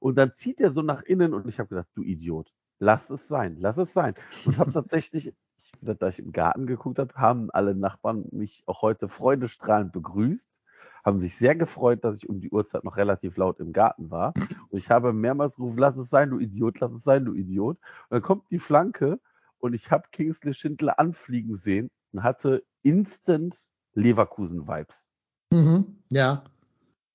[0.00, 3.28] Und dann zieht er so nach innen und ich habe gedacht, du Idiot, lass es
[3.28, 4.14] sein, lass es sein.
[4.46, 5.26] Und habe tatsächlich,
[5.58, 10.62] ich, da ich im Garten geguckt habe, haben alle Nachbarn mich auch heute freudestrahlend begrüßt,
[11.04, 14.32] haben sich sehr gefreut, dass ich um die Uhrzeit noch relativ laut im Garten war.
[14.70, 17.76] Und ich habe mehrmals gerufen, lass es sein, du Idiot, lass es sein, du Idiot.
[17.76, 19.20] Und dann kommt die Flanke
[19.58, 23.58] und ich habe Kingsley Schindler anfliegen sehen und hatte instant
[23.94, 25.10] Leverkusen-Vibes.
[25.52, 26.02] Mhm.
[26.10, 26.44] Ja.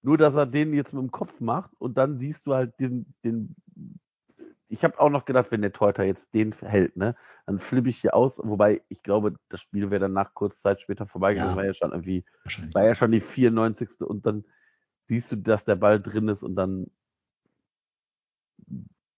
[0.02, 3.14] Nur, dass er den jetzt mit dem Kopf macht und dann siehst du halt den,
[3.24, 3.56] den
[4.74, 7.16] ich habe auch noch gedacht, wenn der Torhüter jetzt den hält, ne,
[7.46, 11.06] dann flippe ich hier aus, wobei ich glaube, das Spiel wäre danach kurz Zeit später
[11.06, 11.58] vorbeigegangen, Ja.
[11.58, 12.26] war ja schon irgendwie,
[12.74, 14.02] war ja schon die 94.
[14.02, 14.46] und dann
[15.06, 16.90] siehst du, dass der Ball drin ist und dann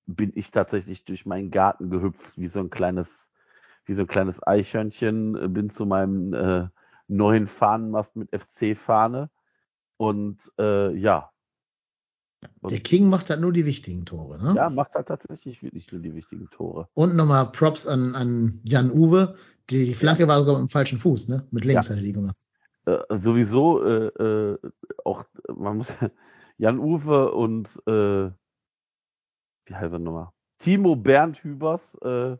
[0.07, 3.31] bin ich tatsächlich durch meinen Garten gehüpft, wie so ein kleines,
[3.85, 6.67] wie so ein kleines Eichhörnchen, äh, bin zu meinem äh,
[7.07, 9.29] neuen Fahnenmast mit FC-Fahne
[9.97, 11.31] und äh, ja.
[12.61, 14.43] Und, Der King macht halt nur die wichtigen Tore.
[14.43, 14.55] Ne?
[14.55, 16.87] ja, macht halt tatsächlich wirklich nur die wichtigen Tore.
[16.93, 19.35] Und nochmal Props an, an Jan Uwe.
[19.69, 21.47] Die, die Flanke war sogar mit dem falschen Fuß, ne?
[21.51, 21.95] Mit links Ja.
[21.95, 22.37] hat er die gemacht.
[22.85, 24.57] Äh, sowieso äh, äh,
[25.03, 25.23] auch,
[25.55, 25.87] man muss
[26.57, 28.31] Jan Uwe und äh,
[29.65, 30.29] wie heißt er nochmal?
[30.59, 32.37] Timo Bernd Hübers, äh,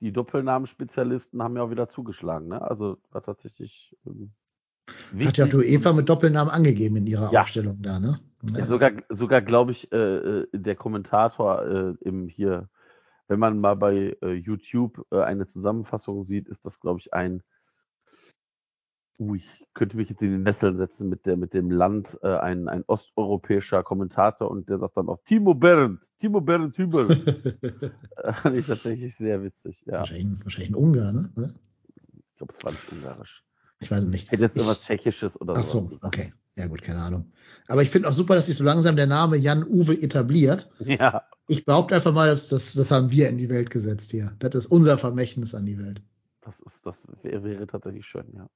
[0.00, 2.60] die Doppelnamenspezialisten haben ja auch wieder zugeschlagen, ne?
[2.62, 3.96] Also war tatsächlich.
[4.06, 4.30] Ähm,
[5.24, 7.40] Hat ja UEFA mit Doppelnamen angegeben in ihrer Ja.
[7.40, 8.20] Aufstellung da, ne?
[8.54, 12.68] Ja, sogar, sogar glaube ich, äh, äh, der Kommentator äh, im hier,
[13.28, 17.42] wenn man mal bei äh, YouTube äh, eine Zusammenfassung sieht, ist das, glaube ich, ein,
[19.20, 22.36] uh, ich könnte mich jetzt in die Nesseln setzen mit der, mit dem Land, äh,
[22.36, 27.06] ein, ein osteuropäischer Kommentator und der sagt dann auch Timo Bernd, Timo Bernd Hübel.
[28.42, 29.98] Fand ich tatsächlich sehr witzig, ja.
[29.98, 31.30] wahrscheinlich, wahrscheinlich ein Ungar, ne?
[31.36, 31.50] Oder?
[32.14, 33.44] Ich glaube, es war nicht ungarisch.
[33.80, 34.24] Ich weiß es nicht.
[34.24, 35.80] Ich hätte jetzt irgendwas Tschechisches oder Ach so.
[35.80, 36.32] so, okay.
[36.56, 37.32] Ja gut, keine Ahnung.
[37.68, 40.70] Aber ich finde auch super, dass sich so langsam der Name Jan-Uwe etabliert.
[40.78, 44.34] Ja, Ich behaupte einfach mal, das, das, das haben wir in die Welt gesetzt hier.
[44.38, 46.02] Das ist unser Vermächtnis an die Welt.
[46.40, 48.48] das ist, das wäre, wäre tatsächlich schön, ja.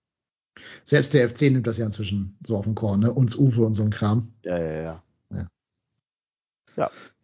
[0.85, 3.12] Selbst der FC nimmt das ja inzwischen so auf den Korn, ne?
[3.12, 4.32] Uns Uwe und so ein Kram.
[4.44, 5.01] Ja, ja, ja.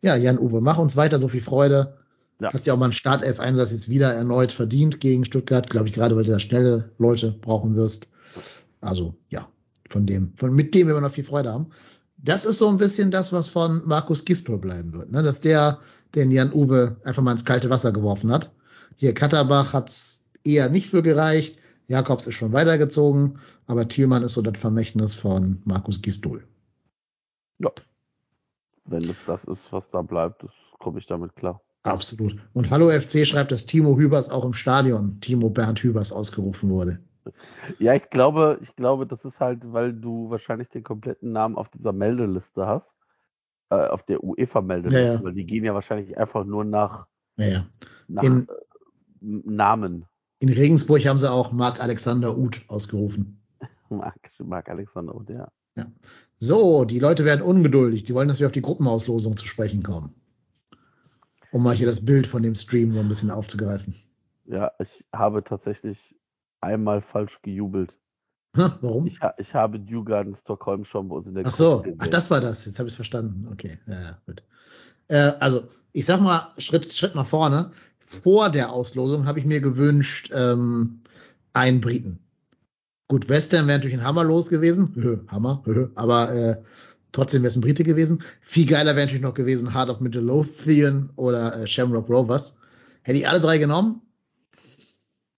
[0.01, 1.97] Ja, Jan-Uwe, mach uns weiter so viel Freude.
[2.40, 2.48] Ja.
[2.53, 6.16] Hast ja auch mal einen Startelf-Einsatz jetzt wieder erneut verdient gegen Stuttgart, glaube ich, gerade
[6.16, 8.11] weil du da schnelle Leute brauchen wirst.
[8.81, 9.48] Also, ja,
[9.89, 11.70] von dem, von, mit dem wir noch viel Freude haben.
[12.19, 15.23] Das ist so ein bisschen das, was von Markus Gisdol bleiben wird, ne?
[15.23, 15.78] Dass der
[16.15, 18.53] den Jan-Uwe einfach mal ins kalte Wasser geworfen hat.
[18.97, 21.59] Hier, Katterbach hat's eher nicht für gereicht.
[21.89, 26.45] Jakobs ist schon weitergezogen, aber Thielmann ist so das Vermächtnis von Markus Gisdol.
[27.59, 27.71] Ja.
[28.85, 31.61] Wenn es das ist, was da bleibt, das komme ich damit klar.
[31.85, 32.37] Absolut.
[32.53, 36.99] Und Hallo FC schreibt, dass Timo Hübers auch im Stadion Timo Bernd Hübers ausgerufen wurde.
[37.81, 41.69] Ja, ich glaube, ich glaube, das ist halt, weil du wahrscheinlich den kompletten Namen auf
[41.69, 42.97] dieser Meldeliste hast,
[43.69, 45.25] äh, auf der UEFA-Meldeliste, Ja, ja.
[45.25, 47.67] weil die gehen ja wahrscheinlich einfach nur nach, Naja.
[48.07, 48.53] nach In- äh,
[49.21, 50.05] Namen.
[50.39, 53.41] In Regensburg haben sie auch Marc Alexander Uth ausgerufen.
[53.89, 55.51] Marc, Marc Alexander und der.
[56.39, 58.05] So, die Leute werden ungeduldig.
[58.05, 60.15] Die wollen, dass wir auf die Gruppenauslosung zu sprechen kommen.
[61.53, 63.95] Um mal hier das Bild von dem Stream so ein bisschen aufzugreifen.
[64.45, 66.17] Ja, ich habe tatsächlich
[66.61, 67.97] einmal falsch gejubelt.
[68.53, 69.07] Warum?
[69.07, 72.41] Ich, ich habe Dewgarden Stockholm schon bei uns in der Ach so, ach, das war
[72.41, 72.65] das.
[72.65, 73.49] Jetzt habe ich es verstanden.
[73.51, 74.43] Okay, ja, ja, gut.
[75.09, 77.71] Äh, also, ich sag mal, Schritt, Schritt nach vorne.
[78.07, 81.01] Vor der Auslosung habe ich mir gewünscht, ähm,
[81.53, 82.20] einen Briten.
[83.09, 84.93] Gut, Western wäre natürlich ein Hammer los gewesen.
[84.95, 86.62] Hö, Hammer, hö, aber äh,
[87.12, 88.23] trotzdem wäre es ein Brite gewesen.
[88.41, 92.59] Viel geiler wäre natürlich noch gewesen Heart of Midlothian oder äh, Shamrock Rovers.
[93.03, 94.03] Hätte ich alle drei genommen.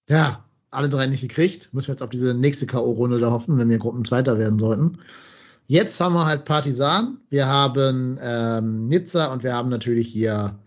[0.09, 1.73] Ja, alle drei nicht gekriegt.
[1.73, 4.99] Müssen wir jetzt auf diese nächste K.O.-Runde da hoffen, wenn wir Gruppenzweiter werden sollten.
[5.67, 10.59] Jetzt haben wir halt Partisan, wir haben ähm, Nizza und wir haben natürlich hier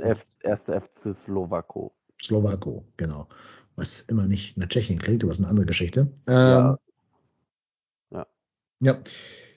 [0.00, 1.92] F erste FC Slowako.
[2.22, 3.28] Slowako, genau.
[3.76, 6.12] Was immer nicht nach Tschechien klingt, aber ist eine andere Geschichte.
[6.28, 6.78] Ähm,
[8.10, 8.26] Ja.
[8.80, 8.98] ja.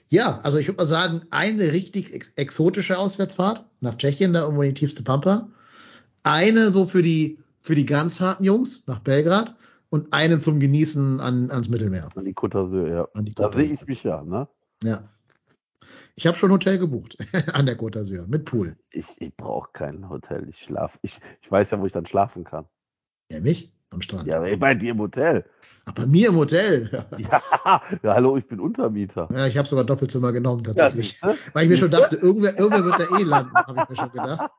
[0.08, 0.40] Ja.
[0.40, 4.74] also ich würde mal sagen, eine richtig ex exotische Auswärtsfahrt nach Tschechien, da irgendwo in
[4.74, 5.48] die tiefste Pampa.
[6.22, 9.56] Eine so für die, für die ganz harten Jungs nach Belgrad
[9.90, 12.08] und eine zum Genießen an, ans Mittelmeer.
[12.14, 13.08] An die Côte d'Azur, ja.
[13.14, 14.48] An die Da sehe ich mich ja, ne?
[14.82, 15.08] Ja.
[16.16, 17.16] Ich habe schon ein Hotel gebucht
[17.52, 18.76] an der Côte d'Azur mit Pool.
[18.90, 20.48] Ich, ich brauche kein Hotel.
[20.48, 20.98] Ich schlaf.
[21.02, 22.66] Ich, ich weiß ja, wo ich dann schlafen kann.
[23.30, 23.72] Ja, mich?
[23.90, 24.26] Am Strand.
[24.26, 25.44] Ja, aber bei dir im Hotel.
[25.84, 26.90] Ach, bei mir im Hotel.
[27.18, 27.40] Ja,
[28.02, 29.28] ja hallo, ich bin Untermieter.
[29.30, 31.20] Ja, ich habe sogar Doppelzimmer genommen tatsächlich.
[31.22, 31.34] Ja?
[31.52, 34.10] Weil ich mir schon dachte, irgendwer, irgendwer wird da eh landen, habe ich mir schon
[34.10, 34.50] gedacht.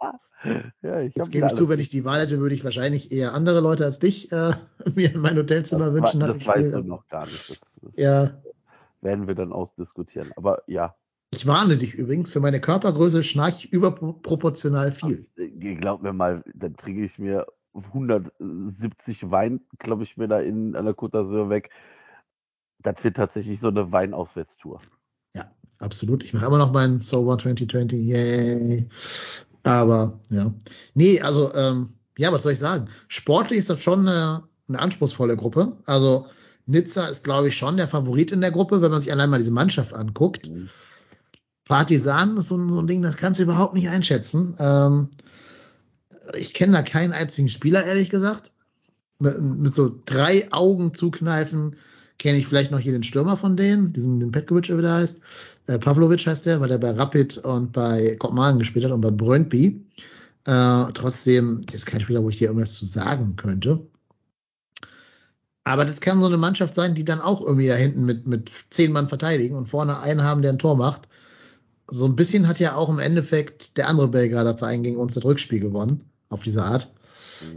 [0.81, 3.33] ja ich Jetzt gebe ich zu, wenn ich die Wahl hätte, würde ich wahrscheinlich eher
[3.33, 4.51] andere Leute als dich äh,
[4.95, 6.19] mir in mein Hotelzimmer das, wünschen.
[6.21, 7.49] Das, hatte das ich weißt mir- du noch gar nicht.
[7.49, 8.41] Das, das Ja,
[9.01, 10.31] werden wir dann ausdiskutieren.
[10.37, 11.06] Aber ja, ich
[11.47, 15.25] warne dich übrigens, für meine Körpergröße schnarche ich überproportional viel.
[15.37, 20.73] äh, glaub mir mal, dann trinke ich mir 170 Wein, glaube ich mir da in
[20.73, 21.69] der Côte d'Azur weg.
[22.79, 24.81] Das wird tatsächlich so eine Weinauswärtstour.
[25.33, 26.23] Ja, absolut.
[26.23, 27.99] Ich mache immer noch meinen So What 2020.
[27.99, 28.87] Yay.
[29.63, 30.53] Aber ja.
[30.93, 32.85] Nee, also, ähm, ja, was soll ich sagen?
[33.07, 35.77] Sportlich ist das schon eine, eine anspruchsvolle Gruppe.
[35.85, 36.27] Also
[36.65, 39.37] Nizza ist, glaube ich, schon der Favorit in der Gruppe, wenn man sich allein mal
[39.37, 40.49] diese Mannschaft anguckt.
[40.49, 40.69] Mhm.
[41.67, 44.55] Partisan ist so ein, so ein Ding, das kannst du überhaupt nicht einschätzen.
[44.59, 45.09] Ähm,
[46.37, 48.51] ich kenne da keinen einzigen Spieler, ehrlich gesagt.
[49.19, 51.75] Mit, mit so drei Augen zukneifen
[52.19, 55.21] kenne ich vielleicht noch hier den Stürmer von denen, diesen den Petkovic, wie der heißt.
[55.67, 59.11] Äh, Pavlovic heißt der, weil der bei Rapid und bei Kopenhagen gespielt hat und bei
[59.11, 59.85] Brøndby.
[60.45, 63.85] Äh, trotzdem, das ist kein Spieler, wo ich dir irgendwas zu sagen könnte.
[65.63, 68.49] Aber das kann so eine Mannschaft sein, die dann auch irgendwie da hinten mit, mit
[68.69, 71.09] zehn Mann verteidigen und vorne einen haben, der ein Tor macht.
[71.89, 75.23] So ein bisschen hat ja auch im Endeffekt der andere Belgrader Verein gegen uns das
[75.23, 76.91] Rückspiel gewonnen, auf diese Art,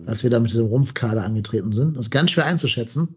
[0.06, 1.96] als wir da mit diesem Rumpfkader angetreten sind.
[1.96, 3.16] Das ist ganz schwer einzuschätzen.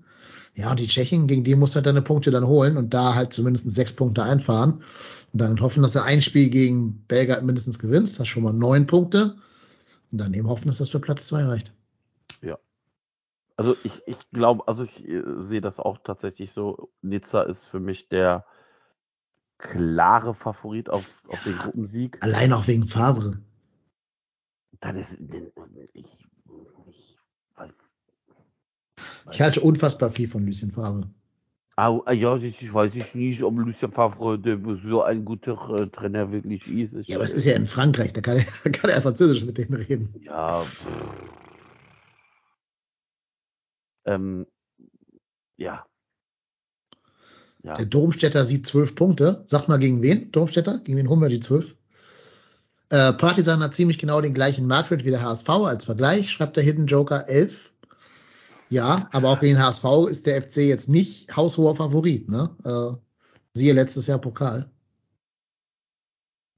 [0.56, 3.34] Ja, und die Tschechen, gegen die muss halt deine Punkte dann holen und da halt
[3.34, 4.84] zumindest sechs Punkte einfahren
[5.34, 8.86] und dann hoffen, dass du ein Spiel gegen Belgrad mindestens gewinnst, hast schon mal neun
[8.86, 9.36] Punkte.
[10.12, 11.74] Und dann eben hoffen, dass das für Platz zwei reicht.
[13.56, 16.90] Also ich, ich glaube, also ich äh, sehe das auch tatsächlich so.
[17.02, 18.46] Nizza ist für mich der
[19.58, 22.18] klare Favorit auf, auf den Gruppensieg.
[22.22, 23.40] Allein auch wegen Favre.
[24.80, 25.18] Dann ist
[25.94, 26.28] ich,
[26.86, 27.18] ich
[27.56, 27.72] weiß.
[29.32, 31.10] Ich halte unfassbar viel von Lucien Favre.
[31.76, 34.40] Ah, ah, ja, ich, ich weiß nicht, ob Lucien Favre
[34.84, 36.94] so ein guter äh, Trainer wirklich ist.
[36.94, 39.44] Ich Ja, aber es weiß ist ja in Frankreich, da kann er, kann er Französisch
[39.46, 40.14] mit denen reden.
[40.22, 40.60] Ja.
[40.60, 40.86] pff.
[44.06, 44.46] Ähm,
[45.58, 45.86] ja.
[47.64, 47.76] Ja.
[47.76, 49.42] Der Domstädter sieht zwölf Punkte.
[49.46, 50.32] Sag mal gegen wen?
[50.32, 50.80] Domstädter?
[50.80, 51.76] Gegen wen holen wir die zwölf?
[52.90, 56.64] Äh, Partisan hat ziemlich genau den gleichen Marktwert wie der HSV als Vergleich, schreibt der
[56.64, 57.74] Hidden Joker 11.
[58.70, 62.30] Ja, aber auch gegen HSV ist der FC jetzt nicht haushoher Favorit.
[62.30, 62.50] Ne?
[62.66, 62.98] Äh,
[63.54, 64.70] siehe letztes Jahr Pokal.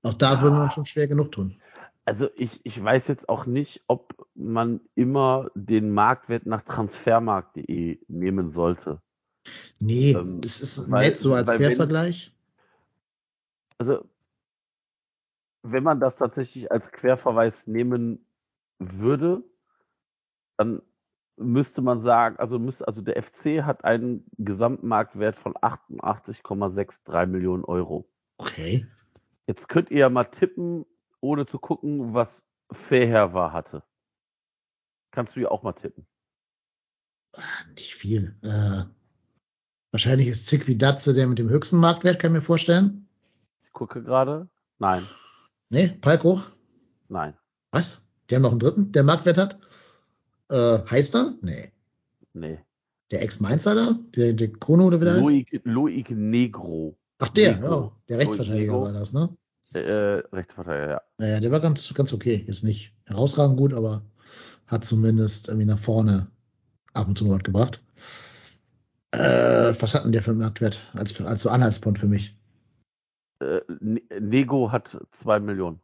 [0.02, 0.42] Auch da Ja.
[0.42, 1.56] würden wir uns schon schwer genug tun.
[2.06, 8.52] Also ich, ich weiß jetzt auch nicht, ob man immer den Marktwert nach transfermarkt.de nehmen
[8.52, 9.02] sollte.
[9.80, 12.34] Nee, Ähm, das ist weil- nett so als weil wenn- Quervergleich.
[13.78, 14.08] Also
[15.64, 18.26] wenn man das tatsächlich als Querverweis nehmen
[18.80, 19.44] würde,
[20.58, 20.82] dann
[21.38, 28.08] müsste man sagen, also müsste, also der FC hat einen Gesamtmarktwert von 88,63 Millionen Euro.
[28.38, 28.88] Okay.
[29.48, 30.86] Jetzt könnt ihr ja mal tippen,
[31.20, 33.84] ohne zu gucken, was Fairhair war hatte.
[35.12, 36.08] Kannst du ja auch mal tippen.
[37.76, 38.38] Nicht viel.
[38.44, 38.84] Äh,
[39.96, 43.08] wahrscheinlich ist Zick wie Datze der mit dem höchsten Marktwert, kann ich mir vorstellen.
[43.64, 44.50] Ich gucke gerade.
[44.78, 45.02] Nein,
[45.70, 46.42] Nee, Palko?
[47.08, 47.34] nein.
[47.72, 48.10] Was?
[48.30, 49.58] Die haben noch einen dritten, der Marktwert hat?
[50.50, 51.34] Äh, heißt er?
[51.42, 51.72] Nee.
[52.34, 52.60] Nee.
[53.12, 53.96] Der Ex-Mainzer da?
[54.18, 55.24] Der, der Kono oder wie der heißt?
[55.24, 56.98] Loic, Loic Negro.
[57.20, 57.70] Ach, der, Negro.
[57.70, 57.92] ja.
[58.10, 58.82] Der Rechtsverteidiger Negro.
[58.86, 59.30] war das, ne?
[59.74, 61.02] Äh, Rechtsverteidiger, ja.
[61.20, 62.36] Naja, der war ganz, ganz okay.
[62.36, 64.02] Ist nicht herausragend gut, aber
[64.68, 66.28] hat zumindest irgendwie nach vorne
[66.94, 67.85] ab und zu was gebracht.
[69.20, 72.36] Äh, was hat denn der für einen Marktwert als, als so Anhaltspunkt für mich?
[73.40, 75.80] Äh, Ne- Nego hat zwei Millionen.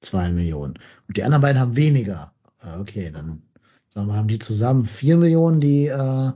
[0.00, 0.74] Zwei Millionen.
[1.08, 2.32] Und die anderen beiden haben weniger.
[2.60, 3.42] Ah, Okay, dann
[3.88, 6.32] sagen wir, haben die zusammen vier Millionen, die, äh,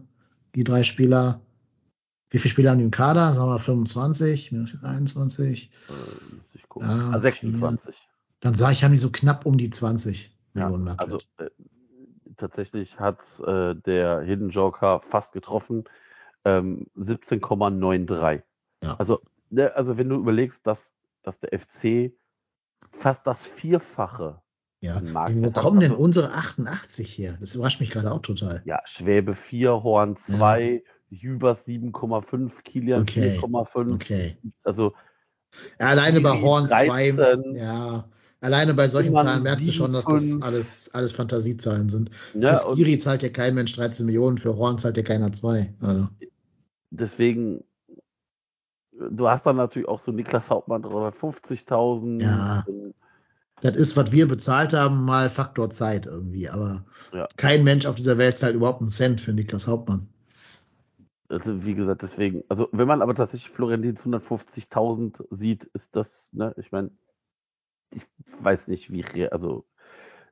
[0.54, 1.40] die drei Spieler.
[2.30, 3.32] Wie viele Spieler haben die im Kader?
[3.32, 5.70] Sagen wir 25, 21.
[5.88, 5.92] Äh,
[6.54, 6.88] ich gucken.
[6.88, 7.96] Ja, ah, 26.
[8.40, 11.28] Dann sage ich, haben die so knapp um die 20 Ja, Millionen also Marktwert.
[11.38, 11.50] äh,
[12.36, 15.84] tatsächlich hat äh, der Hidden Joker fast getroffen.
[16.46, 18.42] Ähm, 17,93.
[18.82, 18.94] Ja.
[18.98, 19.20] Also,
[19.50, 22.12] ne, also wenn du überlegst, dass, dass der FC
[22.92, 24.40] fast das Vierfache
[24.80, 25.00] ja.
[25.02, 27.36] Wo kommen denn unsere 88 her?
[27.40, 28.62] Das überrascht mich gerade auch total.
[28.66, 33.94] Ja, Schwäbe 4, Horn 2, Jübers 7,5, Kilian Okay, 4,5.
[33.94, 34.36] Okay.
[34.64, 34.92] Also
[35.80, 37.52] Ja, alleine bei Horn 2, 13.
[37.54, 38.04] ja,
[38.40, 40.42] alleine bei solchen Zahlen merkst du schon, dass das 7,5.
[40.42, 42.10] alles, alles Fantasiezahlen sind.
[42.34, 45.72] ja, für Skiri zahlt ja kein Mensch 13 Millionen, für Horn zahlt ja keiner zwei.
[45.80, 46.08] Also,
[46.96, 47.64] deswegen,
[48.92, 52.22] du hast dann natürlich auch so Niklas Hauptmann 350.000.
[52.22, 52.64] Ja.
[53.62, 56.48] Das ist, was wir bezahlt haben, mal Faktor Zeit irgendwie.
[56.48, 57.26] Aber Ja.
[57.36, 60.08] kein Mensch auf dieser Welt zahlt überhaupt einen Cent für Niklas Hauptmann.
[61.28, 66.30] also wie gesagt, deswegen, also wenn man aber tatsächlich Florian Dienz 150.000 sieht, ist das,
[66.32, 66.90] ne, ich meine,
[67.90, 68.06] ich
[68.40, 69.66] weiß nicht, wie, also,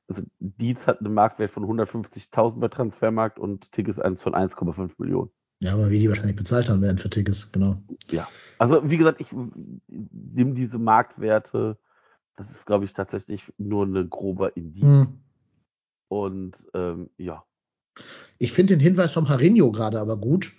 [0.06, 5.30] also Dietz hat einen Marktwert von 150.000 bei Transfermarkt und Tigges eins von 1,5 Millionen.
[5.60, 7.76] Ja, aber wie die wahrscheinlich bezahlt haben werden für Tickets, genau.
[8.10, 8.26] Ja.
[8.59, 9.28] Also wie gesagt, ich
[9.89, 11.78] nehme diese Marktwerte,
[12.36, 14.82] das ist, glaube ich, tatsächlich nur eine grobe Indiz.
[14.82, 15.20] Hm.
[16.09, 17.44] Und ähm, ja,
[18.39, 20.52] Ich finde den Hinweis vom Harinho gerade aber gut.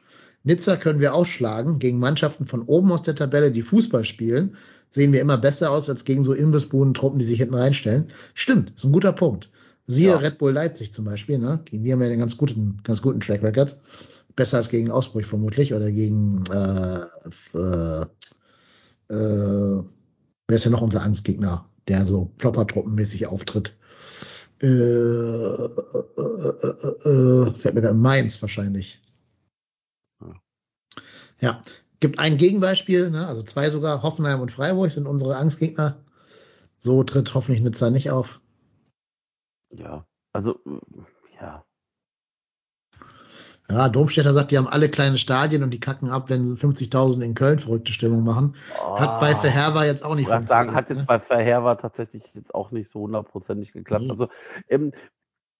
[0.43, 1.79] Nizza können wir ausschlagen.
[1.79, 4.55] Gegen Mannschaften von oben aus der Tabelle, die Fußball spielen,
[4.89, 8.07] sehen wir immer besser aus als gegen so Imbissbuden-Truppen, die sich hinten reinstellen.
[8.33, 9.49] Stimmt, ist ein guter Punkt.
[9.85, 10.17] Siehe Ja.
[10.17, 11.61] Red Bull Leipzig zum Beispiel, ne?
[11.65, 13.77] Gegen die haben wir einen ganz guten, ganz guten Track Record.
[14.35, 16.99] Besser als gegen Ausbrüch vermutlich oder gegen äh,
[17.57, 18.05] äh,
[19.09, 19.83] äh,
[20.47, 23.77] wer ist ja noch unser Angstgegner, der so Ploppertruppenmäßig auftritt?
[24.61, 25.69] Äh, äh,
[26.17, 29.01] äh, äh, äh, fällt mir gerade Mainz wahrscheinlich.
[31.41, 31.61] Ja.
[31.99, 33.27] Gibt ein Gegenbeispiel, ne?
[33.27, 35.97] also zwei sogar, Hoffenheim und Freiburg sind unsere Angstgegner.
[36.77, 38.41] So tritt hoffentlich Nizza nicht auf.
[39.71, 40.05] ja.
[40.33, 40.59] Also,
[41.39, 41.63] ja.
[43.69, 47.21] Ja, Domstädter sagt, die haben alle kleine Stadien und die kacken ab, wenn sie 50.000
[47.23, 48.53] in Köln verrückte Stimmung machen.
[48.97, 49.37] Hat bei Ah.
[49.37, 50.95] Verherber jetzt auch nicht Ich wollte sagen, hat ne?
[50.97, 54.03] jetzt bei Verheer tatsächlich jetzt auch nicht so hundertprozentig geklappt.
[54.05, 54.11] Nee.
[54.11, 54.27] Also,
[54.69, 54.91] ähm,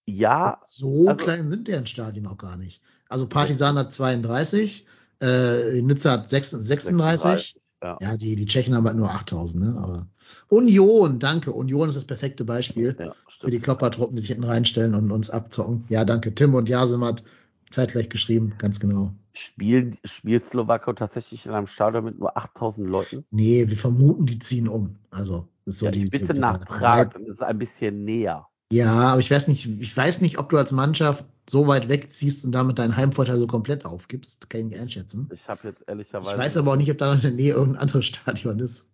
[0.05, 2.81] ja, So also- klein sind deren Stadien auch gar nicht.
[3.09, 4.85] Also Partisan hat 32,
[5.21, 7.97] äh, Nizza hat 36, 36 Ja.
[8.01, 9.75] Ja, die, die Tschechen haben halt nur 8000, ne?
[9.77, 10.05] Aber
[10.49, 11.51] Union, danke.
[11.51, 13.59] Union ist das perfekte Beispiel Ja, für die.
[13.59, 15.83] Kloppertruppen, die sich hinten reinstellen und uns abzocken.
[15.89, 16.33] Ja, danke.
[16.33, 17.23] Tim und Jasim hat
[17.69, 19.13] zeitgleich geschrieben, ganz genau.
[19.33, 23.25] Spielen, spielt Slowakei tatsächlich in einem Stadion mit nur 8000 Leuten?
[23.31, 24.95] Nee, wir vermuten, die ziehen um.
[25.11, 26.05] Also, ist so ja, die.
[26.05, 28.47] bitte so nach der- Prag, dann ist es ein bisschen näher.
[28.71, 32.45] Ja, aber ich weiß nicht, ich weiß nicht, ob du als Mannschaft so weit wegziehst
[32.45, 34.49] und damit deinen Heimvorteil so komplett aufgibst.
[34.49, 35.29] Kann ich nicht einschätzen.
[35.33, 36.31] Ich habe jetzt ehrlicherweise.
[36.31, 38.89] Ich weiß aber auch nicht, ob da in der Nähe irgendein anderes Stadion ist.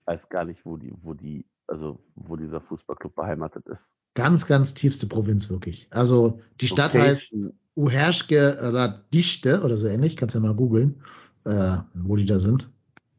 [0.00, 3.92] Ich weiß gar nicht, wo die, wo die, also wo dieser Fußballclub beheimatet ist.
[4.14, 5.88] Ganz, ganz tiefste Provinz wirklich.
[5.90, 10.16] Also die Stadt heißt Location- Uherske oder Dichte oder so ähnlich.
[10.16, 11.02] Kannst ja mal googeln,
[11.44, 12.72] äh, wo die da sind.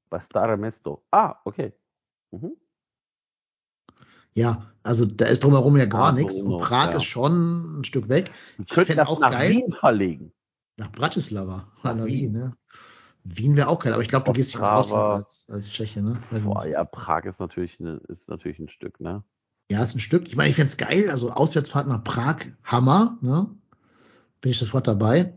[0.10, 1.04] bei Stare Mesto.
[1.12, 1.74] Ah, okay.
[2.32, 2.54] Mhm.
[4.34, 6.42] Ja, also da ist drumherum ja gar Ah, nichts.
[6.42, 6.98] Und Prag ja.
[6.98, 8.32] ist schon ein Stück weg.
[8.34, 9.50] Ich könnten fände das auch nach geil.
[9.52, 10.32] Wien verlegen.
[10.78, 11.72] Nach Bratislava.
[11.84, 12.34] Nach Nach Wien.
[12.34, 12.54] Wien, ne?
[13.30, 14.70] Wien wäre auch geil, aber ich glaube, du gehst nicht ins.
[14.70, 16.18] Ausland als, als Tscheche, ne?
[16.32, 16.74] Weiß Boah, nicht.
[16.74, 19.24] ja, Prag ist natürlich, eine, ist natürlich ein Stück, ne?
[19.70, 20.28] Ja, ist ein Stück.
[20.28, 21.10] Ich meine, ich fände es geil.
[21.10, 23.50] Also Auswärtsfahrt nach Prag, Hammer, ne?
[24.42, 25.34] Bin ich sofort dabei.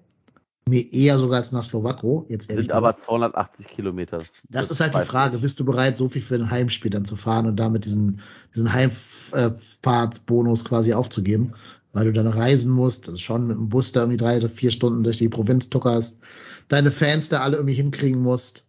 [0.68, 3.06] Mir eher sogar als nach Slowako, jetzt ehrlich Sind aber gesagt.
[3.06, 4.22] 280 Kilometer.
[4.50, 7.16] Das ist halt die Frage, bist du bereit, so viel für ein Heimspiel dann zu
[7.16, 8.20] fahren und damit diesen,
[8.54, 11.54] diesen Heimfahrtsbonus quasi aufzugeben,
[11.92, 14.70] weil du dann reisen musst, also schon mit dem Bus da irgendwie drei oder vier
[14.70, 16.22] Stunden durch die Provinz tuckerst,
[16.68, 18.68] deine Fans da alle irgendwie hinkriegen musst.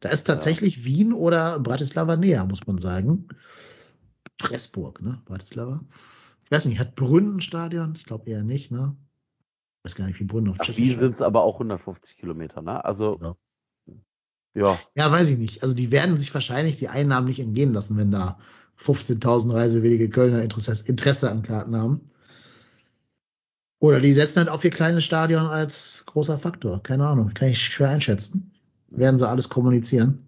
[0.00, 3.28] Da ist tatsächlich Wien oder Bratislava näher, muss man sagen.
[4.38, 5.20] Pressburg, ne?
[5.24, 5.80] Bratislava.
[6.44, 7.94] Ich weiß nicht, hat Brünn ein Stadion?
[7.96, 8.96] Ich glaube eher nicht, ne?
[9.78, 12.62] Ich weiß gar nicht, wie Brünn auf Tschechisch Wien sind es aber auch 150 Kilometer,
[12.62, 12.84] ne?
[12.84, 13.34] Also, Ja.
[14.54, 15.62] ja, Ja, weiß ich nicht.
[15.62, 18.38] Also die werden sich wahrscheinlich die Einnahmen nicht entgehen lassen, wenn da
[18.80, 22.02] 15.000 reisewillige Kölner Interesse, Interesse an Karten haben.
[23.80, 26.82] Oder die setzen halt auf ihr kleines Stadion als großer Faktor.
[26.82, 28.52] Keine Ahnung, kann ich schwer einschätzen.
[28.88, 30.26] Werden sie alles kommunizieren.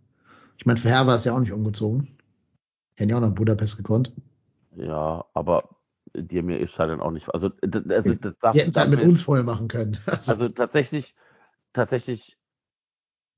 [0.56, 2.16] Ich meine, für Herber ist ja auch nicht umgezogen.
[2.97, 4.12] Hätten ja auch nach Budapest gekonnt.
[4.77, 5.77] ja, aber
[6.14, 7.32] dir mir ist halt dann auch nicht.
[7.32, 9.97] Also, also das darf, Die hätten es halt mit uns voll machen können.
[10.06, 11.14] Also, Also tatsächlich,
[11.72, 12.36] tatsächlich,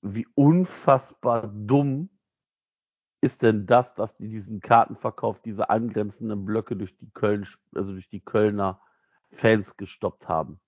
[0.03, 2.11] wie unfassbar dumm
[3.21, 8.09] ist denn das, dass die diesen Kartenverkauf, diese angrenzenden Blöcke durch die Köln, also durch
[8.09, 8.81] die Kölner
[9.33, 10.59] Fans gestoppt haben.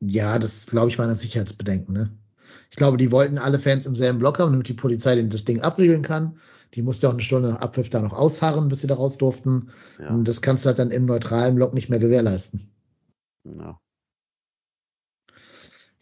[0.00, 2.10] ja, das glaube ich waren das Sicherheitsbedenken, ne?
[2.70, 5.60] Ich glaube, die wollten alle Fans im selben Block haben, damit die Polizei das Ding
[5.60, 6.38] abriegeln kann.
[6.74, 9.70] Die musste auch eine Stunde nach Abpfiff da noch ausharren, bis sie da raus durften.
[9.98, 12.70] Ja, Und das kannst du halt dann im neutralen Block nicht mehr gewährleisten.
[13.44, 13.78] ja.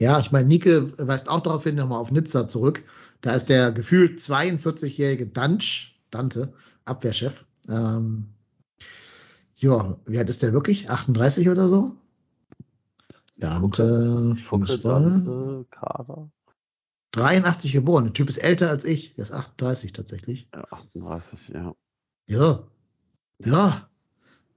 [0.01, 2.85] Ja, ich meine, Nike weist auch darauf hin, nochmal auf Nizza zurück.
[3.20, 6.52] Da ist der gefühlt 42-jährige Dansch, Dante,
[6.85, 7.44] Abwehrchef.
[7.69, 8.32] Ähm,
[9.59, 10.90] ja, wie alt ist der wirklich?
[10.90, 11.97] 38 oder so?
[13.36, 15.02] Dante, Fußball.
[15.02, 16.30] Dante, Kader.
[17.12, 18.05] 83 geboren.
[18.05, 19.14] Der Typ ist älter als ich.
[19.14, 20.48] Der ist 38 tatsächlich.
[20.52, 21.74] Ja, 38, ja.
[22.28, 22.68] Ja.
[23.44, 23.89] Ja.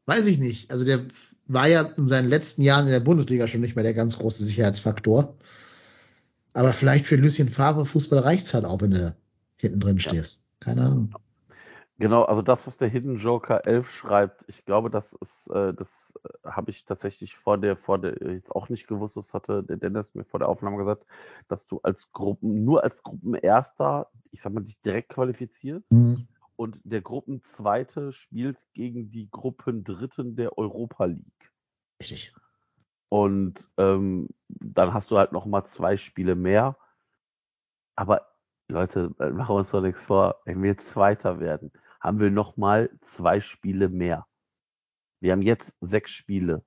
[0.05, 0.71] Weiß ich nicht.
[0.71, 1.03] Also der
[1.47, 4.43] war ja in seinen letzten Jahren in der Bundesliga schon nicht mehr der ganz große
[4.43, 5.35] Sicherheitsfaktor.
[6.53, 9.15] Aber vielleicht für Lucien Favre Fußball reicht's halt auch, wenn du
[9.57, 10.45] hinten drin stehst.
[10.59, 11.13] Keine Ahnung.
[12.01, 16.15] Genau, also das, was der Hidden Joker 11 schreibt, ich glaube, das ist, äh, das
[16.23, 19.77] äh, habe ich tatsächlich vor der, vor der, jetzt auch nicht gewusst, das hatte der
[19.77, 21.05] Dennis mir vor der Aufnahme gesagt,
[21.47, 26.27] dass du als Gruppen, nur als Gruppenerster, ich sag mal, dich direkt qualifizierst Mhm.
[26.55, 31.51] und der Gruppenzweite spielt gegen die Gruppendritten der Europa League.
[32.01, 32.33] Richtig.
[33.09, 36.77] Und ähm, dann hast du halt noch mal zwei Spiele mehr.
[37.95, 38.25] Aber
[38.69, 40.37] Leute, äh, machen wir uns doch nichts vor.
[40.45, 41.71] Wenn wir jetzt Zweiter werden,
[42.01, 44.27] haben wir noch mal zwei Spiele mehr.
[45.21, 46.65] Wir haben jetzt sechs Spiele.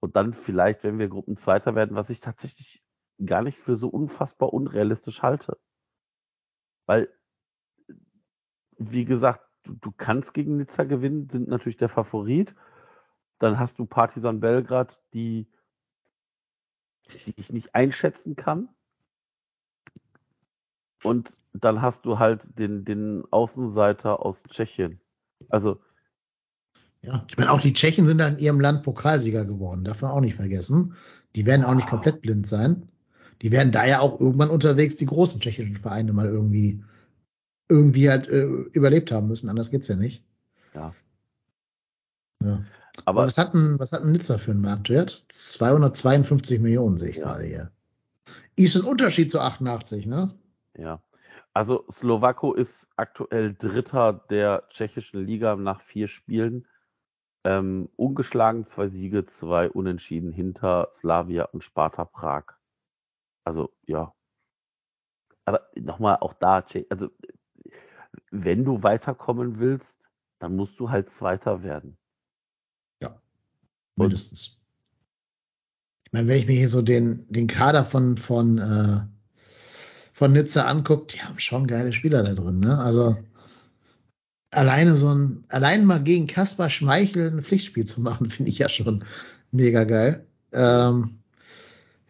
[0.00, 2.82] Und dann vielleicht, wenn wir Gruppenzweiter werden, was ich tatsächlich
[3.24, 5.58] gar nicht für so unfassbar unrealistisch halte.
[6.86, 7.08] Weil,
[8.76, 12.56] wie gesagt, du, du kannst gegen Nizza gewinnen, sind natürlich der Favorit.
[13.38, 15.48] Dann hast du Partizan Belgrad, die,
[17.08, 18.74] die ich nicht einschätzen kann.
[21.02, 25.00] Und dann hast du halt den, den Außenseiter aus Tschechien.
[25.48, 25.80] Also,
[27.02, 29.84] Ja, ich meine, auch die Tschechen sind da in ihrem Land Pokalsieger geworden.
[29.84, 30.94] Darf man auch nicht vergessen.
[31.34, 31.90] Die werden auch nicht Wow.
[31.92, 32.88] komplett blind sein.
[33.42, 36.84] Die werden da ja auch irgendwann unterwegs die großen tschechischen Vereine mal irgendwie,
[37.70, 39.48] irgendwie halt äh, überlebt haben müssen.
[39.48, 40.22] Anders geht's ja nicht.
[40.74, 40.92] ja.
[42.42, 42.64] Ja.
[43.06, 45.24] Aber Aber was hat ein, was hat ein Nizza für einen Marktwert?
[45.28, 47.28] 252 Millionen sehe ich Ja.
[47.28, 47.70] gerade hier.
[48.56, 50.30] Ist ein Unterschied zu 88, ne?
[50.76, 51.02] Ja.
[51.52, 56.66] Also Slowako ist aktuell Dritter der tschechischen Liga nach vier Spielen.
[57.44, 62.44] Ähm, ungeschlagen, zwei Siege, zwei Unentschieden hinter Slavia und Sparta Prag.
[63.44, 64.14] Also ja.
[65.44, 67.10] aber nochmal auch da, also
[68.30, 71.96] wenn du weiterkommen willst, dann musst du halt Zweiter werden.
[73.02, 73.20] Ja,
[73.96, 74.62] mindestens.
[76.04, 79.19] ich meine, wenn ich mir hier so den, den Kader von, von, äh,
[80.20, 82.78] von Nizza anguckt, die haben schon geile Spieler da drin, ne?
[82.78, 83.16] Also
[84.50, 88.68] alleine so ein, allein mal gegen Kaspar Schmeichel ein Pflichtspiel zu machen, finde ich ja
[88.68, 89.02] schon
[89.50, 90.26] mega geil.
[90.52, 91.20] Ähm,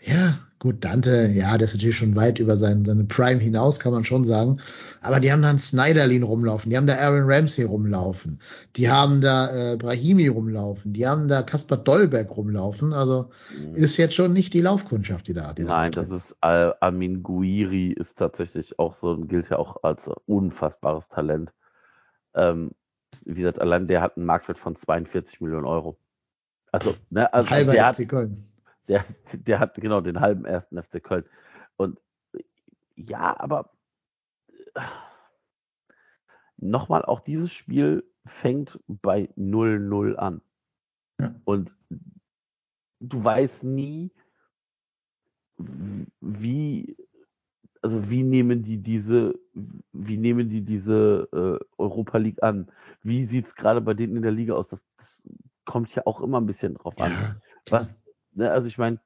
[0.00, 3.92] ja, gut, Dante, ja, der ist natürlich schon weit über seinen, seine Prime hinaus, kann
[3.92, 4.60] man schon sagen.
[5.00, 8.40] Aber die haben da einen Snyderlin rumlaufen, die haben da Aaron Ramsey rumlaufen,
[8.76, 12.92] die haben da äh, Brahimi rumlaufen, die haben da Kaspar Dolberg rumlaufen.
[12.92, 13.74] Also mhm.
[13.74, 15.54] ist jetzt schon nicht die Laufkundschaft, die da.
[15.54, 19.82] Die Nein, da das ist Al Amin Guiri ist tatsächlich auch so, gilt ja auch
[19.82, 21.54] als unfassbares Talent.
[22.34, 22.72] Ähm,
[23.24, 25.98] wie gesagt, allein der hat einen Marktwert von 42 Millionen Euro.
[26.70, 28.36] Also, ne, also Halber der, FC Köln.
[28.90, 31.24] Der, der hat genau den halben ersten FC Köln.
[31.76, 32.00] Und
[32.96, 33.70] ja, aber
[36.56, 40.42] nochmal, auch dieses Spiel fängt bei 0-0 an.
[41.20, 41.34] Ja.
[41.44, 41.76] Und
[42.98, 44.10] du weißt nie,
[46.20, 46.96] wie
[47.82, 49.38] also wie nehmen die diese,
[49.92, 52.70] wie nehmen die diese äh, Europa League an?
[53.02, 54.68] Wie sieht es gerade bei denen in der Liga aus?
[54.68, 55.22] Das, das,
[55.66, 57.12] kommt ja auch immer ein bisschen drauf ja, an.
[57.68, 57.96] Was,
[58.40, 59.00] ne, also ich meine.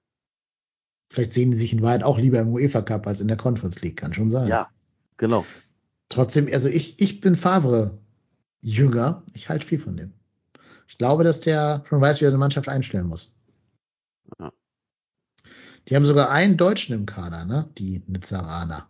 [1.12, 3.82] Vielleicht sehen die sich in Wahrheit auch lieber im UEFA Cup als in der Conference
[3.82, 4.48] League, kann schon sein.
[4.48, 4.70] Ja,
[5.16, 5.44] genau.
[6.08, 7.98] Trotzdem, also ich, ich bin Favre
[8.62, 9.22] Jünger.
[9.34, 10.12] Ich halte viel von dem.
[10.88, 13.36] Ich glaube, dass der schon weiß, wie er eine Mannschaft einstellen muss.
[14.40, 14.52] Ja.
[15.88, 17.68] Die haben sogar einen Deutschen im Kader, ne?
[17.76, 18.88] Die Nizzaraner.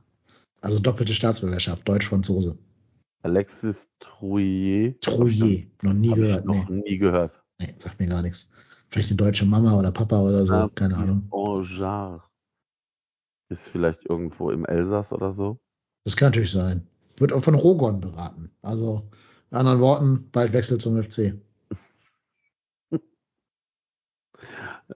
[0.60, 2.58] Also doppelte Staatsbürgerschaft, Deutsch-Franzose.
[3.22, 5.00] Alexis Trouillet.
[5.00, 6.44] Trouillet, noch nie gehört.
[6.44, 6.82] noch nee.
[6.82, 7.42] nie gehört.
[7.58, 8.52] Nee, sagt mir gar nichts.
[8.94, 11.28] Vielleicht eine deutsche Mama oder Papa oder so, ja, keine Ahnung.
[11.32, 12.30] Anjar.
[13.48, 15.58] Ist vielleicht irgendwo im Elsass oder so?
[16.04, 16.86] Das kann natürlich sein.
[17.16, 18.52] Wird auch von Rogon beraten.
[18.62, 19.10] Also,
[19.50, 21.42] in anderen Worten, bald Wechsel zum FC.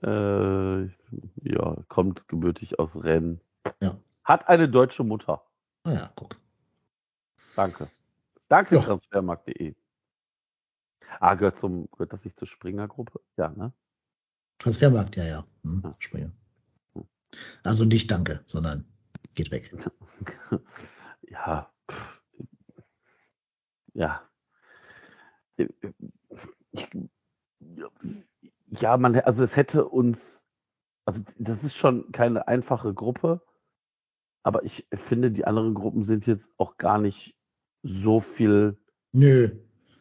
[0.01, 3.41] äh, ja, kommt gebürtig aus Rennes.
[3.81, 3.95] Ja.
[4.23, 5.43] Hat eine deutsche Mutter.
[5.83, 6.37] Ah ja, guck.
[7.57, 7.89] Danke.
[8.47, 9.75] Danke, transfermarkt.de.
[11.19, 13.19] Ah, gehört zum, gehört das nicht zur Springer-Gruppe?
[13.35, 13.73] Ja, ne?
[14.59, 15.45] Transfermarkt, ja, ja.
[15.63, 16.31] Hm, ja.
[16.93, 17.03] Hm.
[17.63, 18.85] Also nicht danke, sondern
[19.33, 19.73] geht weg.
[21.29, 21.71] ja.
[23.93, 24.21] Ja.
[28.79, 30.43] Ja, man, also es hätte uns,
[31.05, 33.41] also das ist schon keine einfache Gruppe,
[34.43, 37.35] aber ich finde, die anderen Gruppen sind jetzt auch gar nicht
[37.83, 38.77] so viel.
[39.11, 39.49] Nö.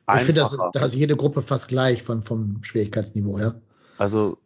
[0.07, 0.21] Einfacher.
[0.21, 3.55] Ich finde, da ist jede Gruppe fast gleich von, vom Schwierigkeitsniveau, ja.
[3.99, 4.39] Also.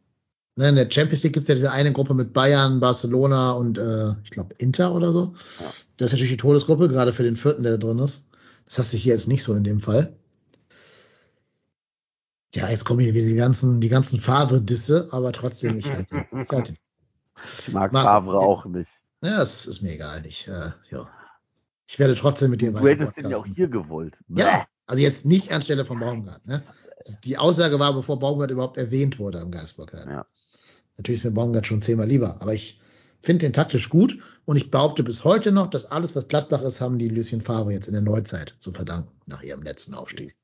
[0.56, 3.78] Ne, in der Champions League gibt es ja diese eine Gruppe mit Bayern, Barcelona und
[3.78, 5.34] äh, ich glaube Inter oder so.
[5.96, 8.30] Das ist natürlich die Todesgruppe, gerade für den vierten, der da drin ist.
[8.66, 10.14] Das hast du hier jetzt nicht so in dem Fall.
[12.54, 16.26] Ja, jetzt kommen hier die ganzen, die ganzen Favre-Disse, aber trotzdem, ich halte.
[17.44, 18.90] Ich, ich mag Favre auch nicht.
[19.24, 20.24] Ja, es ist mir egal.
[20.26, 21.08] Ich, äh, ja.
[21.88, 22.82] ich werde trotzdem mit dir weiter.
[22.82, 24.18] Du hättest den ja auch hier gewollt.
[24.28, 26.46] Ja, also jetzt nicht anstelle von Baumgart.
[26.46, 26.62] Ne?
[27.24, 29.92] Die Aussage war, bevor Baumgart überhaupt erwähnt wurde am Geistbock.
[29.92, 30.26] Ja.
[30.96, 32.80] Natürlich ist mir Baumgart schon zehnmal lieber, aber ich
[33.20, 36.80] finde den taktisch gut und ich behaupte bis heute noch, dass alles, was Gladbach ist,
[36.80, 40.36] haben die Lucien Favre jetzt in der Neuzeit zu verdanken, nach ihrem letzten Aufstieg.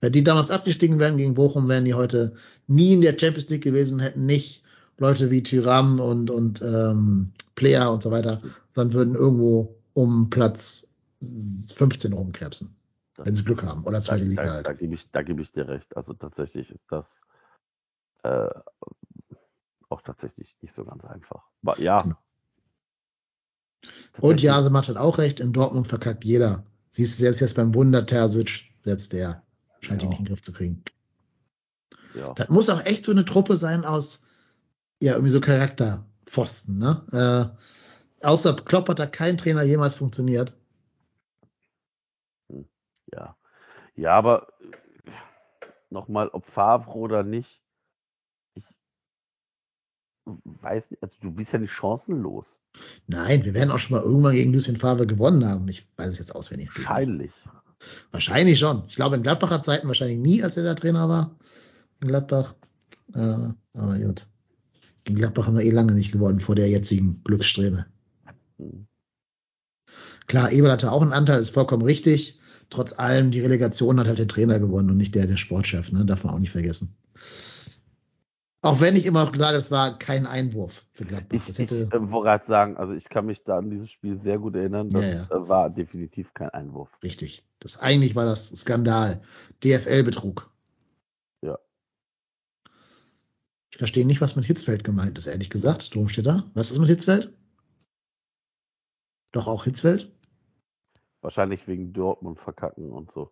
[0.00, 2.34] Wenn die damals abgestiegen wären gegen Bochum, wären die heute
[2.66, 4.62] nie in der Champions League gewesen, hätten nicht
[4.98, 10.92] Leute wie Tyram und, und ähm, Player und so weiter, sondern würden irgendwo um Platz
[11.20, 12.76] 15 rumkrebsen.
[13.16, 13.84] wenn sie Glück haben.
[13.84, 14.66] Oder zweite Liga da, halt.
[14.66, 15.96] Da gebe ich, da gebe ich dir recht.
[15.96, 17.20] Also tatsächlich ist das
[18.22, 18.48] äh,
[19.88, 21.44] auch tatsächlich nicht so ganz einfach.
[21.62, 22.02] Aber ja.
[22.02, 22.16] Genau.
[24.20, 26.64] Und Jase macht halt auch recht, in Dortmund verkackt jeder.
[26.90, 29.42] Siehst du selbst jetzt beim Wunder Terzic, selbst der
[29.80, 30.06] scheint ja.
[30.06, 30.82] ihn nicht in den Griff zu kriegen.
[32.14, 32.32] Ja.
[32.34, 34.26] Das muss auch echt so eine Truppe sein aus,
[35.00, 37.02] ja, irgendwie so Charakterpfosten, ne?
[38.20, 40.56] Äh, außer Klopp hat da kein Trainer jemals funktioniert.
[42.48, 42.68] Hm,
[43.12, 43.36] ja.
[43.94, 44.48] Ja, aber
[45.90, 47.67] nochmal, ob Favre oder nicht, ich
[50.44, 52.60] weiß nicht, also du bist ja nicht chancenlos.
[53.06, 55.68] Nein, wir werden auch schon mal irgendwann gegen Lucien Favre gewonnen haben.
[55.68, 56.70] Ich weiß es jetzt auswendig.
[56.74, 57.32] Wahrscheinlich.
[58.10, 58.82] Wahrscheinlich schon.
[58.88, 61.36] Ich glaube, in Gladbacher Zeiten wahrscheinlich nie, als er der Trainer war.
[62.00, 62.54] In Gladbach.
[63.14, 63.18] Äh,
[63.74, 64.26] aber gut.
[65.04, 67.86] In Gladbach haben wir eh lange nicht gewonnen vor der jetzigen Glückssträhne.
[70.26, 72.38] Klar, Ebel hatte auch einen Anteil, ist vollkommen richtig.
[72.70, 76.04] Trotz allem, die Relegation hat halt der Trainer gewonnen und nicht der, der Sportchef, ne?
[76.04, 76.94] Darf man auch nicht vergessen.
[78.60, 81.36] Auch wenn ich immer noch sage, es war kein Einwurf für Gladbach.
[81.36, 84.18] Ich, Das ich hätte, äh, wollte sagen, also ich kann mich da an dieses Spiel
[84.18, 84.88] sehr gut erinnern.
[84.90, 86.90] Das Ja, äh, war definitiv kein Einwurf.
[87.02, 87.44] richtig.
[87.60, 89.20] Das eigentlich war das Skandal.
[89.64, 90.50] DFL-Betrug.
[91.42, 91.58] Ja.
[93.70, 95.94] Ich verstehe nicht, was mit Hitzfeld gemeint ist, ehrlich gesagt.
[95.94, 96.44] Drum steht da.
[96.54, 97.32] Was ist mit Hitzfeld?
[99.32, 100.10] Doch auch Hitzfeld?
[101.20, 103.30] Wahrscheinlich wegen Dortmund verkacken und so.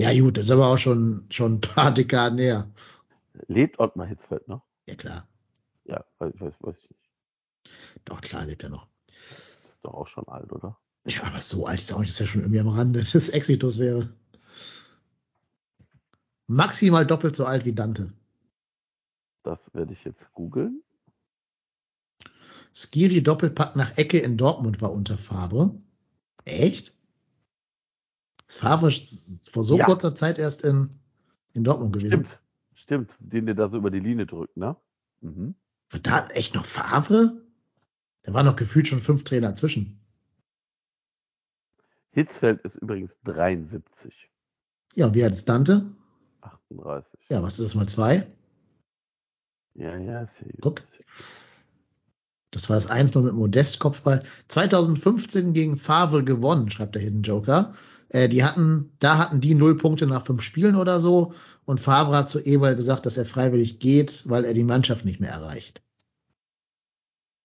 [0.00, 2.68] Ja, gut, das ist aber auch schon, schon ein paar Dekaden näher.
[3.46, 4.62] Lebt Ottmar Hitzfeld noch?
[4.86, 5.28] Ja, klar.
[5.84, 7.10] Ja, weiß, weiß, weiß ich nicht.
[8.04, 8.88] Doch, klar lebt er noch.
[9.06, 10.78] Ist doch auch schon alt, oder?
[11.06, 13.28] Ja, aber so alt ist er auch nicht, dass er schon irgendwie am Rande des
[13.30, 14.08] Exitus wäre.
[16.46, 18.12] Maximal doppelt so alt wie Dante.
[19.42, 20.82] Das werde ich jetzt googeln.
[22.74, 25.74] Skiri Doppelpack nach Ecke in Dortmund war unter Favre.
[26.44, 26.94] Echt?
[28.46, 28.90] Ist Favre
[29.52, 29.84] vor so Ja.
[29.86, 30.90] kurzer Zeit erst in,
[31.54, 32.24] in Dortmund gewesen?
[32.26, 32.38] Stimmt.
[32.88, 33.18] Stimmt.
[33.20, 34.74] Den der da so über die Linie drückt, ne?
[35.20, 35.54] Mhm.
[35.90, 37.42] War da echt noch Favre?
[38.22, 40.00] Da waren noch gefühlt schon fünf Trainer zwischen.
[42.12, 44.30] Hitzfeld ist übrigens 73.
[44.94, 45.84] Ja, und wie alt ist Dante?
[46.40, 47.20] 38.
[47.28, 48.26] Ja, was ist das mal zwei?
[49.74, 50.28] Ja, ja, ja
[50.60, 50.60] gut.
[50.62, 50.82] Guck.
[52.50, 54.22] Das war das 1-0 mit Modest-Kopfball.
[54.48, 57.72] 2015 gegen Favre gewonnen, schreibt der Hidden Joker.
[58.08, 61.34] Äh, die hatten, da hatten die null Punkte nach fünf Spielen oder so.
[61.66, 65.20] Und Favre hat zu Eberl gesagt, dass er freiwillig geht, weil er die Mannschaft nicht
[65.20, 65.82] mehr erreicht.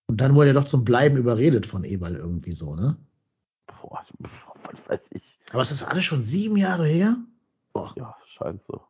[0.07, 2.97] Und dann wurde er doch zum Bleiben überredet von Eberl irgendwie so, ne?
[3.81, 5.39] Boah, was weiß ich.
[5.51, 7.17] Aber ist das alles schon sieben Jahre her?
[7.73, 8.81] Boah, Ja, scheint so.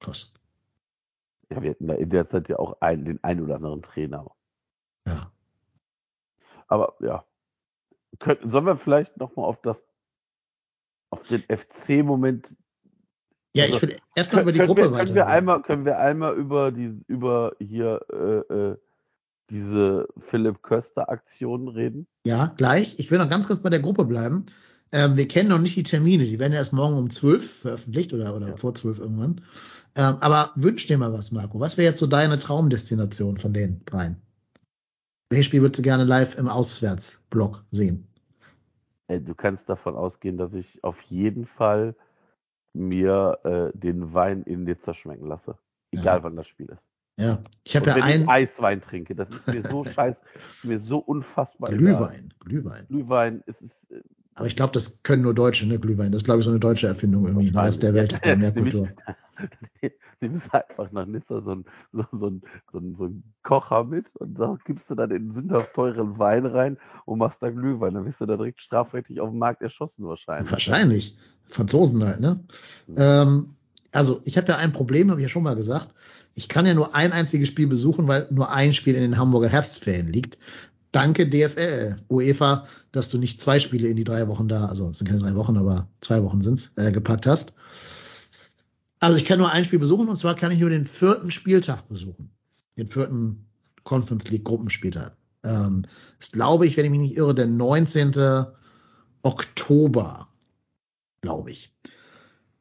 [0.00, 0.32] krass.
[1.50, 4.26] Ja, wir hatten da in der Zeit ja auch einen, den einen oder anderen Trainer.
[5.06, 5.30] Ja.
[6.68, 7.24] Aber ja.
[8.18, 9.84] Können, sollen wir vielleicht nochmal auf das,
[11.10, 12.56] auf den FC-Moment
[13.54, 15.04] Ja, Also, ich will erstmal über die Gruppe wir, weiter.
[15.04, 18.76] können wir einmal, können wir einmal über die, über hier äh, äh,
[19.50, 22.06] diese Philipp Köster Aktion reden?
[22.26, 22.98] Ja, gleich.
[22.98, 24.44] Ich will noch ganz kurz bei der Gruppe bleiben.
[24.92, 26.24] Ähm, wir kennen noch nicht die Termine.
[26.24, 28.56] Die werden erst morgen um 12 veröffentlicht oder, oder Ja.
[28.56, 29.42] vor 12 irgendwann.
[29.96, 31.60] Ähm, aber wünsch dir mal was, Marco.
[31.60, 34.16] Was wäre jetzt so deine Traumdestination von den dreien?
[35.30, 38.06] Welches Spiel würdest du gerne live im Auswärtsblock sehen?
[39.08, 41.94] Du kannst davon ausgehen, dass ich auf jeden Fall
[42.74, 45.58] mir äh, den Wein in Nizza schmecken lasse.
[45.92, 46.22] Egal Ja.
[46.22, 46.84] wann das Spiel ist.
[47.18, 50.20] Ja, ich habe ja wenn einen ich Eiswein trinke, das ist mir so scheiß,
[50.62, 51.78] mir so unfassbar egal.
[51.78, 52.34] Glühwein.
[52.40, 52.86] Glühwein.
[52.88, 54.02] Glühwein, es ist äh,
[54.38, 55.80] Aber ich glaube, das können nur Deutsche, ne?
[55.80, 56.12] Glühwein.
[56.12, 57.50] Das ist, glaube ich, so eine deutsche Erfindung irgendwie.
[57.50, 58.88] Der Rest der Welt hat da mehr Kultur.
[60.20, 62.40] Nimmst einfach nach Nizza so einen so, so
[62.70, 66.78] so so ein Kocher mit und da gibst du dann den sündhaft teuren Wein rein
[67.04, 67.94] und machst da Glühwein.
[67.94, 70.52] Dann wirst du da direkt strafrechtlich auf dem Markt erschossen wahrscheinlich.
[70.52, 71.16] Wahrscheinlich.
[71.46, 72.40] Franzosen halt, ne?
[72.96, 73.54] Ähm,
[73.92, 75.88] also, ich habe ja ein Problem, habe ich ja schon mal gesagt.
[76.34, 79.48] Ich kann ja nur ein einziges Spiel besuchen, weil nur ein Spiel in den Hamburger
[79.48, 80.38] Herbstferien liegt.
[80.92, 84.98] Danke DFL, UEFA, dass du nicht zwei Spiele in die drei Wochen da, also es
[84.98, 87.52] sind keine drei Wochen, aber zwei Wochen sind's, äh, gepackt hast.
[88.98, 91.88] Also ich kann nur ein Spiel besuchen und zwar kann ich nur den vierten Spieltag
[91.88, 92.30] besuchen.
[92.78, 93.46] Den vierten
[93.84, 95.16] Conference League Gruppenspieltag.
[95.44, 95.82] Ähm,
[96.18, 98.12] ist, glaube ich, wenn ich mich nicht irre, der 19.
[99.22, 100.28] Oktober
[101.20, 101.72] glaube ich.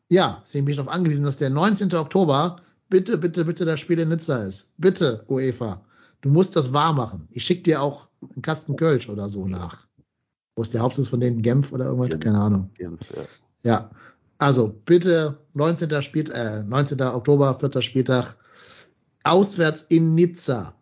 [0.10, 1.94] Ja, deswegen bin ich darauf angewiesen, dass der 19.
[1.96, 2.58] Oktober
[2.90, 4.74] bitte, bitte, bitte das Spiel in Nizza ist.
[4.78, 5.82] Bitte, UEFA.
[6.28, 7.26] Du musst das wahr machen.
[7.32, 9.88] Ich schick dir auch einen Kasten Kölsch oder so nach.
[10.58, 11.42] Wo ist der Hauptsitz von denen?
[11.42, 12.10] Genf oder irgendwas?
[12.10, 12.22] Genf.
[12.26, 12.70] Keine Ahnung.
[12.74, 13.72] Genf, ja.
[13.72, 13.92] Ja.
[14.38, 16.02] Also bitte 19.
[16.02, 17.02] Spiel, äh, 19.
[17.02, 17.82] Oktober, 4.
[17.82, 18.36] Spieltag,
[19.24, 20.76] auswärts in Nizza.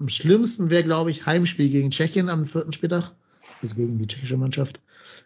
[0.00, 3.12] Am schlimmsten wäre, glaube ich, Heimspiel gegen Tschechien am vierten Spieltag.
[3.60, 4.80] Also gegen die tschechische Mannschaft.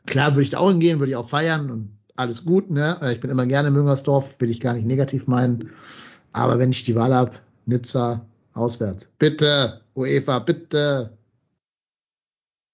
[0.06, 2.98] Klar würde ich da auch hingehen, würde ich auch feiern und alles gut, ne?
[3.02, 5.70] Äh, Ich bin immer gerne in Müngersdorf, will ich gar nicht negativ meinen.
[6.32, 7.36] Aber wenn ich die Wahl habe,
[7.66, 8.27] Nizza
[8.58, 9.12] auswärts.
[9.18, 11.16] Bitte, UEFA, bitte.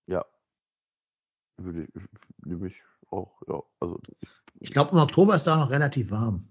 [0.06, 0.24] ja.
[1.56, 2.02] Würde ich,
[2.44, 3.62] nehme ich auch, ja.
[3.80, 4.00] Also,
[4.60, 6.48] Ich glaube, im Oktober ist da noch relativ warm.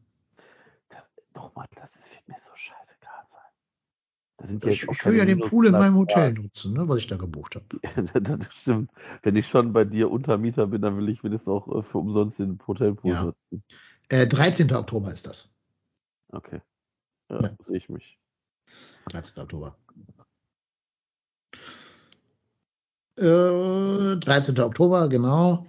[1.36, 3.52] nochmal, das ist, wird mir so scheißegal sein.
[4.38, 7.08] Da sind Ich, ich will ja den Pool in meinem Hotel nutzen, ne, was ich
[7.08, 7.66] da gebucht habe.
[8.14, 8.92] Ja, das stimmt.
[9.24, 12.40] Wenn ich schon bei dir Untermieter bin, dann will ich wenigstens auch äh, für umsonst
[12.40, 13.24] den Hotelpool Ja.
[13.24, 13.64] nutzen.
[14.10, 14.74] Äh, 13.
[14.74, 15.56] Oktober ist das.
[16.32, 16.62] Okay.
[17.30, 17.58] Ja, Ja.
[17.68, 18.20] sehe ich mich.
[19.10, 19.44] 13.
[19.44, 19.76] Oktober.
[23.18, 24.60] Äh, 13.
[24.60, 25.68] Oktober, genau.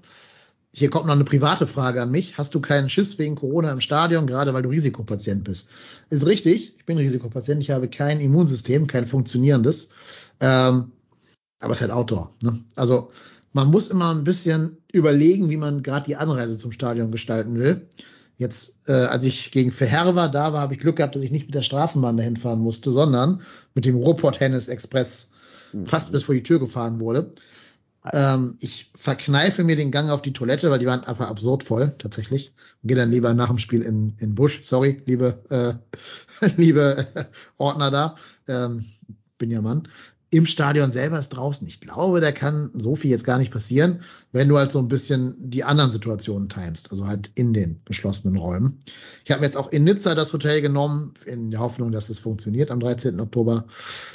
[0.77, 2.37] Hier kommt noch eine private Frage an mich.
[2.37, 5.71] Hast du keinen Schiss wegen Corona im Stadion, gerade weil du Risikopatient bist?
[6.11, 6.77] Ist richtig.
[6.77, 7.63] Ich bin Risikopatient.
[7.63, 9.91] Ich habe kein Immunsystem, kein funktionierendes.
[10.41, 10.91] Ähm,
[11.61, 12.33] aber es ist halt Outdoor.
[12.43, 12.65] Ne?
[12.75, 13.13] Also
[13.53, 17.89] man muss immer ein bisschen überlegen, wie man gerade die Anreise zum Stadion gestalten will.
[18.37, 21.47] Jetzt, äh, als ich gegen Verherwa da war, habe ich Glück gehabt, dass ich nicht
[21.47, 23.41] mit der Straßenbahn dahin fahren musste, sondern
[23.75, 25.31] mit dem Ruhrpott Hennes Express
[25.75, 25.87] Mhm.
[25.87, 27.31] fast bis vor die Tür gefahren wurde.
[28.13, 31.95] Ähm, ich verkneife mir den Gang auf die Toilette, weil die waren einfach absurd voll,
[31.99, 32.53] tatsächlich.
[32.83, 34.63] Und gehe dann lieber nach dem Spiel in, in Busch.
[34.63, 37.07] Sorry, liebe, äh, liebe
[37.57, 38.15] Ordner da.
[38.47, 38.85] Ähm,
[39.39, 39.89] bin ja Mann.
[40.35, 41.65] Im Stadion selber ist draußen.
[41.69, 44.01] Ich glaube, da kann so viel jetzt gar nicht passieren,
[44.33, 48.37] wenn du halt so ein bisschen die anderen Situationen timest, also halt in den geschlossenen
[48.37, 48.81] Räumen.
[49.25, 52.19] Ich habe mir jetzt auch in Nizza das Hotel genommen, in der Hoffnung, dass es
[52.19, 53.21] funktioniert am 13.
[53.21, 53.65] Oktober.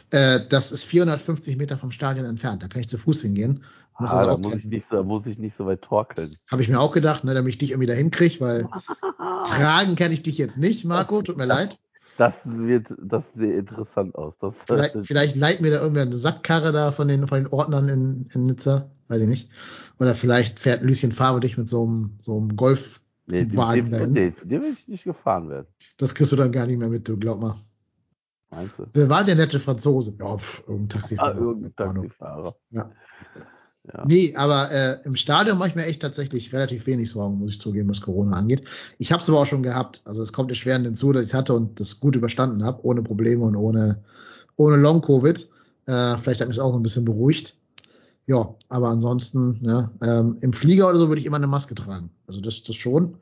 [0.10, 2.64] Äh, das ist 450 Meter vom Stadion entfernt.
[2.64, 3.64] Da kann ich zu Fuß hingehen.
[3.98, 6.36] Muss Ah, da muss ich, nicht so, da muss ich nicht so weit torkeln.
[6.52, 8.68] Habe ich mir auch gedacht, ne, damit ich dich irgendwie da hinkriege, weil
[9.46, 11.80] tragen kann ich dich jetzt nicht, Marco, tut mir leid.
[12.20, 14.38] Das wird, das sieht interessant aus.
[14.40, 17.88] Das, Vielleicht, vielleicht leiht mir da irgendwer eine Sackkarre da von den, von den Ordnern
[17.88, 19.50] in, in Nizza, weiß ich nicht.
[20.00, 23.00] Oder vielleicht fährt Lucien Favre dich mit so einem, so einem Golf.
[23.28, 24.14] nee, Wagen dem, dahin.
[24.16, 25.68] dem, dem will ich nicht gefahren werden.
[25.98, 27.56] Das kriegst du dann gar nicht mehr mit, du glaub mal.
[28.52, 28.86] Meinst du?
[28.92, 30.18] Wer war der nette Franzose?
[30.20, 31.38] Ja, pff, irgendein Ah, Taxifahrer.
[31.38, 32.04] irgendein Keine Ahnung.
[32.10, 32.56] Taxifahrer.
[32.72, 32.92] Ja.
[33.94, 34.06] Ja.
[34.06, 37.62] Nee, aber äh, im Stadion mache ich mir echt tatsächlich relativ wenig Sorgen, muss ich
[37.62, 38.62] zugeben, was Corona angeht.
[39.00, 40.02] Ich habe es aber auch schon gehabt.
[40.06, 43.44] Also es kommt erschwerend hinzu, dass ich hatte und das gut überstanden habe, ohne Probleme
[43.44, 44.04] und ohne,
[44.56, 45.50] ohne Long-Covid.
[45.88, 47.58] Äh, vielleicht hat mich auch ein bisschen beruhigt.
[48.28, 52.12] Ja, aber ansonsten, ja, ähm, im Flieger oder so würde ich immer eine Maske tragen.
[52.28, 53.16] Also das, das schon.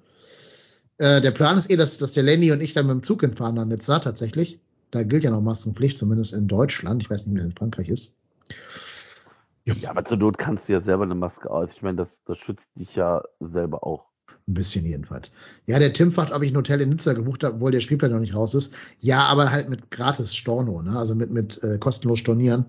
[0.98, 3.22] Äh, der Plan ist eh, dass, dass der Lenny und ich dann mit dem Zug
[3.22, 4.60] hinfahren nach Nizza tatsächlich.
[4.92, 7.02] Da gilt ja noch Maskenpflicht, zumindest in Deutschland.
[7.02, 8.18] Ich weiß nicht, wie es in Frankreich ist.
[9.76, 11.72] Ja, aber zur Not kannst du ja selber eine Maske aus.
[11.74, 14.08] Ich meine, das, das schützt dich ja selber auch.
[14.48, 15.32] Ein bisschen jedenfalls.
[15.66, 18.12] Ja, der Tim fragt, ob ich ein Hotel in Nizza gebucht habe, obwohl der Spielplan
[18.12, 18.76] noch nicht raus ist.
[19.00, 20.98] Ja, aber halt mit gratis Storno, ne?
[20.98, 22.66] also mit, mit äh, kostenlos stornieren.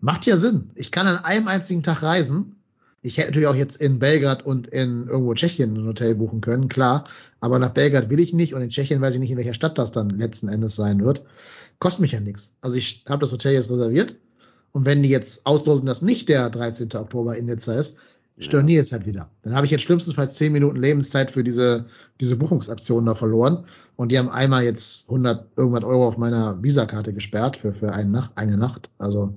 [0.00, 0.70] Macht ja Sinn.
[0.74, 2.56] Ich kann an einem einzigen Tag reisen.
[3.02, 6.68] Ich hätte natürlich auch jetzt in Belgrad und in irgendwo Tschechien ein Hotel buchen können,
[6.68, 7.02] klar.
[7.40, 9.78] Aber nach Belgrad will ich nicht und in Tschechien weiß ich nicht, in welcher Stadt
[9.78, 11.24] das dann letzten Endes sein wird.
[11.80, 12.56] Kostet mich ja nichts.
[12.60, 14.16] Also ich habe das Hotel jetzt reserviert.
[14.72, 16.88] Und wenn die jetzt auslosen, dass nicht der 13.
[16.94, 17.98] Oktober in Nizza ist,
[18.38, 19.30] storniere es halt wieder.
[19.42, 21.84] Dann habe ich jetzt schlimmstenfalls 10 Minuten Lebenszeit für diese,
[22.20, 23.66] diese Buchungsaktion da verloren.
[23.96, 28.10] Und die haben einmal jetzt 100 irgendwas Euro auf meiner Visakarte gesperrt für, für eine
[28.10, 28.90] Nacht, eine Nacht.
[28.98, 29.34] Also,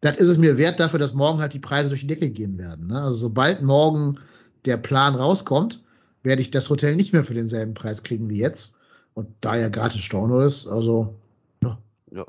[0.00, 2.56] das ist es mir wert dafür, dass morgen halt die Preise durch die Decke gehen
[2.58, 2.86] werden.
[2.86, 3.00] Ne?
[3.02, 4.18] Also, sobald morgen
[4.64, 5.82] der Plan rauskommt,
[6.22, 8.78] werde ich das Hotel nicht mehr für denselben Preis kriegen wie jetzt.
[9.14, 11.16] Und da ja gratis Storno ist, also,
[11.64, 11.78] ja,
[12.12, 12.24] Ja.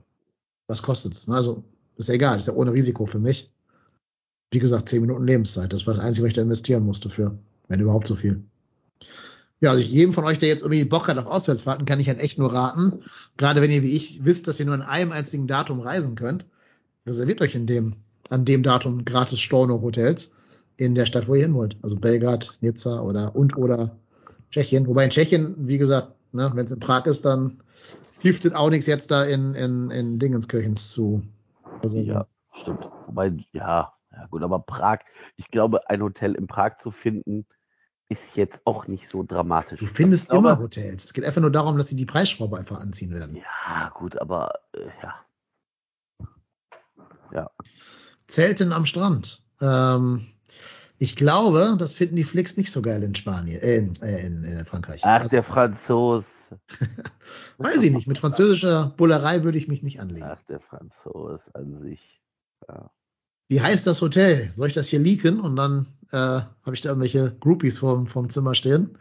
[0.67, 1.27] was kostet's?
[1.27, 1.35] Ne?
[1.35, 1.63] Also,
[1.99, 3.51] ist ja egal, ist ja ohne Risiko für mich.
[4.51, 5.71] Wie gesagt, 10 Minuten Lebenszeit.
[5.73, 7.37] Das war das Einzige, was ich da investieren musste für.
[7.67, 8.43] Wenn überhaupt so viel.
[9.61, 12.07] Ja, also ich jedem von euch, der jetzt irgendwie Bock hat auf Auswärtsfahrten, kann ich
[12.07, 13.01] halt echt nur raten.
[13.37, 16.45] Gerade wenn ihr wie ich wisst, dass ihr nur an einem einzigen Datum reisen könnt,
[17.05, 17.97] reserviert euch in dem,
[18.29, 20.31] an dem Datum gratis Storno-Hotels
[20.77, 21.75] in der Stadt, wo ihr hin wollt.
[21.81, 23.97] Also Belgrad, Nizza oder und oder
[24.49, 24.87] Tschechien.
[24.87, 27.59] Wobei in Tschechien, wie gesagt, ne, wenn es in Prag ist, dann
[28.19, 31.23] hilft es auch nichts jetzt da in, in, in Dingenskirchens zu
[31.83, 32.17] reservieren.
[32.17, 32.27] Ja,
[32.59, 32.89] stimmt.
[33.07, 34.99] Wobei, ja, ja gut, aber Prag,
[35.35, 37.45] ich glaube, ein Hotel in Prag zu finden,
[38.09, 39.79] ist jetzt auch nicht so dramatisch.
[39.79, 41.05] Du findest glaube, immer Hotels.
[41.05, 43.35] Es geht einfach nur darum, dass sie die Preisschraube einfach anziehen werden.
[43.35, 45.15] Ja, gut, aber äh, ja.
[47.31, 47.51] Ja.
[48.27, 49.43] Zelten am Strand.
[49.61, 50.25] Ähm,
[50.97, 54.43] ich glaube, das finden die Flicks nicht so geil in Spanien, äh, in, äh, in,
[54.43, 55.01] in Frankreich.
[55.03, 56.38] Ach, Also, der Franzos.
[57.57, 58.07] weiß ich nicht.
[58.07, 60.27] Mit französischer Bullerei würde ich mich nicht anlegen.
[60.27, 62.21] Ach, der Franzos an sich.
[62.67, 62.91] Ja.
[63.47, 64.51] Wie heißt das Hotel?
[64.51, 65.39] Soll ich das hier leaken?
[65.39, 68.97] Und dann äh, habe ich da irgendwelche Groupies vorm, vorm Zimmer stehen.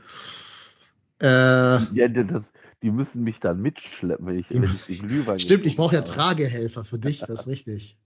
[1.21, 2.53] Äh, Ja, das,
[2.83, 6.03] die müssen mich dann mitschleppen, wenn ich, wenn ich die Glühwein stimmt, ich brauche ja.
[6.03, 7.99] Tragehelfer für dich, das ist richtig.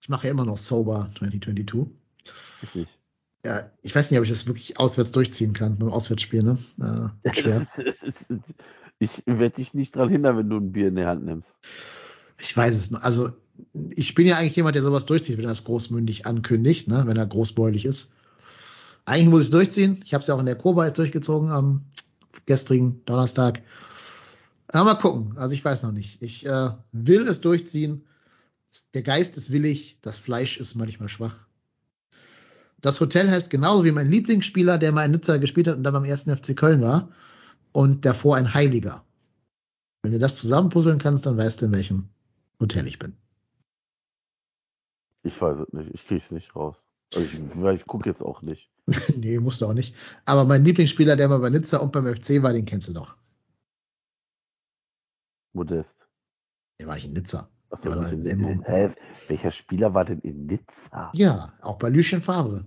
[0.00, 1.96] Ich mache ja immer noch Sober 2022.
[2.62, 2.88] Richtig.
[3.44, 6.58] Ja, ich weiß nicht, ob ich das wirklich auswärts durchziehen kann beim Auswärtsspiel, ne?
[7.24, 7.66] Äh, schwer.
[8.98, 12.36] Ich werde dich nicht dran hindern, wenn du ein Bier in die Hand nimmst.
[12.38, 13.02] Ich weiß es noch.
[13.02, 13.32] Also,
[13.72, 17.02] ich bin ja eigentlich jemand, der sowas durchzieht, wenn er es großmündig ankündigt, ne?
[17.06, 18.14] wenn er großbäulig ist.
[19.04, 20.00] Eigentlich muss ich es durchziehen.
[20.04, 21.84] Ich habe es ja auch in der Koba jetzt durchgezogen am
[22.46, 23.62] gestrigen Donnerstag.
[24.68, 25.36] Aber mal gucken.
[25.36, 26.22] Also ich weiß noch nicht.
[26.22, 28.04] Ich äh, will es durchziehen.
[28.94, 31.48] Der Geist ist willig, das Fleisch ist manchmal schwach.
[32.82, 35.94] Das Hotel heißt genauso wie mein Lieblingsspieler, der mal in Nizza gespielt hat und dann
[35.94, 37.08] beim ersten FC Köln war.
[37.70, 39.04] Und davor ein Heiliger.
[40.02, 42.08] Wenn du das zusammenpuzzeln kannst, dann weißt du, in welchem
[42.60, 43.16] Hotel ich bin.
[45.22, 45.90] Ich weiß es nicht.
[45.94, 46.76] Ich kriege es nicht raus.
[47.14, 48.68] Also ich, ich gucke jetzt auch nicht.
[49.16, 49.94] nee, musst du auch nicht.
[50.24, 53.16] Aber mein Lieblingsspieler, der mal bei Nizza und beim FC war, den kennst du doch.
[55.52, 56.08] Modest.
[56.80, 57.48] Der war nicht in Nizza.
[57.72, 58.94] Achso, Ja, in, im- in, hä?
[59.28, 61.10] welcher Spieler war denn in Nizza?
[61.14, 62.66] Ja, auch bei Lucien Favre.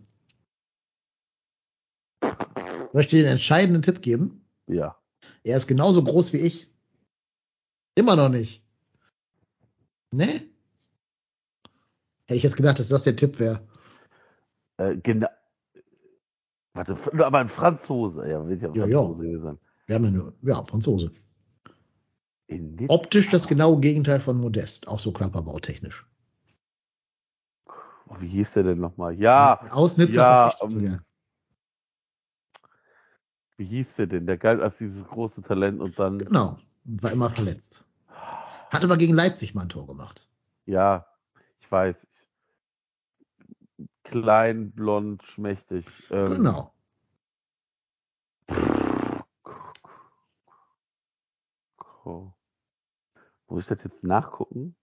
[2.92, 4.46] Soll ich dir den entscheidenden Tipp geben?
[4.68, 4.98] Ja.
[5.44, 6.74] Er ist genauso groß wie ich.
[7.96, 8.66] Immer noch nicht.
[10.12, 10.26] Ne?
[12.28, 13.68] Hätte ich jetzt gedacht, dass das der Tipp wäre.
[14.78, 15.28] Äh, genau.
[16.74, 18.28] Warte, aber ein Franzose.
[18.28, 18.98] Ja, wird ja Ja, ja.
[19.04, 19.60] Franzose gewesen sein.
[19.88, 21.12] Wir haben ja nur, ja, Franzose.
[22.88, 26.06] Optisch das genaue Gegenteil von Modest, auch so körperbautechnisch.
[28.08, 29.14] Oh, Wie hieß der denn nochmal?
[29.20, 31.06] Ja, Aus Nizza ja, verpflichtet ähm,
[33.58, 34.28] wie hieß der denn?
[34.28, 36.58] Der galt als dieses große Talent und dann, Genau.
[36.84, 37.86] War immer verletzt.
[38.08, 40.28] Hat aber gegen Leipzig mal ein Tor gemacht.
[40.66, 41.06] ja,
[41.60, 42.06] ich weiß.
[44.04, 45.88] Klein, blond, schmächtig.
[46.12, 46.72] Ähm, Genau.
[52.06, 52.32] Oh.
[53.48, 54.76] Muss ich das jetzt nachgucken?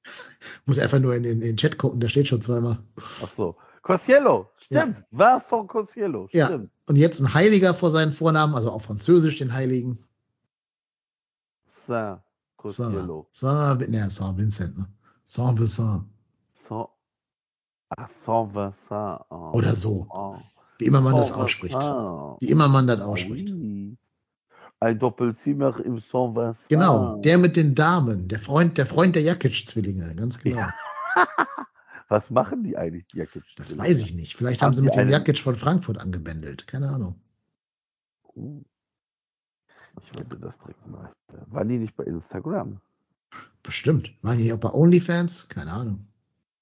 [0.66, 2.78] Muss einfach nur in den, in den Chat gucken, der steht schon zweimal.
[3.22, 3.56] Ach so.
[3.82, 5.02] Cosiello, stimmt.
[5.10, 6.46] Vincent Cosiello, Ja.
[6.46, 6.70] stimmt.
[6.86, 9.98] Und jetzt ein Heiliger vor seinen Vornamen, also auf Französisch den Heiligen.
[11.86, 12.20] Saint
[12.56, 13.26] Cosiello.
[13.32, 14.86] Saint, Saint, ne, Saint Vincent, ne?
[15.24, 16.04] Saint Vincent.
[16.52, 16.88] Saint,
[17.88, 19.20] ach, Saint Vincent.
[19.30, 19.50] Oh.
[19.54, 20.06] Oder so.
[20.10, 20.36] Oh.
[20.78, 21.74] Wie immer man das Saint ausspricht.
[21.74, 22.36] Vincent.
[22.40, 23.50] Wie immer man das ausspricht.
[23.50, 23.96] Oui.
[24.82, 26.68] Ein Doppelzimmer im Saint Vincent.
[26.68, 27.20] Genau.
[27.20, 28.26] Der mit den Damen.
[28.26, 30.12] Der Freund, der Freund der Jakic-Zwillinge.
[30.16, 30.56] Ganz genau.
[30.58, 30.74] Ja.
[32.08, 33.44] Was machen die eigentlich, die Jakic?
[33.54, 34.34] Das weiß ich nicht.
[34.34, 36.66] Vielleicht Haben haben sie mit dem Jakic von Frankfurt angebändelt.
[36.66, 37.14] Keine Ahnung.
[38.34, 38.64] Uh.
[40.02, 41.12] Ich werde das direkt mal.
[41.46, 42.80] Waren die nicht bei Instagram?
[43.62, 44.12] Bestimmt.
[44.22, 45.48] Waren die auch bei OnlyFans?
[45.48, 46.08] Keine Ahnung.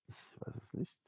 [0.09, 0.99] Ich weiß es nicht.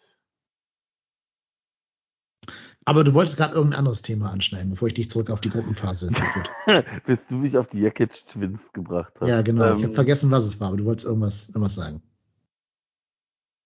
[2.93, 6.10] Aber du wolltest gerade irgendein anderes Thema anschneiden, bevor ich dich zurück auf die Gruppenphase
[6.12, 6.85] führe.
[7.06, 9.31] Bis du mich auf die Jakic Twins gebracht hast.
[9.31, 9.64] Ja, genau.
[9.64, 12.02] ich Ähm, habe vergessen, was es war, aber du wolltest irgendwas, irgendwas sagen.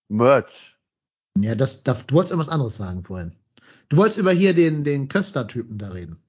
[0.07, 0.79] Merch.
[1.37, 3.33] Ja, das, da, du wolltest irgendwas anderes sagen vorhin.
[3.89, 6.23] Du wolltest über hier den, den Köster-Typen da reden.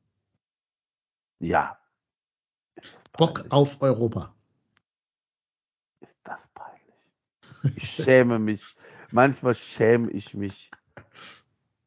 [1.37, 1.77] Ja.
[2.73, 4.33] Das Bock auf Europa.
[5.99, 7.75] Ist das peinlich?
[7.75, 8.75] Ich schäme mich.
[9.11, 10.71] Manchmal schäme ich mich.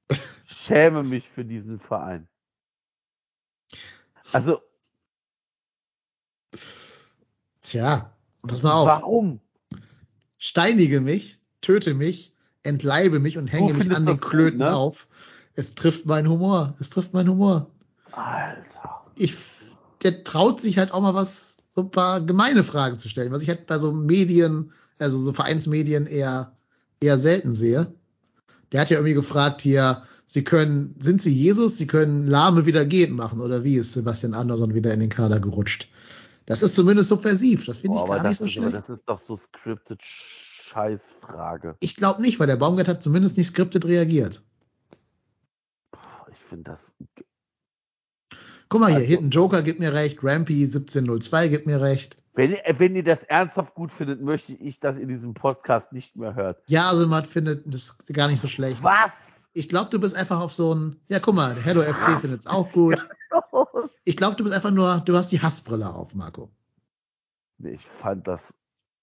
[0.65, 2.29] Schäme mich für diesen Verein.
[4.33, 4.61] Also,
[7.61, 8.13] Tja,
[8.47, 8.87] pass mal auf.
[8.87, 9.41] warum?
[10.39, 14.75] Steinige mich, töte mich, entleibe mich und hänge mich an den das gut, Klöten ne?
[14.75, 15.09] auf.
[15.55, 16.75] Es trifft meinen Humor.
[16.79, 17.71] Es trifft meinen Humor.
[18.13, 19.05] Alter.
[19.17, 19.35] Ich,
[20.03, 23.43] der traut sich halt auch mal was, so ein paar gemeine Fragen zu stellen, was
[23.43, 26.57] ich halt bei so Medien, also so Vereinsmedien eher,
[27.01, 27.93] eher selten sehe.
[28.73, 31.77] Der hat ja irgendwie gefragt hier, Sie können, sind Sie Jesus?
[31.77, 35.41] Sie können Lahme wieder gehen machen oder wie ist Sebastian Andersson wieder in den Kader
[35.41, 35.91] gerutscht?
[36.47, 37.67] Das ist zumindest subversiv.
[37.67, 38.89] Das finde ich gar nicht so ist, aber schlecht.
[38.89, 41.75] das ist doch so scripted Scheißfrage.
[41.81, 44.45] Ich glaube nicht, weil der Baumgart hat zumindest nicht skriptet reagiert.
[46.33, 46.93] Ich finde das.
[48.69, 52.19] Guck mal hier, Also- Hidden Joker gibt mir recht, Rampy 1702 gibt mir recht.
[52.35, 56.15] Wenn ihr, wenn ihr das ernsthaft gut findet, möchte ich, dass ihr diesen Podcast nicht
[56.15, 56.63] mehr hört.
[56.69, 58.85] Jasemat findet das gar nicht so schlecht.
[58.85, 59.11] Was?
[59.53, 62.47] Ich glaube, du bist einfach auf so ein, ja guck mal, Hello FC findet es
[62.47, 63.09] auch gut.
[64.05, 66.51] Ich glaube, du bist einfach nur, du hast die Hassbrille auf, Marco.
[67.59, 68.55] Nee, ich fand das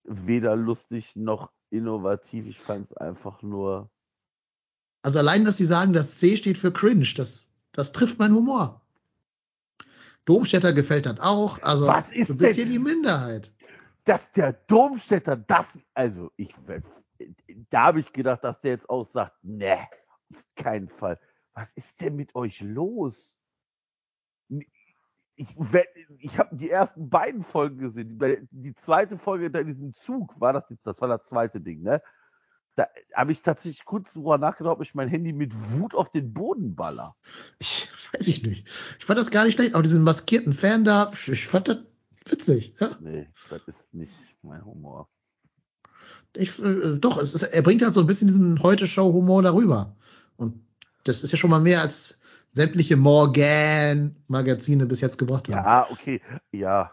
[0.03, 2.47] weder lustig noch innovativ.
[2.47, 3.89] Ich fand es einfach nur.
[5.01, 8.81] Also allein, dass sie sagen, das C steht für cringe, das, das trifft meinen Humor.
[10.25, 13.53] Domstädter gefällt das auch, also Was ist du bist hier die Minderheit.
[14.03, 16.53] Dass der Domstädter das, also ich,
[17.69, 19.87] da habe ich gedacht, dass der jetzt auch sagt, ne,
[20.55, 21.19] keinen Fall.
[21.53, 23.37] Was ist denn mit euch los?
[25.35, 25.55] Ich,
[26.19, 28.19] ich habe die ersten beiden Folgen gesehen.
[28.51, 32.01] Die, zweite Folge da in diesem Zug war das, das war das zweite Ding, ne?
[32.75, 36.31] Da habe ich tatsächlich kurz drüber nachgedacht, ob ich mein Handy mit Wut auf den
[36.31, 37.15] Boden baller.
[37.57, 38.67] Ich weiß ich nicht.
[38.99, 41.79] Ich fand das gar nicht schlecht, auch diesen maskierten Fan da, ich fand das
[42.25, 42.89] witzig, ja.
[42.99, 44.13] Nee, das ist nicht
[44.43, 45.09] mein Humor.
[46.35, 49.95] Ich, äh, doch, ist, er bringt halt so ein bisschen diesen Heute-Show-Humor darüber.
[50.37, 50.61] Und
[51.03, 52.21] das ist ja schon mal mehr als
[52.53, 55.55] sämtliche Morgan-Magazine bis jetzt gebracht haben.
[55.55, 56.91] Ja, okay, ja.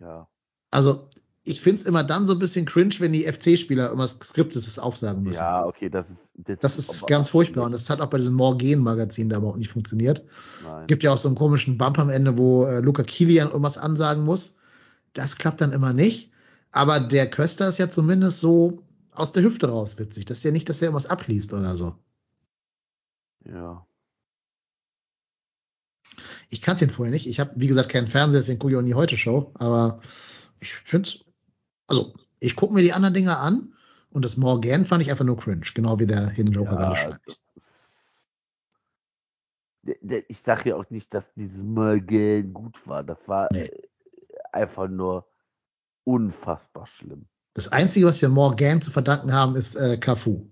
[0.00, 0.28] Ja.
[0.70, 1.08] Also,
[1.44, 5.40] ich find's immer dann so ein bisschen cringe, wenn die FC-Spieler irgendwas Skriptetes aufsagen müssen.
[5.40, 6.32] Ja, okay, das ist.
[6.60, 9.70] Das ist aber- ganz furchtbar und das hat auch bei diesem Morgan-Magazin da überhaupt nicht
[9.72, 10.24] funktioniert.
[10.64, 10.86] Nein.
[10.86, 14.24] Gibt ja auch so einen komischen Bump am Ende, wo äh, Luca Kilian irgendwas ansagen
[14.24, 14.58] muss.
[15.14, 16.30] Das klappt dann immer nicht.
[16.70, 20.26] Aber der Köster ist ja zumindest so aus der Hüfte raus witzig.
[20.26, 21.94] Das ist ja nicht, dass der irgendwas abliest oder so.
[23.44, 23.86] Ja.
[26.50, 27.26] Ich kannte den vorher nicht.
[27.26, 29.52] Ich habe, wie gesagt, keinen Fernseher, deswegen gucke ich auch nie heute Show.
[29.54, 30.00] Aber
[30.60, 31.20] ich find's,
[31.86, 33.74] also ich gucke mir die anderen Dinge an
[34.10, 36.96] und das Morgan fand ich einfach nur cringe, genau wie der Hidden Joker ja gerade
[36.96, 37.40] schreibt.
[40.28, 43.04] ich sage ja auch nicht, dass dieses Morgen gut war.
[43.04, 43.62] Das war Nee.
[43.64, 43.88] äh,
[44.52, 45.26] einfach nur
[46.04, 47.26] unfassbar schlimm.
[47.54, 50.48] Das Einzige, was wir Morgan zu verdanken haben, ist äh, Cafu.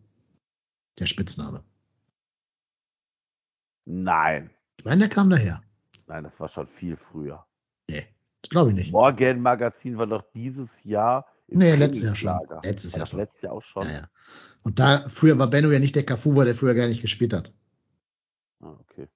[0.99, 1.63] Der Spitzname.
[3.87, 5.63] Nein, Ich meine, der kam daher.
[6.07, 7.47] nein, das war schon viel früher.
[7.89, 8.05] Nee,
[8.43, 8.93] das glaube ich nicht.
[8.93, 12.61] Morgan Magazin war doch dieses Jahr im Nee, letztes Jahr schon.
[12.63, 13.21] Letztes Jahr schon.
[13.21, 13.83] Letztes Jahr auch schon.
[13.85, 14.03] Ja, ja.
[14.65, 17.33] Und da, früher war Benno ja nicht der Cafu, weil der früher gar nicht gespielt
[17.33, 17.53] hat.
[18.61, 19.09] Ah, okay.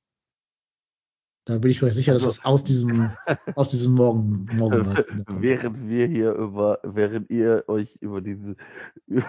[1.47, 3.11] Da bin ich mir sicher, dass Also- das aus diesem,
[3.57, 5.43] aus diesem Morgen, kommt.
[5.43, 8.55] während wir hier über, während ihr euch über diese,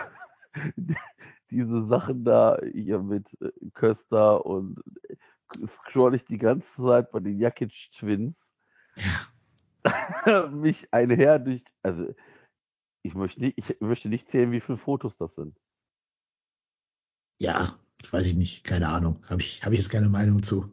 [1.49, 5.15] diese Sachen da hier mit äh, Köster und äh,
[5.65, 8.53] scroll ich die ganze Zeit bei den Jakic Twins
[10.51, 12.13] mich einher durch, also
[13.03, 15.57] ich möchte nicht, ich möchte nicht zählen, wie viele Fotos das sind.
[17.39, 17.79] Ja,
[18.11, 19.19] weiß ich nicht, keine Ahnung.
[19.27, 20.71] Habe ich, hab ich jetzt keine Meinung zu.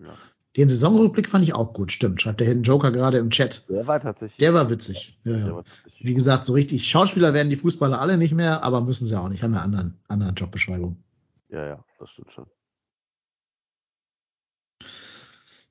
[0.00, 0.16] Ja.
[0.56, 2.22] Den Saisonrückblick fand ich auch gut, stimmt.
[2.22, 3.68] Schreibt der Hidden Joker gerade im Chat.
[3.68, 4.38] Der war tatsächlich.
[4.38, 5.18] Der war witzig.
[5.24, 5.54] Ja, ja.
[5.54, 5.64] war
[6.00, 9.28] Wie gesagt, so richtig Schauspieler werden die Fußballer alle nicht mehr, aber müssen sie auch
[9.28, 9.42] nicht.
[9.42, 10.96] Haben eine anderen, anderen Jobbeschreibung.
[11.48, 12.46] Ja, ja, das stimmt schon.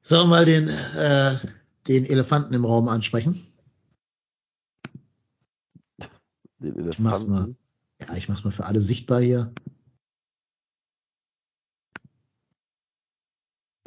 [0.05, 1.37] Sollen wir mal den, äh,
[1.87, 3.41] den Elefanten im Raum ansprechen?
[6.59, 7.35] Den Ich mach's mal.
[7.37, 7.57] Elefanten.
[8.01, 9.53] Ja, ich mach's mal für alle sichtbar hier.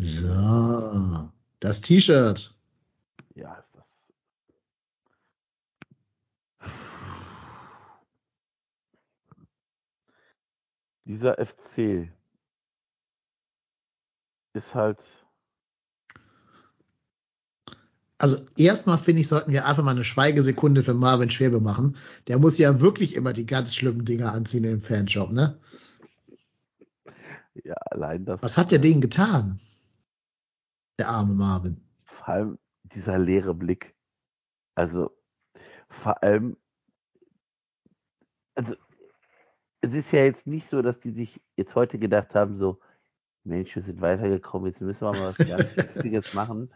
[0.00, 1.30] So,
[1.60, 2.56] das T-Shirt.
[3.34, 3.84] Ja, ist das.
[11.04, 12.10] Dieser FC
[14.54, 15.25] ist halt.
[18.18, 21.96] Also erstmal finde ich, sollten wir einfach mal eine Schweigesekunde für Marvin Schwebe machen.
[22.28, 25.58] Der muss ja wirklich immer die ganz schlimmen Dinge anziehen im Fanshop, ne?
[27.64, 28.42] Ja, allein das.
[28.42, 29.60] Was hat der denen getan?
[30.98, 31.80] Der arme Marvin.
[32.04, 33.94] Vor allem dieser leere Blick.
[34.74, 35.10] Also,
[35.88, 36.56] vor allem.
[38.54, 38.74] Also,
[39.82, 42.80] es ist ja jetzt nicht so, dass die sich jetzt heute gedacht haben, so,
[43.44, 46.72] Mensch, wir sind weitergekommen, jetzt müssen wir mal was ganz Wichtiges machen.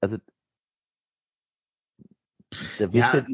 [0.00, 0.18] Also,
[2.90, 3.24] Ja,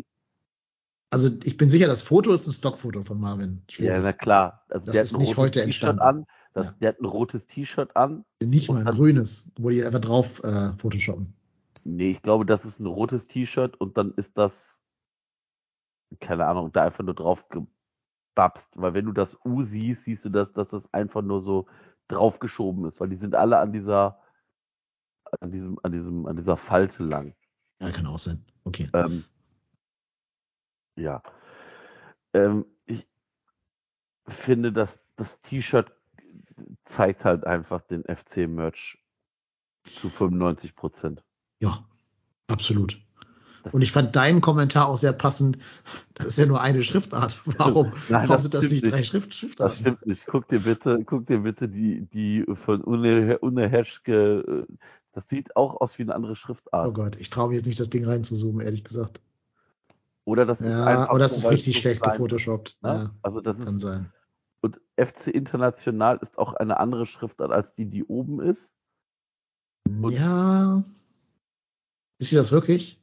[1.11, 4.65] Also ich bin sicher, das Foto ist ein Stockfoto von Marvin ja, na klar.
[4.69, 6.03] Also, Das der ist nicht heute T-Shirt entstanden.
[6.03, 6.27] an.
[6.53, 6.73] Das, Ja.
[6.81, 8.25] Der hat ein rotes T-Shirt an.
[8.43, 11.35] Nicht mal ein grünes, wo die einfach drauf äh, photoshoppen.
[11.85, 14.83] Nee, ich glaube, das ist ein rotes T-Shirt und dann ist das,
[16.21, 18.69] keine Ahnung, da einfach nur drauf gebapst.
[18.75, 21.67] Weil wenn du das U siehst, siehst du das, dass das einfach nur so
[22.09, 24.21] draufgeschoben ist, weil die sind alle an dieser,
[25.41, 27.35] an diesem, an diesem, an dieser Falte lang.
[27.81, 28.45] Ja, kann auch sein.
[28.65, 28.89] Okay.
[28.93, 29.25] Ähm,
[30.97, 31.23] ja.
[32.33, 33.07] Ähm, ich
[34.27, 35.93] finde, dass das T-Shirt
[36.85, 38.99] zeigt halt einfach den FC-Merch
[39.85, 41.25] zu 95 Prozent.
[41.61, 41.85] Ja,
[42.49, 43.01] absolut.
[43.73, 45.59] Und ich fand deinen Kommentar auch sehr passend.
[46.15, 47.43] Das ist ja nur eine Schriftart.
[47.59, 49.09] Warum, Nein, warum das sind das stimmt nicht drei nicht.
[49.11, 49.79] Schrift, Das Schriftarten?
[49.79, 50.27] stimmt nicht.
[50.27, 54.75] Guck dir bitte, guck dir bitte die, die von Une, Une Heschke, äh,
[55.13, 56.87] das sieht auch aus wie eine andere Schriftart.
[56.89, 59.23] Oh Gott, ich traue mich jetzt nicht, das Ding reinzuzoomen, ehrlich gesagt.
[60.25, 62.79] Oder das ist Ja, einfach oder das ist richtig so schlecht gefotoshoppt.
[62.83, 62.89] Ne?
[62.91, 64.13] Ja, Also das kann ist, sein.
[64.61, 68.75] und FC International ist auch eine andere Schriftart als die, die oben ist.
[69.89, 70.83] Und- Ja.
[72.19, 73.01] Ist sie das wirklich?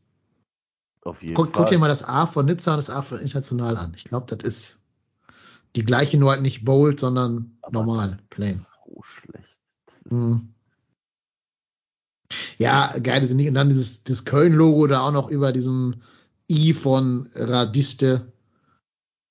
[1.02, 1.64] Auf jeden Guck, Fall.
[1.64, 3.94] guck dir mal das A von Nizza und das A von International an.
[3.96, 4.82] Ich glaube, das ist
[5.76, 8.64] die gleiche, nur halt nicht bold, sondern Aber normal, plain.
[8.86, 9.60] So schlecht.
[9.88, 10.54] Das ist, Mhm.
[12.58, 13.48] Ja, geil ist nicht.
[13.48, 16.02] Und dann dieses das Köln-Logo da auch noch über diesem
[16.50, 18.32] I von Radiste.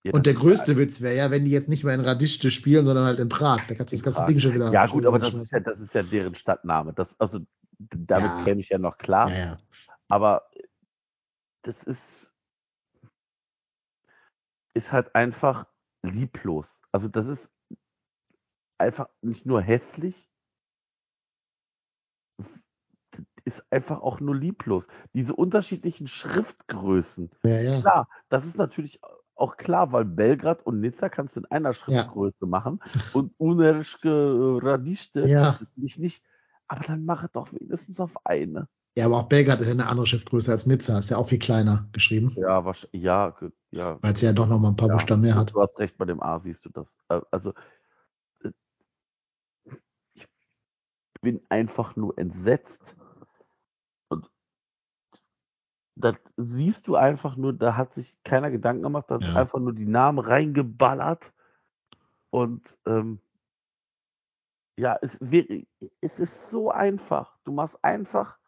[0.04, 2.86] ja, Und der größte Witz wäre ja, wenn die jetzt nicht mehr in Radiste spielen,
[2.86, 3.66] sondern halt in Prag.
[3.68, 4.28] Da kannst du das ganze Prag.
[4.28, 4.70] Ding schon wieder.
[4.72, 6.92] Ja, gut, aber das ist ja, das ist ja deren Stadtname.
[6.94, 7.40] Das, also,
[7.78, 8.44] damit Ja.
[8.44, 9.30] käme ich ja noch klar.
[9.30, 9.58] Ja, ja.
[10.08, 10.48] Aber
[11.62, 12.32] das ist,
[14.74, 15.66] ist halt einfach
[16.02, 16.80] lieblos.
[16.92, 17.52] Also das ist
[18.78, 20.30] einfach nicht nur hässlich,
[23.10, 24.86] das ist einfach auch nur lieblos.
[25.14, 27.30] Diese unterschiedlichen Schriftgrößen.
[27.44, 27.80] ja, ja.
[27.80, 29.00] Klar, das ist natürlich
[29.34, 32.80] auch klar, weil Belgrad und Nizza kannst du in einer Schriftgröße machen
[33.12, 35.58] und Unerschke Radiste Ja.
[35.76, 36.22] nicht, nicht.
[36.68, 38.68] Aber dann mache doch wenigstens auf eine.
[38.96, 40.98] Ja, aber auch Belgrad ist ja eine andere Schriftgröße als Nizza.
[40.98, 43.36] Ist ja auch viel kleiner geschrieben, Ja, wahrscheinlich, ja,
[43.70, 43.98] ja.
[44.02, 45.54] weil es ja doch noch mal ein paar ja, Buchstaben mehr hat.
[45.54, 46.96] Du hast recht, bei dem A siehst du das.
[47.08, 47.52] Äh, Also,
[48.42, 48.50] äh,
[50.14, 50.26] ich
[51.20, 52.96] bin einfach nur entsetzt.
[54.08, 54.30] Und
[55.96, 59.34] da siehst du einfach nur, da hat sich keiner Gedanken gemacht, da ist Ja.
[59.34, 61.32] einfach nur die Namen reingeballert.
[62.30, 63.20] Und ähm,
[64.78, 65.18] Ja, es,
[66.02, 67.38] es ist so einfach.
[67.44, 68.38] Du machst einfach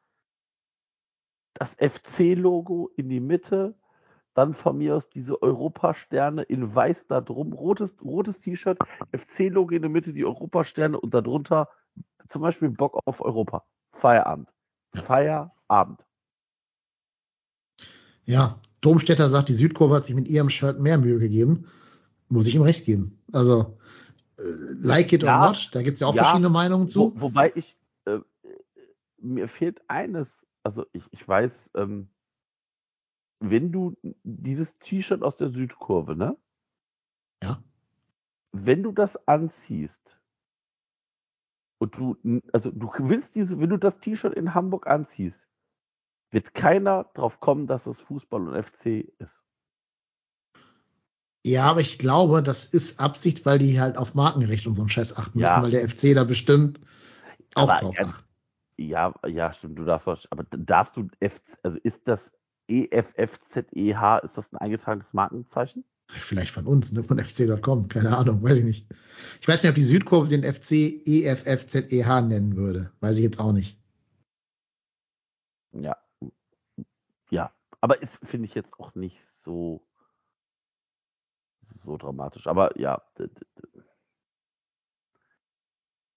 [1.54, 3.74] das FC-Logo in die Mitte,
[4.34, 8.78] dann von mir aus diese Europasterne in weiß da drum, rotes, rotes T-Shirt,
[9.12, 11.68] FC-Logo in der Mitte, die Europasterne und darunter
[12.28, 13.64] zum Beispiel Bock auf Europa.
[13.92, 14.54] Feierabend.
[14.94, 16.07] Feierabend.
[18.28, 21.64] Ja, Domstädter sagt, die Südkurve hat sich mit ihrem Shirt mehr Mühe gegeben.
[22.28, 23.18] Muss ich ihm recht geben.
[23.32, 23.78] Also,
[24.38, 24.42] äh,
[24.78, 27.14] like it Ja, or not, da gibt's ja auch ja, verschiedene Meinungen zu.
[27.16, 28.18] Wo, wobei ich, äh,
[29.16, 32.10] mir fehlt eines, also ich, ich weiß, ähm,
[33.40, 36.36] wenn du dieses T-Shirt aus der Südkurve, ne?
[37.42, 37.62] Ja.
[38.52, 40.20] Wenn du das anziehst
[41.78, 45.47] und du, also du willst diese, wenn du das T-Shirt in Hamburg anziehst,
[46.30, 49.44] wird keiner drauf kommen, dass es Fußball und FC ist.
[51.46, 54.90] Ja, aber ich glaube, das ist Absicht, weil die halt auf Markenrecht und so einen
[54.90, 55.46] Scheiß achten Ja.
[55.46, 56.80] müssen, weil der FC da bestimmt
[57.54, 58.24] auch Aber drauf ganz- achtet.
[58.76, 62.32] Ja, ja, stimmt, du darfst, was- aber darfst du F, also ist das
[62.68, 65.84] EFFZEH, ist das ein eingetragenes Markenzeichen?
[66.10, 68.86] Vielleicht von uns, ne, von fc.com, keine Ahnung, weiß ich nicht.
[69.40, 72.92] Ich weiß nicht, ob die Südkurve den FC EFFZEH nennen würde.
[73.00, 73.78] Weiß ich jetzt auch nicht.
[75.72, 75.96] Ja.
[77.30, 79.86] Ja, aber ist, finde ich jetzt auch nicht so,
[81.60, 82.46] so dramatisch.
[82.46, 83.02] Aber ja.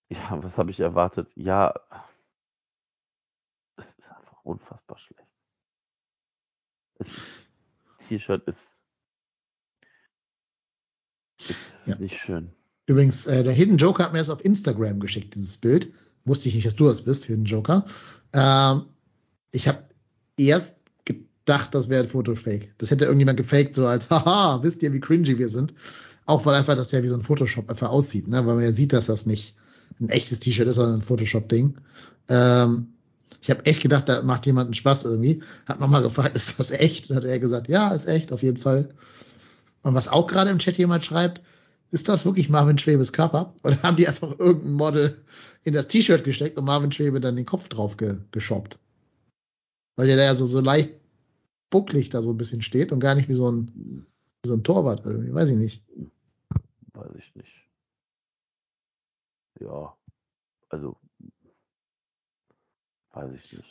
[0.09, 1.31] Ja, was habe ich erwartet?
[1.35, 1.73] Ja,
[3.77, 5.27] es ist einfach unfassbar schlecht.
[6.99, 7.47] Ist-
[7.97, 8.79] T-Shirt ist,
[11.39, 11.95] ist Ja.
[11.97, 12.53] nicht schön.
[12.87, 15.93] Übrigens, äh, der Hidden Joker hat mir das auf Instagram geschickt, dieses Bild.
[16.25, 17.85] Wusste ich nicht, dass du das bist, Hidden Joker.
[18.33, 18.85] Ähm,
[19.51, 19.87] ich habe
[20.37, 20.80] erst
[21.45, 22.69] gedacht, das wäre ein Fotofake.
[22.77, 25.73] Das hätte irgendjemand gefaked, so als, haha, wisst ihr, wie cringy wir sind.
[26.25, 28.45] Auch weil einfach das ja wie so ein Photoshop einfach aussieht, ne?
[28.45, 29.55] weil man ja sieht, dass das nicht
[29.99, 31.75] ein echtes T-Shirt ist, sondern ein Photoshop-Ding.
[32.29, 32.87] Ähm,
[33.41, 35.41] ich habe echt gedacht, da macht jemand einen Spaß irgendwie.
[35.67, 37.09] Hat nochmal gefragt, ist das echt?
[37.09, 38.89] Und hat er gesagt, ja, ist echt, auf jeden Fall.
[39.81, 41.41] Und was auch gerade im Chat jemand schreibt,
[41.89, 43.53] ist das wirklich Marvin Schwebes Körper?
[43.63, 45.17] Oder haben die einfach irgendein Model
[45.63, 48.79] in das T-Shirt gesteckt und Marvin Schwebe dann den Kopf drauf ge geschoppt?
[49.97, 51.00] Weil der da ja so, so leicht
[51.71, 54.05] bucklig da so ein bisschen steht und gar nicht wie so ein,
[54.43, 55.83] wie so ein Torwart irgendwie, weiß ich nicht.
[56.93, 57.51] Weiß ich nicht.
[59.59, 59.95] Ja,
[60.69, 60.95] also
[63.13, 63.69] weiß ich nicht.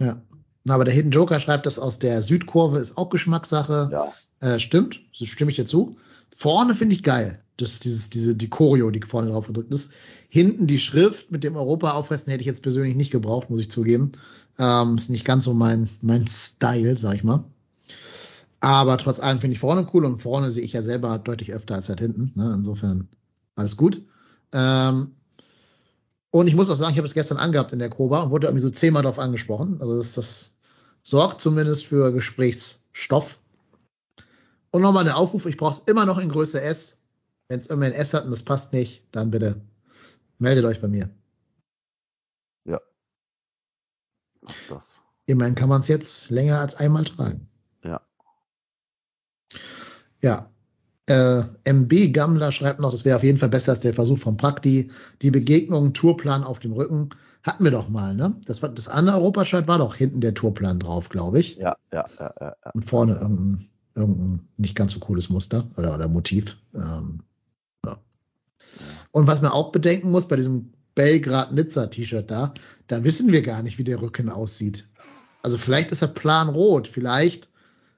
[0.00, 0.20] Ja.
[0.64, 3.88] Na, aber der Hidden Joker schreibt, das aus der Südkurve ist auch Geschmackssache.
[3.92, 5.96] Ja, Äh, stimmt, stimme ich dir zu.
[6.34, 7.40] Vorne finde ich geil.
[7.56, 9.92] Das, dieses, diese, die Choreo, die vorne drauf gedrückt ist.
[10.28, 13.70] Hinten die Schrift mit dem Europa auffressen hätte ich jetzt persönlich nicht gebraucht, muss ich
[13.70, 14.10] zugeben.
[14.58, 17.44] Ähm, ist nicht ganz so mein, mein Style, sag ich mal.
[18.58, 21.76] Aber trotz allem finde ich vorne cool und vorne sehe ich ja selber deutlich öfter
[21.76, 22.32] als halt hinten.
[22.34, 22.52] Ne?
[22.56, 23.08] Insofern
[23.54, 24.02] alles gut.
[24.52, 25.12] Ähm,
[26.30, 28.48] und ich muss auch sagen, ich habe es gestern angehabt in der Koba und wurde
[28.48, 29.80] irgendwie so zehnmal darauf angesprochen.
[29.80, 30.58] Also das, das
[31.02, 33.38] sorgt zumindest für Gesprächsstoff.
[34.74, 37.04] Und nochmal der Aufruf, ich brauche es immer noch in Größe S.
[37.46, 39.60] Wenn es immer in S hat und das passt nicht, dann bitte
[40.38, 41.08] meldet euch bei mir.
[44.40, 44.84] mach das.
[45.26, 47.48] Immerhin kann man es jetzt länger als einmal tragen.
[47.84, 48.00] Ja.
[50.20, 50.50] Ja.
[51.06, 54.36] Äh, MB Gammler schreibt noch, das wäre auf jeden Fall besser als der Versuch von
[54.36, 54.90] Prakti.
[55.22, 57.10] Die Begegnung, Tourplan auf dem Rücken.
[57.44, 58.40] Hatten wir doch mal, ne?
[58.46, 61.58] Das, war, das andere Europashirt war doch hinten der Tourplan drauf, glaube ich.
[61.58, 62.70] Ja, ja, ja, ja, ja.
[62.72, 66.56] Und vorne irgendein, irgendein nicht ganz so cooles Muster oder, oder Motiv.
[66.74, 67.20] Ähm,
[67.84, 67.96] ja.
[69.12, 72.54] Und was man auch bedenken muss bei diesem Belgrad-Nizza-T-Shirt da,
[72.86, 74.86] da wissen wir gar nicht, wie der Rücken aussieht.
[75.42, 77.48] Also vielleicht ist er planrot, vielleicht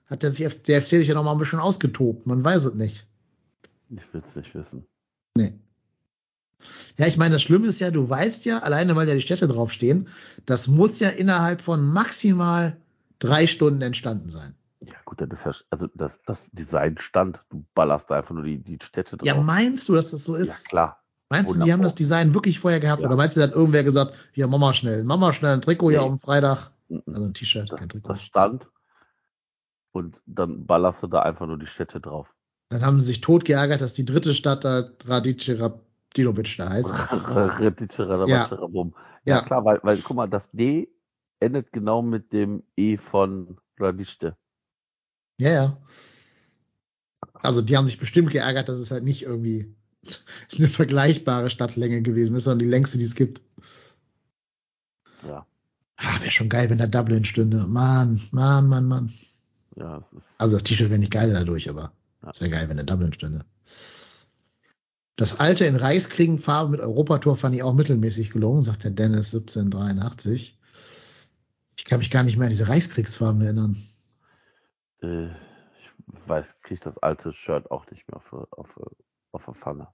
[0.07, 2.75] hat der, sich, der FC sich ja noch mal ein bisschen ausgetobt, man weiß es
[2.75, 3.07] nicht.
[3.91, 4.87] Ich will es nicht wissen.
[5.37, 5.55] Nee.
[6.99, 9.47] Ja, ich meine, das Schlimme ist ja, du weißt ja, alleine weil ja die Städte
[9.47, 10.09] draufstehen,
[10.47, 12.77] das muss ja innerhalb von maximal
[13.19, 14.55] drei Stunden entstanden sein.
[14.81, 18.45] Ja, gut, dann ist ja, also das, das Design stand, du ballerst da einfach nur
[18.45, 19.27] die, die Städte drauf.
[19.27, 20.69] Ja, meinst du, dass das so Ja, ist?
[20.69, 21.03] klar.
[21.29, 21.73] Meinst du, die Wunderbar.
[21.73, 23.01] haben das Design wirklich vorher gehabt?
[23.03, 23.09] Ja.
[23.09, 25.61] Oder meinst du, da hat irgendwer gesagt, hier, mach mal schnell, mach mal schnell ein
[25.61, 26.07] Trikot hier Nee.
[26.07, 26.71] am Freitag?
[27.07, 28.13] Also ein T-Shirt, Das, kein Trikot.
[28.13, 28.69] das stand
[29.93, 32.29] und dann ballerst du da einfach nur die Städte drauf.
[32.69, 36.95] Dann haben sie sich tot geärgert, dass die dritte Stadt da Radice Rabdinovic da heißt.
[37.35, 38.27] ja.
[38.27, 38.49] Ja.
[38.51, 38.91] ja
[39.25, 39.41] Ja.
[39.43, 40.89] klar, weil, weil, guck mal, das D
[41.41, 44.37] endet genau mit dem E von Radište.
[45.39, 45.77] Ja, ja.
[47.35, 49.75] Also die haben sich bestimmt geärgert, dass es halt nicht irgendwie
[50.59, 53.43] eine vergleichbare Stadtlänge gewesen ist, sondern die längste, die es gibt.
[55.27, 55.47] Ja,
[55.99, 57.67] Ah, wäre schon geil, wenn da Dublin stünde.
[57.67, 59.13] Mann, Mann, Mann, Mann.
[59.77, 60.07] ja,
[60.39, 61.91] Also das T-Shirt wäre nicht geil dadurch, aber
[62.23, 62.31] Ja.
[62.31, 63.45] es wäre geil, wenn da Dublin stünde.
[65.17, 70.59] Das alte in Reichskriegen-Farbe mit Europatour fand ich auch mittelmäßig gelungen, sagt der Dennis 1783.
[71.79, 73.77] Ich kann mich gar nicht mehr an diese Reichskriegsfarben erinnern.
[75.81, 78.81] Ich weiß, kriege das alte Shirt auch nicht mehr auf, auf,
[79.33, 79.89] auf der Pfanne.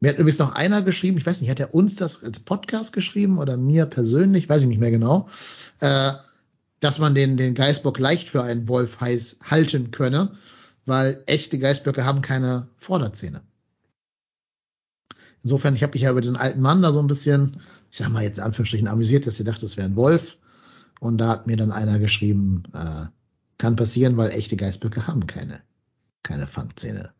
[0.00, 2.92] Mir hat übrigens noch einer geschrieben, ich weiß nicht, hat er uns das als Podcast
[2.92, 5.28] geschrieben oder mir persönlich, weiß ich nicht mehr genau,
[5.80, 6.12] äh,
[6.80, 10.32] dass man den, den Geißbock leicht für einen Wolf heiß halten könne,
[10.86, 13.42] weil echte Geißböcke haben keine Vorderzähne.
[15.42, 17.60] Insofern, ich habe mich ja über diesen alten Mann da so ein bisschen,
[17.90, 20.38] ich sag mal jetzt in Anführungsstrichen amüsiert, dass ihr dachte, es wäre ein Wolf.
[21.00, 23.06] Und da hat mir dann einer geschrieben, äh,
[23.58, 25.60] kann passieren, weil echte Geißböcke haben keine,
[26.22, 27.12] keine Fangzähne.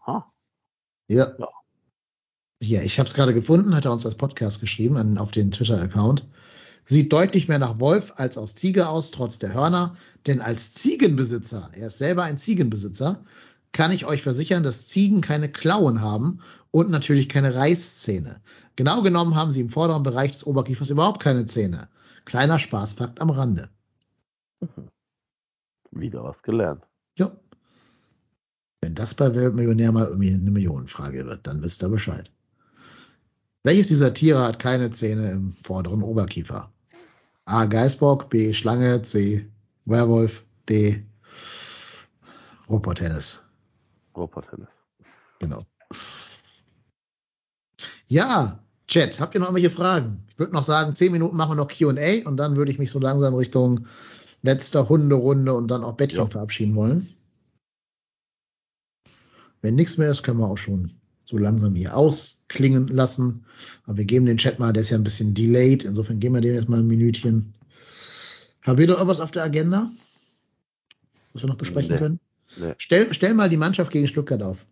[0.00, 0.32] Aha.
[1.08, 1.32] Ja.
[1.38, 1.48] Ja.
[2.62, 5.50] Hier, ich habe es gerade gefunden, hat er uns als Podcast geschrieben an, auf den
[5.50, 6.28] Twitter-Account.
[6.84, 9.96] Sieht deutlich mehr nach Wolf als aus Tiger aus, trotz der Hörner.
[10.26, 13.24] Denn als Ziegenbesitzer, er ist selber ein Ziegenbesitzer,
[13.72, 16.40] kann ich euch versichern, dass Ziegen keine Klauen haben
[16.70, 18.40] und natürlich keine Reißzähne.
[18.76, 21.88] Genau genommen haben sie im vorderen Bereich des Oberkiefers überhaupt keine Zähne.
[22.24, 23.68] Kleiner Spaßfakt am Rande.
[25.92, 26.82] Wieder was gelernt.
[27.18, 27.30] Ja.
[28.80, 32.32] Wenn das bei Weltmillionär mal irgendwie eine Millionenfrage wird, dann wisst ihr Bescheid.
[33.62, 36.72] Welches dieser Tiere hat keine Zähne im vorderen Oberkiefer?
[37.44, 37.66] A.
[37.66, 38.52] Geißbock, B.
[38.54, 39.48] Schlange, C.
[39.84, 41.04] Werwolf, D.
[42.68, 43.44] Robot-Tennis.
[44.16, 44.68] Robot-Tennis.
[45.38, 45.66] Genau.
[48.06, 50.24] Ja, Chat, habt ihr noch irgendwelche Fragen?
[50.28, 52.90] Ich würde noch sagen, zehn Minuten machen wir noch Q&A und dann würde ich mich
[52.90, 53.86] so langsam Richtung
[54.42, 56.26] letzter Hunderunde und dann auch Bettchen Ja.
[56.26, 57.08] verabschieden wollen.
[59.60, 60.90] Wenn nichts mehr ist, können wir auch schon
[61.24, 63.44] so langsam hier ausklingen lassen.
[63.86, 65.84] Aber wir geben den Chat mal, der ist ja ein bisschen delayed.
[65.84, 67.54] Insofern geben wir dem jetzt mal ein Minütchen.
[68.62, 69.88] Habt ihr noch irgendwas auf der Agenda?
[71.32, 71.98] Was wir noch besprechen Nee.
[71.98, 72.20] können?
[72.56, 72.74] Nee.
[72.78, 74.66] Stell, stell mal die Mannschaft gegen Stuttgart auf.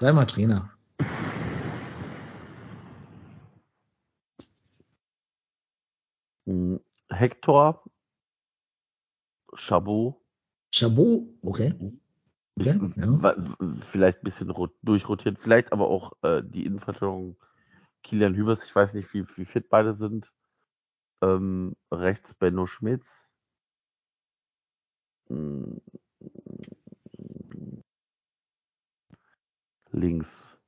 [0.00, 0.70] Sei mal Trainer.
[6.46, 7.82] Hm, Hector,
[9.56, 10.16] Chabot,
[10.72, 11.72] Chabot, okay.
[11.78, 11.96] ich,
[12.58, 13.34] Okay, ja.
[13.90, 17.36] vielleicht ein bisschen rot, durchrotiert, vielleicht aber auch äh, die Innenverteidigung
[18.02, 20.32] Kilian Hübers, ich weiß nicht, wie, wie fit beide sind.
[21.22, 23.32] Ähm, rechts Benno Schmitz.
[25.28, 25.80] Hm,
[29.90, 30.60] Links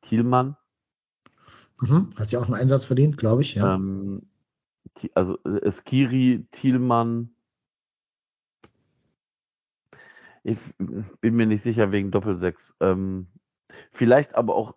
[0.00, 0.56] Thielmann.
[1.80, 2.12] Mhm.
[2.16, 3.74] Hat sie auch einen Einsatz verdient, glaube ich, ja.
[3.74, 4.28] Ähm,
[5.14, 7.34] also äh, Skiri, Thielmann.
[10.42, 12.76] Ich bin mir nicht sicher wegen Doppelsechs.
[12.80, 13.26] Ähm,
[13.92, 14.76] vielleicht aber auch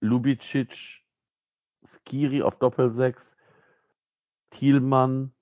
[0.00, 1.04] Lubicic,
[1.84, 3.36] Skiri auf Doppelsechs,
[4.50, 5.34] Thielmann,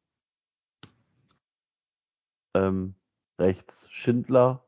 [2.54, 2.94] ähm,
[3.38, 4.64] rechts Schindler,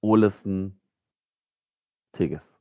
[0.00, 0.80] Olesen,
[2.12, 2.58] Tigges.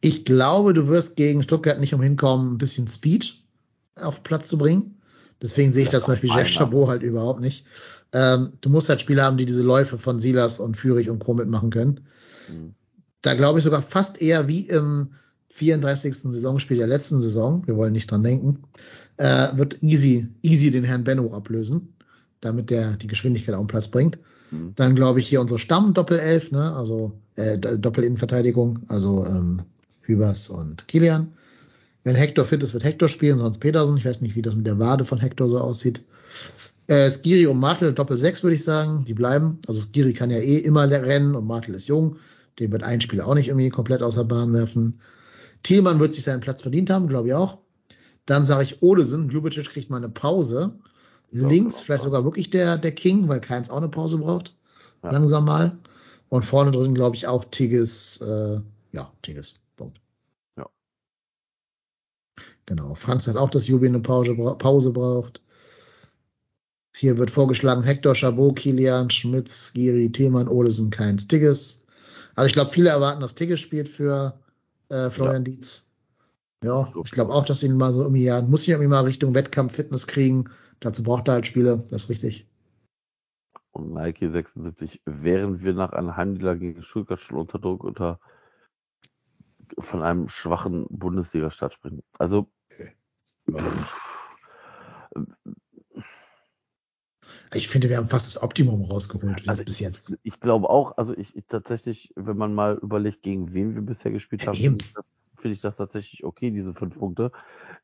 [0.00, 3.34] Ich glaube, du wirst gegen Stuttgart nicht umhin kommen, ein bisschen Speed
[3.96, 5.00] auf Platz zu bringen.
[5.42, 6.58] Deswegen sehe ich das zum Vielleicht Beispiel Jeff.
[6.58, 7.64] Chabot halt überhaupt nicht.
[8.12, 11.34] Ähm, du musst halt Spieler haben, die diese Läufe von Silas und Fürich und Co.
[11.34, 12.00] mitmachen können.
[12.48, 12.74] Mhm.
[13.22, 15.10] Da glaube ich sogar fast eher wie im
[15.50, 16.14] 34.
[16.14, 18.62] Saisonspiel der letzten Saison, wir wollen nicht dran denken,
[19.16, 21.94] äh, wird Easy, Easy den Herrn Benno ablösen,
[22.40, 24.18] damit der die Geschwindigkeit auf den Platz bringt.
[24.50, 24.72] Mhm.
[24.76, 26.74] Dann glaube ich hier unsere Stamm-Doppelelf, ne?
[26.76, 29.62] also äh, Doppelinnenverteidigung, also ähm,
[30.08, 31.32] Hübers und Kilian.
[32.02, 33.98] Wenn Hector fit ist, wird Hector spielen, sonst Petersen.
[33.98, 36.04] Ich weiß nicht, wie das mit der Wade von Hector so aussieht.
[36.86, 39.58] Äh, Skiri und Martel Doppel 6 würde ich sagen, die bleiben.
[39.66, 42.16] Also Skiri kann ja eh immer rennen und Martel ist jung.
[42.58, 45.00] Den wird ein Spieler auch nicht irgendwie komplett außer Bahn werfen.
[45.62, 47.58] Thielmann wird sich seinen Platz verdient haben, glaube ich auch.
[48.24, 50.78] Dann sage ich Olesen, Ljubicic kriegt mal eine Pause.
[51.30, 54.54] Ja, Links vielleicht sogar wirklich der, der King, weil Keins auch eine Pause braucht.
[55.02, 55.10] Ja.
[55.10, 55.76] Langsam mal.
[56.30, 58.60] Und vorne drin, glaube ich, auch Tigges, äh,
[58.92, 59.56] ja, Tigges.
[59.76, 60.00] Punkt.
[60.56, 60.66] Ja.
[62.68, 62.94] Genau.
[62.94, 65.40] Frank sagt auch, dass Jubi eine Pause, Pause braucht.
[66.94, 71.86] Hier wird vorgeschlagen Hector, Chabot, Kilian, Schmitz, Giri, Thielmann, Olesen, Keins, Tigges.
[72.34, 74.38] Also ich glaube, viele erwarten, dass Tigges spielt für
[74.90, 75.94] äh, Florian Dietz.
[76.62, 79.34] Ja, ich glaube auch, dass ihn mal so irgendwie, ja, muss ihn irgendwie mal Richtung
[79.34, 80.44] Wettkampf, Fitness kriegen.
[80.80, 82.46] Dazu braucht er halt Spiele, das ist richtig.
[83.70, 88.20] Und Nike 76, während wir nach einem Heimniederlage gegen Stuttgart schon unter Druck unter
[89.78, 92.02] von einem schwachen Bundesliga-Start sprechen.
[92.18, 92.50] Also
[97.54, 100.18] Ich finde, wir haben fast das Optimum rausgeholt Also bis jetzt.
[100.22, 104.10] ich glaube auch, also ich, ich tatsächlich, wenn man mal überlegt, gegen wen wir bisher
[104.10, 104.64] gespielt Ja, haben, eben.
[104.78, 105.04] finde ich, das-
[105.36, 107.32] finde ich das tatsächlich okay, diese fünf Punkte.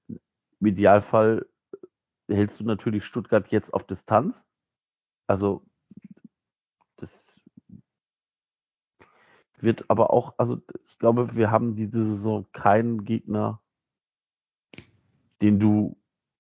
[0.08, 1.46] Im Idealfall
[2.28, 4.46] hältst du natürlich Stuttgart jetzt auf Distanz.
[5.26, 5.64] Also
[6.96, 7.40] das
[9.58, 13.60] wird aber auch, also ich glaube, wir haben diese Saison keinen Gegner,
[15.42, 15.96] den du,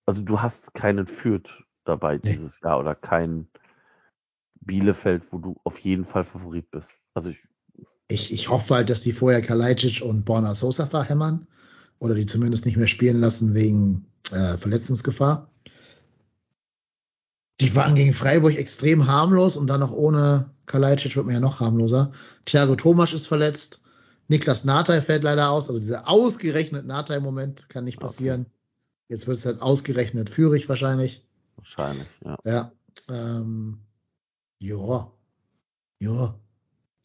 [0.06, 2.34] also du hast keinen Fürth dabei Nee.
[2.34, 3.48] dieses Jahr oder keinen
[4.60, 6.92] Bielefeld, wo du auf jeden Fall Favorit bist.
[7.14, 7.38] Also ich,
[8.08, 11.46] Ich, ich hoffe halt, dass die vorher Kalajdzic und Borna Sosa verhämmern
[11.98, 15.50] oder die zumindest nicht mehr spielen lassen wegen äh, Verletzungsgefahr.
[17.60, 21.60] Die waren gegen Freiburg extrem harmlos und dann noch ohne Kalajdzic wird man ja noch
[21.60, 22.12] harmloser.
[22.46, 23.82] Thiago Thomas ist verletzt.
[24.28, 25.68] Niklas Nathai fällt leider aus.
[25.68, 28.06] Also dieser ausgerechnet Nathai-Moment kann nicht Okay.
[28.06, 28.46] passieren.
[29.14, 31.22] Jetzt wird es halt ausgerechnet Führig wahrscheinlich.
[31.56, 32.36] wahrscheinlich, ja.
[32.44, 32.72] Ja.
[33.08, 33.78] Ähm,
[34.58, 35.12] ja.
[36.00, 36.34] Ja.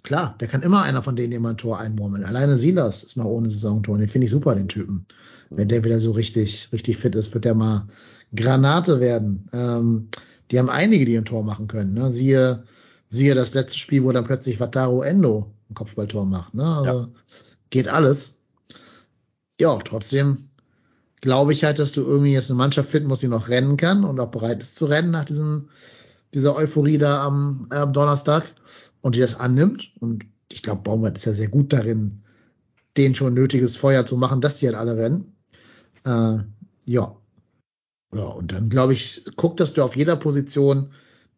[0.02, 2.26] Klar, der kann immer einer von denen jemand ein Tor einmurmeln.
[2.26, 4.00] Alleine Silas ist noch ohne Saisontor.
[4.00, 5.06] Den finde ich super, den Typen.
[5.52, 7.86] Wenn der wieder so richtig, richtig fit ist, wird der mal
[8.36, 9.48] Granate werden.
[9.54, 10.08] Ähm,
[10.50, 11.94] die haben einige, die ein Tor machen können.
[11.94, 12.12] Ne?
[12.12, 12.64] Siehe,
[13.08, 16.56] siehe das letzte Spiel, wo dann plötzlich Wataru Endo ein Kopfballtor macht.
[16.56, 16.66] Ne?
[16.66, 17.10] Also
[17.70, 18.46] geht alles.
[19.62, 20.49] Ja, trotzdem
[21.22, 24.04] glaube ich halt, dass du irgendwie jetzt eine Mannschaft finden musst, die noch rennen kann
[24.04, 25.70] und auch bereit ist zu rennen nach diesem,
[26.34, 28.44] dieser Euphorie da am, äh, am Donnerstag
[29.02, 29.92] und die das annimmt.
[30.00, 32.22] Und ich glaube, Baumgart ist ja sehr gut darin,
[32.98, 35.36] denen schon nötiges Feuer zu machen, dass die halt alle rennen.
[36.06, 36.38] Äh,
[36.86, 37.16] ja.
[38.12, 40.92] Ja, und dann glaube ich, guck, dass du auf jeder Position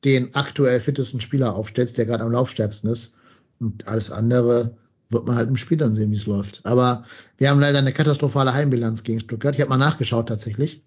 [0.06, 3.18] den aktuell fittesten Spieler aufstellst, der gerade am laufstärksten ist.
[3.60, 4.78] Und alles andere
[5.12, 6.62] wird man halt im Spiel dann sehen, wie es läuft.
[6.66, 7.04] Aber
[7.38, 9.56] wir haben leider eine katastrophale Heimbilanz gegen Stuttgart.
[9.56, 10.84] Ich habe mal nachgeschaut tatsächlich.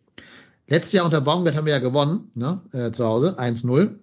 [0.66, 3.98] Letztes Jahr unter Baumgart haben wir ja gewonnen, ne, äh, zu Hause, 1-0.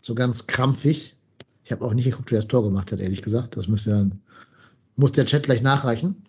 [0.00, 1.16] So ganz krampfig.
[1.64, 3.56] Ich habe auch nicht geguckt, wer das Tor gemacht hat, ehrlich gesagt.
[3.56, 4.06] Das müsste ja,
[4.96, 6.22] muss der Chat gleich nachreichen.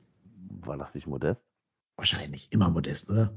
[0.65, 1.45] War das nicht modest?
[1.95, 2.49] Wahrscheinlich.
[2.51, 3.31] Immer modest, oder?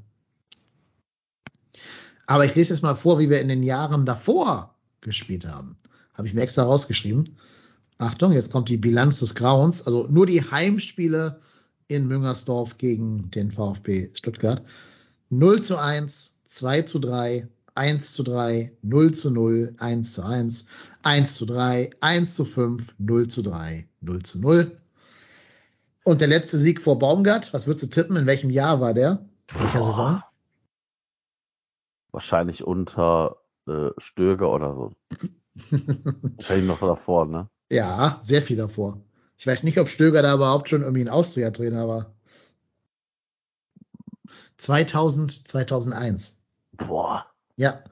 [2.26, 5.76] Aber ich lese jetzt mal vor, wie wir in den Jahren davor gespielt haben.
[6.14, 7.24] Habe ich mir extra rausgeschrieben.
[8.02, 9.86] Achtung, jetzt kommt die Bilanz des Grauens.
[9.86, 11.40] Also nur die Heimspiele
[11.86, 14.60] in Müngersdorf gegen den VfB Stuttgart.
[15.30, 20.68] 0 zu 1, 2 zu 3, 1 zu 3, 0 zu 0, 1 zu 1,
[21.04, 24.76] 1 zu 3, 1 zu 5, 0 zu 3, 0 zu 0.
[26.04, 28.16] Und der letzte Sieg vor Baumgart, was würdest du tippen?
[28.16, 29.24] In welchem Jahr war der?
[29.52, 29.84] Welcher Boah.
[29.84, 30.22] Saison?
[32.10, 33.36] Wahrscheinlich unter
[33.68, 34.92] äh, Stöger oder so.
[36.36, 37.48] Wahrscheinlich noch davor, ne?
[37.72, 39.00] Ja, sehr viel davor.
[39.38, 42.14] Ich weiß nicht, ob Stöger da überhaupt schon irgendwie ein Austria-Trainer war.
[44.58, 46.42] 2000, 2001.
[46.72, 47.26] Boah.
[47.56, 47.82] Ja.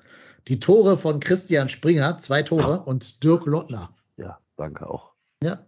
[0.48, 3.89] Die Tore von Christian Springer, zwei Tore, und Dirk Lottner.
[4.16, 5.12] Ja, danke auch.
[5.43, 5.59] Ja.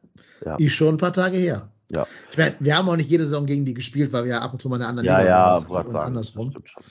[0.45, 0.57] Ja.
[0.57, 1.69] Ist schon ein paar Tage her.
[1.91, 4.41] Ja, Ich meine, wir haben auch nicht jede Saison gegen die gespielt, weil wir ja
[4.41, 6.51] ab und zu mal in einer anderen ja, Liga ja, und sagen, andersrum.
[6.51, 6.83] stimmt schon.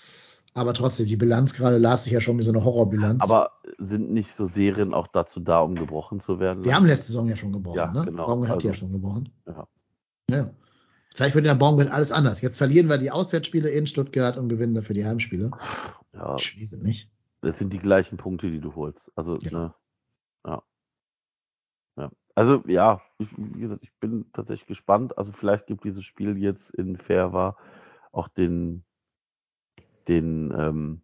[0.54, 3.24] Aber trotzdem, die Bilanz gerade las sich ja schon wie so eine Horrorbilanz.
[3.24, 6.66] Aber sind nicht so Serien auch dazu da, um gebrochen zu werden?
[6.66, 8.04] wir haben letzte Saison ja schon gebrochen, Ja, ne?
[8.06, 8.26] genau.
[8.26, 9.30] Baumgart hat die ja Also- schon gebrochen.
[9.48, 9.68] Ja.
[10.30, 10.50] Ja.
[11.16, 12.42] Vielleicht wird in der Baumgart alles anders.
[12.42, 15.52] Jetzt verlieren wir die Auswärtsspiele in Stuttgart und gewinnen dafür die Heimspiele.
[16.14, 17.10] ja, Ich es nicht.
[17.42, 19.12] das sind die gleichen Punkte, die du holst.
[19.16, 19.52] Also, Ja.
[19.60, 19.74] ne,
[20.46, 20.64] ja.
[21.98, 22.12] ja.
[22.36, 25.18] Also, ja, ich, wie gesagt, ich bin tatsächlich gespannt.
[25.18, 27.58] Also, vielleicht gibt dieses Spiel jetzt in Fairwa
[28.14, 28.84] auch den,
[30.08, 31.02] den, ähm,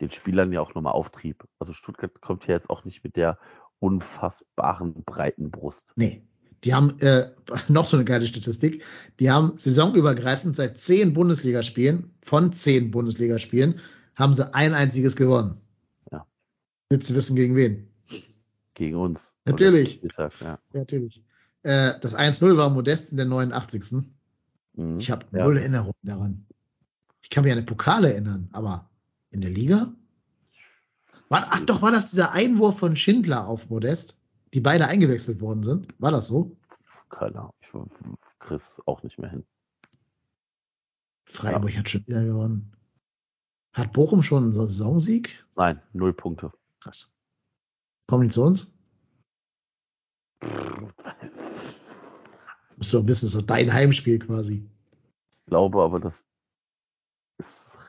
[0.00, 1.46] den Spielern ja auch nochmal Auftrieb.
[1.58, 3.38] Also, Stuttgart kommt ja jetzt auch nicht mit der
[3.80, 5.92] unfassbaren breiten Brust.
[5.96, 6.22] Nee.
[6.64, 7.26] Die haben äh,
[7.68, 8.84] noch so eine geile Statistik.
[9.20, 13.80] Die haben saisonübergreifend seit zehn Bundesligaspielen, von zehn Bundesligaspielen,
[14.16, 15.60] haben sie ein einziges gewonnen.
[16.10, 16.26] Ja.
[16.90, 17.88] Willst du wissen, gegen wen?
[18.74, 19.34] Gegen uns.
[19.44, 19.92] Natürlich.
[19.94, 20.46] Spieltag, Ja.
[20.46, 21.22] Ja, natürlich.
[21.62, 24.04] Äh, das 1-0 war Modest in der 89.
[24.74, 24.98] Mhm.
[24.98, 25.44] Ich habe Ja.
[25.44, 26.46] null Erinnerung daran.
[27.28, 28.88] Ich kann mich an den Pokal erinnern, aber
[29.30, 29.92] in der Liga?
[31.28, 34.22] War, ach doch, war das dieser Einwurf von Schindler auf Modest,
[34.54, 35.94] die beide eingewechselt worden sind?
[35.98, 36.56] War das so?
[37.10, 37.52] Keine Ahnung.
[37.60, 39.44] Ich krieg's auch nicht mehr hin.
[41.26, 42.72] Freiburg hat schon wieder gewonnen.
[43.74, 45.46] Hat Bochum schon einen Saisonsieg?
[45.54, 46.50] Nein, null Punkte.
[46.80, 47.12] Krass.
[48.06, 48.74] Kommen die zu uns?
[52.78, 54.66] Musst du doch wissen, das doch dein Heimspiel quasi.
[55.30, 56.28] Ich glaube aber, das ist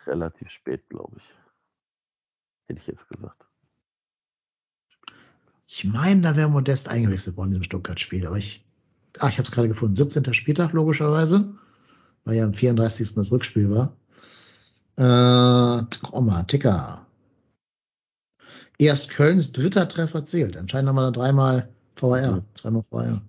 [0.10, 1.24] relativ spät, glaube ich.
[2.68, 3.48] Hätte ich jetzt gesagt.
[5.68, 8.66] Ich meine, da wäre Modest eingewechselt worden in diesem Stuttgart-Spiel, aber ich,
[9.20, 9.96] ah, ich habe es gerade gefunden.
[9.96, 10.34] 17.
[10.34, 11.54] Spieltag logischerweise,
[12.26, 13.14] weil ja am 34.
[13.16, 13.96] das Rückspiel war.
[14.98, 17.06] Äh, mal, Ticker.
[18.80, 20.58] Erst Kölns dritter Treffer zählt.
[20.58, 23.22] Anscheinend haben wir da dreimal VR, zweimal VR.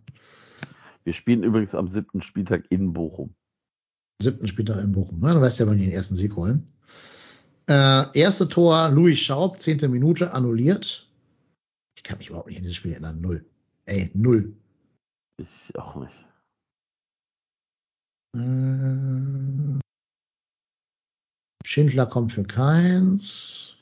[1.05, 3.35] Wir spielen übrigens am siebten Spieltag in Bochum.
[4.23, 5.21] Siebten Spieltag in Bochum.
[5.21, 5.35] Ne?
[5.35, 6.67] Du weißt ja, wann die den ersten Sieg holen.
[7.69, 11.09] Äh, erste Tor, Louis Schaub, zehnte Minute, annulliert.
[11.97, 13.21] Ich kann mich überhaupt nicht an dieses Spiel erinnern.
[13.21, 13.45] Null.
[13.87, 14.55] Ey, null.
[15.39, 16.15] Ich auch nicht.
[18.37, 19.79] Äh,
[21.65, 23.77] Schindler kommt für keins.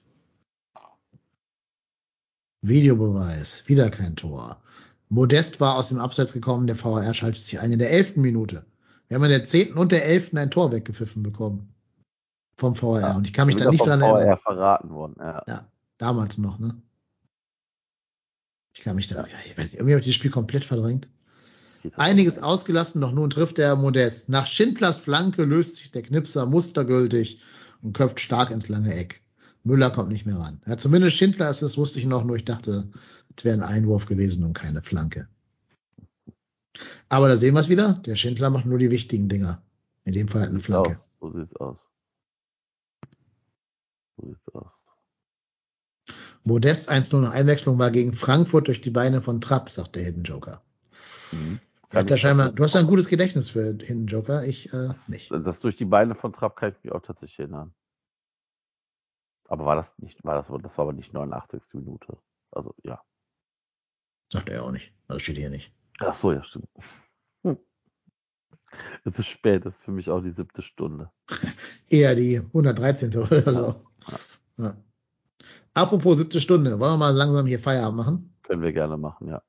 [2.60, 4.60] Videobeweis, wieder kein Tor.
[5.08, 8.66] Modest war aus dem Abseits gekommen, der VAR schaltet sich ein in der elften Minute.
[9.08, 11.74] Wir haben in der zehnten und der elften ein Tor weggepfiffen bekommen.
[12.56, 13.00] Vom VAR.
[13.00, 14.38] Ja, und ich kann mich da nicht dran VR erinnern.
[14.38, 15.14] verraten worden.
[15.18, 15.44] Ja.
[15.46, 16.74] Ja, damals noch, ne?
[18.76, 21.08] Ich kann mich da, ja, ich weiß nicht, irgendwie habe ich das Spiel komplett verdrängt.
[21.96, 24.28] Einiges ausgelassen, doch nun trifft der Modest.
[24.28, 27.40] Nach Schindlers Flanke löst sich der Knipser mustergültig
[27.82, 29.22] und köpft stark ins lange Eck.
[29.64, 30.60] Müller kommt nicht mehr ran.
[30.66, 32.88] Ja, zumindest Schindler ist es, wusste ich noch, nur ich dachte,
[33.36, 35.28] es wäre ein Einwurf gewesen und keine Flanke.
[37.08, 37.94] Aber da sehen wir es wieder.
[38.06, 39.62] Der Schindler macht nur die wichtigen Dinger.
[40.04, 40.92] In dem Fall halt eine Flanke.
[40.92, 41.08] aus.
[41.20, 41.86] So sieht's aus.
[44.16, 44.72] So sieht's aus.
[46.44, 50.24] Modest 1-0 nach Einwechslung war gegen Frankfurt durch die Beine von Trapp, sagt der Hidden
[50.24, 50.62] Joker.
[51.32, 51.60] Mhm.
[51.92, 55.30] Hat ja scheinbar, du hast ja ein gutes Gedächtnis für Hidden Joker, ich äh, nicht.
[55.30, 57.74] Das durch die Beine von Trapp kann ich mich auch tatsächlich erinnern.
[59.48, 61.62] Aber war das nicht, war das, das war aber nicht 89.
[61.72, 62.18] Minute.
[62.50, 63.02] Also, ja.
[64.30, 64.92] Sagt er auch nicht.
[65.06, 65.72] Also steht hier nicht.
[65.98, 66.68] Ach so, ja, stimmt.
[67.42, 67.58] Hm.
[69.04, 71.10] Es ist spät, das ist für mich auch die siebte Stunde.
[71.88, 73.16] Eher die 113.
[73.16, 73.82] oder so.
[74.56, 74.74] Ja.
[75.74, 78.34] Apropos siebte Stunde, wollen wir mal langsam hier Feierabend machen?
[78.42, 79.42] Können wir gerne machen, ja.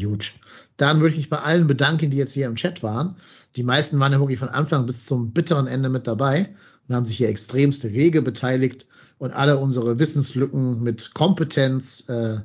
[0.00, 0.34] Gut.
[0.76, 3.16] Dann würde ich mich bei allen bedanken, die jetzt hier im Chat waren.
[3.54, 6.48] Die meisten waren ja wirklich von Anfang bis zum bitteren Ende mit dabei
[6.88, 12.38] und haben sich hier extremste Wege beteiligt und alle unsere Wissenslücken mit Kompetenz äh,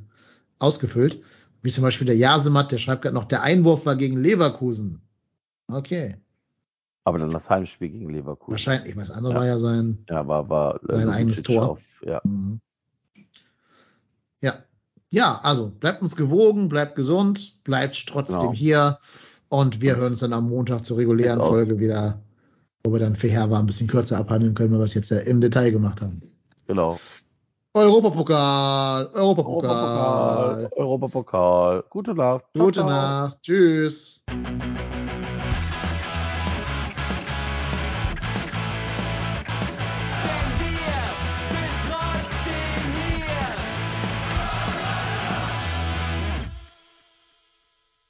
[0.59, 1.21] ausgefüllt.
[1.61, 5.01] Wie zum Beispiel der Jasemat, der schreibt gerade noch, der Einwurf war gegen Leverkusen.
[5.67, 6.15] Okay.
[7.03, 8.51] Aber dann das Heimspiel gegen Leverkusen.
[8.51, 9.39] Wahrscheinlich, was andere Ja.
[9.39, 10.05] war ja sein.
[10.09, 11.69] Ja, war, war äh, Sein eigenes Tor.
[11.71, 12.59] Auf, ja, Mhm.
[14.41, 14.63] Ja.
[15.11, 18.53] Ja, also bleibt uns gewogen, bleibt gesund, bleibt trotzdem Genau.
[18.53, 18.99] hier
[19.49, 21.39] und wir hören uns dann am Montag zur regulären.
[21.39, 22.21] Folge wieder,
[22.83, 25.09] wo wir dann für Herr war ein bisschen kürzer abhandeln können, weil wir es jetzt
[25.09, 26.21] ja im Detail gemacht haben.
[26.67, 26.99] genau.
[27.79, 29.69] Europapokal, Europapokal.
[29.69, 31.83] Europapokal, Europapokal.
[31.89, 32.43] Gute Nacht.
[32.53, 32.83] Gute.
[32.83, 33.41] Nacht.
[33.41, 34.25] Tschüss.